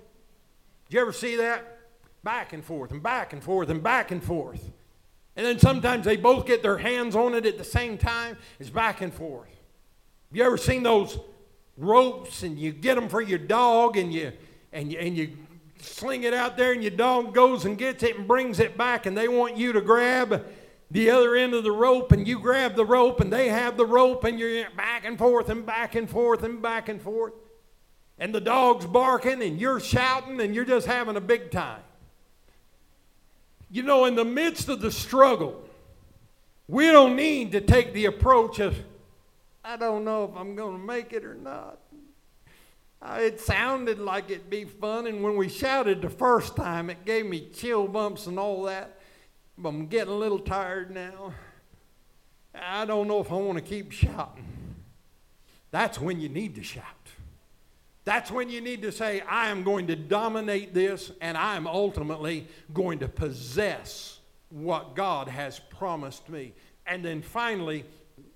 Did 0.87 0.95
you 0.95 1.01
ever 1.01 1.13
see 1.13 1.37
that? 1.37 1.79
Back 2.23 2.53
and 2.53 2.63
forth 2.63 2.91
and 2.91 3.03
back 3.03 3.33
and 3.33 3.43
forth 3.43 3.71
and 3.71 3.83
back 3.83 4.11
and 4.11 4.23
forth. 4.23 4.71
And 5.37 5.45
then 5.45 5.59
sometimes 5.59 6.05
they 6.05 6.17
both 6.17 6.47
get 6.47 6.63
their 6.63 6.79
hands 6.79 7.17
on 7.17 7.35
it 7.35 7.47
at 7.47 7.57
the 7.57 7.65
same 7.65 7.97
time. 7.97 8.37
It's 8.61 8.71
back 8.71 9.01
and 9.01 9.13
forth. 9.13 9.49
Have 9.49 10.37
you 10.37 10.45
ever 10.45 10.59
seen 10.59 10.83
those 10.83 11.19
ropes 11.79 12.43
and 12.43 12.59
you 12.59 12.73
get 12.73 12.95
them 12.95 13.09
for 13.09 13.23
your 13.23 13.39
dog 13.39 13.97
and 13.97 14.13
you 14.13 14.33
and 14.73 14.93
you, 14.93 14.99
and 14.99 15.17
you 15.17 15.37
sling 15.79 16.23
it 16.23 16.35
out 16.35 16.57
there, 16.57 16.73
and 16.73 16.83
your 16.83 16.91
dog 16.91 17.35
goes 17.35 17.65
and 17.65 17.77
gets 17.77 18.03
it 18.03 18.19
and 18.19 18.27
brings 18.27 18.61
it 18.61 18.77
back, 18.77 19.07
and 19.07 19.17
they 19.17 19.29
want 19.29 19.57
you 19.57 19.73
to 19.73 19.81
grab 19.81 20.45
the 20.91 21.11
other 21.11 21.35
end 21.35 21.55
of 21.55 21.65
the 21.65 21.73
rope, 21.73 22.13
and 22.13 22.27
you 22.27 22.39
grab 22.39 22.77
the 22.77 22.85
rope, 22.85 23.21
and 23.21 23.33
they 23.33 23.49
have 23.49 23.77
the 23.77 23.87
rope, 23.87 24.25
and 24.25 24.39
you're 24.39 24.71
back 24.71 25.05
and 25.05 25.19
forth 25.19 25.49
and 25.49 25.67
back 25.67 25.95
and 25.95 26.09
forth 26.09 26.43
and 26.43 26.63
back 26.63 26.89
and 26.89 27.03
forth. 27.03 27.33
And 28.19 28.35
the 28.35 28.41
dog's 28.41 28.87
barking, 28.87 29.43
and 29.43 29.61
you're 29.61 29.81
shouting, 29.81 30.41
and 30.41 30.55
you're 30.55 30.65
just 30.65 30.87
having 30.87 31.17
a 31.17 31.21
big 31.21 31.51
time. 31.51 31.83
You 33.71 33.83
know, 33.83 34.05
in 34.05 34.15
the 34.15 34.25
midst 34.25 34.69
of 34.69 34.81
the 34.81 34.93
struggle, 34.93 35.69
we 36.69 36.93
don't 36.93 37.17
need 37.17 37.53
to 37.53 37.61
take 37.61 37.93
the 37.93 38.05
approach 38.05 38.61
of, 38.61 38.77
I 39.65 39.77
don't 39.77 40.05
know 40.05 40.25
if 40.25 40.37
I'm 40.37 40.55
going 40.55 40.79
to 40.79 40.87
make 40.87 41.13
it 41.13 41.25
or 41.25 41.35
not. 41.35 41.79
Uh, 43.05 43.19
it 43.21 43.39
sounded 43.39 43.99
like 43.99 44.31
it'd 44.31 44.49
be 44.49 44.65
fun, 44.65 45.07
and 45.07 45.23
when 45.23 45.37
we 45.37 45.47
shouted 45.47 46.01
the 46.01 46.09
first 46.09 46.57
time, 46.57 46.89
it 46.89 47.05
gave 47.05 47.27
me 47.27 47.49
chill 47.53 47.87
bumps 47.87 48.27
and 48.27 48.39
all 48.39 48.63
that. 48.63 48.99
But 49.59 49.69
I'm 49.69 49.87
getting 49.89 50.13
a 50.13 50.17
little 50.17 50.39
tired 50.39 50.91
now. 50.91 51.35
I 52.55 52.87
don't 52.87 53.07
know 53.07 53.21
if 53.21 53.31
I 53.31 53.35
want 53.35 53.59
to 53.59 53.65
keep 53.65 53.93
shouting. 53.93 54.47
That's 55.71 56.01
when 56.01 56.19
you 56.19 56.31
need 56.31 56.55
to 56.55 56.63
shout. 56.63 56.85
That's 58.05 58.31
when 58.31 58.49
you 58.49 58.63
need 58.63 58.81
to 58.83 58.93
say, 58.93 59.21
I 59.21 59.49
am 59.49 59.65
going 59.65 59.87
to 59.89 59.97
dominate 59.97 60.73
this, 60.73 61.13
and 61.21 61.37
I 61.37 61.57
am 61.57 61.67
ultimately 61.67 62.47
going 62.73 63.01
to 63.01 63.09
possess 63.09 64.19
what 64.49 64.95
God 64.95 65.29
has 65.29 65.59
promised 65.59 66.31
me. 66.31 66.55
And 66.87 67.05
then 67.05 67.21
finally, 67.21 67.85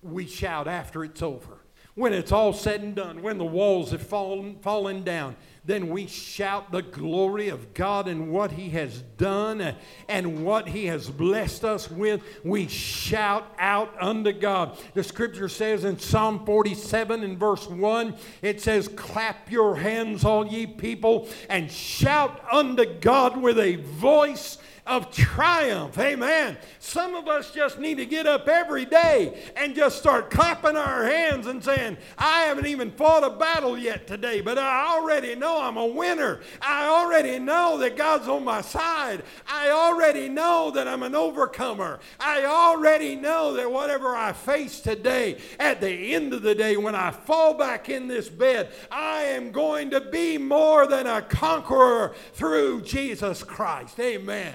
we 0.02 0.26
shout 0.26 0.68
after 0.68 1.04
it's 1.04 1.22
over 1.22 1.58
when 1.98 2.12
it's 2.12 2.30
all 2.30 2.52
said 2.52 2.80
and 2.80 2.94
done, 2.94 3.22
when 3.22 3.38
the 3.38 3.44
walls 3.44 3.90
have 3.90 4.00
fallen, 4.00 4.56
fallen 4.60 5.02
down, 5.02 5.34
then 5.64 5.88
we 5.88 6.06
shout 6.06 6.70
the 6.70 6.80
glory 6.80 7.48
of 7.48 7.74
God 7.74 8.06
and 8.06 8.30
what 8.30 8.52
He 8.52 8.70
has 8.70 9.02
done 9.18 9.74
and 10.08 10.44
what 10.44 10.68
He 10.68 10.86
has 10.86 11.10
blessed 11.10 11.64
us 11.64 11.90
with. 11.90 12.22
We 12.44 12.68
shout 12.68 13.52
out 13.58 13.92
unto 14.00 14.32
God. 14.32 14.78
The 14.94 15.02
scripture 15.02 15.48
says 15.48 15.82
in 15.82 15.98
Psalm 15.98 16.46
47 16.46 17.24
and 17.24 17.36
verse 17.36 17.68
1, 17.68 18.14
it 18.42 18.60
says, 18.60 18.86
Clap 18.86 19.50
your 19.50 19.74
hands, 19.74 20.24
all 20.24 20.46
ye 20.46 20.68
people, 20.68 21.28
and 21.50 21.70
shout 21.70 22.40
unto 22.52 22.86
God 23.00 23.36
with 23.36 23.58
a 23.58 23.74
voice 23.74 24.58
of 24.88 25.12
triumph. 25.12 25.98
Amen. 25.98 26.56
Some 26.78 27.14
of 27.14 27.28
us 27.28 27.52
just 27.52 27.78
need 27.78 27.98
to 27.98 28.06
get 28.06 28.26
up 28.26 28.48
every 28.48 28.86
day 28.86 29.52
and 29.54 29.74
just 29.74 29.98
start 29.98 30.30
clapping 30.30 30.76
our 30.76 31.04
hands 31.04 31.46
and 31.46 31.62
saying, 31.62 31.98
I 32.16 32.44
haven't 32.44 32.66
even 32.66 32.90
fought 32.90 33.22
a 33.22 33.30
battle 33.30 33.76
yet 33.76 34.06
today, 34.06 34.40
but 34.40 34.58
I 34.58 34.86
already 34.94 35.34
know 35.34 35.60
I'm 35.60 35.76
a 35.76 35.86
winner. 35.86 36.40
I 36.62 36.86
already 36.86 37.38
know 37.38 37.76
that 37.78 37.96
God's 37.96 38.28
on 38.28 38.44
my 38.44 38.62
side. 38.62 39.22
I 39.46 39.70
already 39.70 40.28
know 40.28 40.70
that 40.74 40.88
I'm 40.88 41.02
an 41.02 41.14
overcomer. 41.14 42.00
I 42.18 42.46
already 42.46 43.14
know 43.14 43.52
that 43.54 43.70
whatever 43.70 44.16
I 44.16 44.32
face 44.32 44.80
today, 44.80 45.38
at 45.60 45.80
the 45.80 46.14
end 46.14 46.32
of 46.32 46.42
the 46.42 46.54
day, 46.54 46.78
when 46.78 46.94
I 46.94 47.10
fall 47.10 47.54
back 47.54 47.90
in 47.90 48.08
this 48.08 48.28
bed, 48.28 48.70
I 48.90 49.24
am 49.24 49.52
going 49.52 49.90
to 49.90 50.00
be 50.00 50.38
more 50.38 50.86
than 50.86 51.06
a 51.06 51.20
conqueror 51.20 52.14
through 52.32 52.82
Jesus 52.82 53.42
Christ. 53.42 54.00
Amen. 54.00 54.54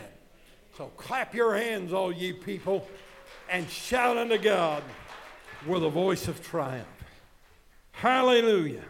So 0.78 0.88
clap 0.98 1.36
your 1.36 1.56
hands, 1.56 1.94
all 1.94 2.12
ye 2.12 2.34
people, 2.34 2.88
and 3.48 3.70
shout 3.70 4.18
unto 4.18 4.40
God 4.40 4.82
with 5.68 5.84
a 5.84 5.90
voice 5.90 6.28
of 6.28 6.44
triumph. 6.44 6.88
Hallelujah. 7.92 8.84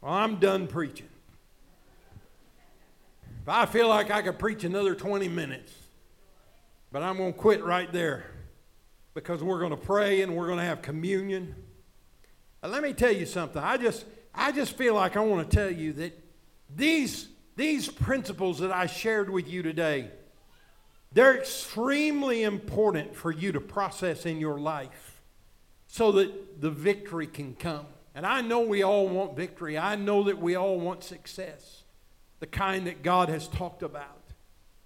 Well, 0.00 0.12
I'm 0.12 0.36
done 0.36 0.68
preaching. 0.68 1.08
I 3.48 3.66
feel 3.66 3.88
like 3.88 4.12
I 4.12 4.22
could 4.22 4.38
preach 4.38 4.62
another 4.62 4.94
20 4.94 5.26
minutes, 5.26 5.72
but 6.92 7.02
I'm 7.02 7.16
going 7.16 7.32
to 7.32 7.38
quit 7.38 7.64
right 7.64 7.92
there 7.92 8.26
because 9.14 9.42
we're 9.42 9.58
going 9.58 9.72
to 9.72 9.76
pray 9.76 10.22
and 10.22 10.36
we're 10.36 10.46
going 10.46 10.60
to 10.60 10.64
have 10.64 10.82
communion. 10.82 11.56
Let 12.62 12.80
me 12.80 12.92
tell 12.92 13.10
you 13.10 13.26
something. 13.26 13.60
I 13.60 13.76
just, 13.76 14.04
I 14.32 14.52
just 14.52 14.76
feel 14.76 14.94
like 14.94 15.16
I 15.16 15.20
want 15.20 15.50
to 15.50 15.56
tell 15.56 15.70
you 15.70 15.92
that 15.94 16.16
these, 16.72 17.26
these 17.56 17.88
principles 17.88 18.60
that 18.60 18.70
I 18.70 18.86
shared 18.86 19.28
with 19.28 19.48
you 19.48 19.64
today 19.64 20.12
they're 21.14 21.36
extremely 21.36 22.42
important 22.42 23.14
for 23.14 23.30
you 23.30 23.52
to 23.52 23.60
process 23.60 24.24
in 24.24 24.38
your 24.38 24.58
life 24.58 25.20
so 25.86 26.12
that 26.12 26.60
the 26.60 26.70
victory 26.70 27.26
can 27.26 27.54
come. 27.54 27.86
And 28.14 28.26
I 28.26 28.40
know 28.40 28.60
we 28.60 28.82
all 28.82 29.08
want 29.08 29.36
victory. 29.36 29.76
I 29.76 29.96
know 29.96 30.24
that 30.24 30.38
we 30.38 30.54
all 30.54 30.78
want 30.78 31.04
success, 31.04 31.82
the 32.40 32.46
kind 32.46 32.86
that 32.86 33.02
God 33.02 33.28
has 33.28 33.48
talked 33.48 33.82
about. 33.82 34.18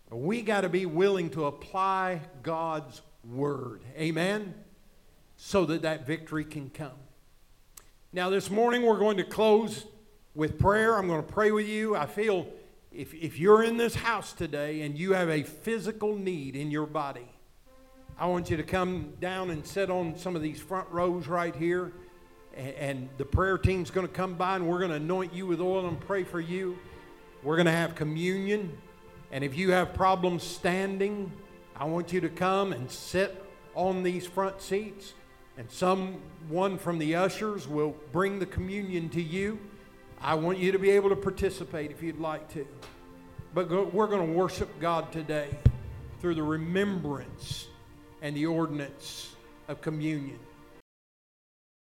But 0.09 0.19
we 0.19 0.43
got 0.43 0.61
to 0.61 0.69
be 0.69 0.87
willing 0.87 1.31
to 1.31 1.47
apply 1.47 2.21
God's 2.43 3.03
word. 3.25 3.83
Amen? 3.97 4.55
So 5.37 5.65
that 5.67 5.83
that 5.83 6.07
victory 6.07 6.45
can 6.45 6.71
come. 6.71 6.93
Now, 8.13 8.31
this 8.31 8.51
morning 8.51 8.83
we're 8.83 8.99
going 8.99 9.17
to 9.19 9.25
close 9.25 9.85
with 10.35 10.59
prayer. 10.59 10.97
I'm 10.97 11.09
going 11.09 11.25
to 11.25 11.33
pray 11.33 11.51
with 11.51 11.67
you. 11.67 11.97
I 11.97 12.07
feel 12.07 12.47
if, 12.97 13.13
if 13.13 13.39
you're 13.39 13.63
in 13.63 13.77
this 13.77 13.95
house 13.95 14.33
today 14.33 14.81
and 14.81 14.97
you 14.99 15.13
have 15.13 15.29
a 15.29 15.43
physical 15.43 16.17
need 16.17 16.57
in 16.57 16.71
your 16.71 16.87
body, 16.87 17.29
I 18.19 18.27
want 18.27 18.49
you 18.49 18.57
to 18.57 18.63
come 18.63 19.13
down 19.21 19.51
and 19.51 19.67
sit 19.67 19.91
on 19.91 20.17
some 20.17 20.35
of 20.35 20.41
these 20.41 20.59
front 20.59 20.89
rows 20.91 21.27
right 21.27 21.55
here. 21.55 21.93
And, 22.57 22.75
and 22.75 23.09
the 23.19 23.27
prayer 23.27 23.59
team's 23.59 23.91
going 23.91 24.07
to 24.07 24.13
come 24.13 24.35
by 24.35 24.57
and 24.57 24.67
we're 24.67 24.79
going 24.79 24.91
to 24.91 24.97
anoint 24.97 25.35
you 25.35 25.47
with 25.47 25.61
oil 25.61 25.87
and 25.87 26.01
pray 26.01 26.25
for 26.25 26.41
you. 26.41 26.79
We're 27.43 27.57
going 27.57 27.67
to 27.67 27.73
have 27.73 27.95
communion. 27.95 28.77
And 29.31 29.45
if 29.45 29.57
you 29.59 29.73
have 29.73 29.93
problems 29.93 30.43
standing, 30.43 31.31
I 31.77 31.85
want 31.85 32.15
you 32.15 32.23
to 32.23 32.31
come 32.31 32.73
and 32.73 32.91
sit 32.91 33.45
on 33.75 34.03
these 34.03 34.27
front 34.27 34.63
seats. 34.63 35.13
And 35.59 35.71
someone 35.71 36.79
from 36.79 36.99
the 36.99 37.17
ushers 37.17 37.69
will 37.69 37.95
bring 38.13 38.39
the 38.39 38.47
communion 38.47 39.11
to 39.11 39.23
you. 39.23 39.59
I 40.27 40.35
want 40.35 40.59
you 40.59 40.73
to 40.73 40.79
be 40.81 40.91
able 40.91 41.11
to 41.11 41.17
participate 41.17 41.93
if 41.93 42.03
you'd 42.03 42.19
like 42.19 42.53
to. 42.55 42.67
But 43.55 43.69
go, 43.69 43.85
we're 43.85 44.09
going 44.09 44.27
to 44.27 44.33
worship 44.33 44.69
God 44.81 45.13
today 45.13 45.49
through 46.21 46.35
the 46.35 46.43
remembrance 46.43 47.69
and 48.23 48.37
the 48.37 48.47
ordinance 48.47 49.37
of 49.69 49.81
communion. 49.81 50.41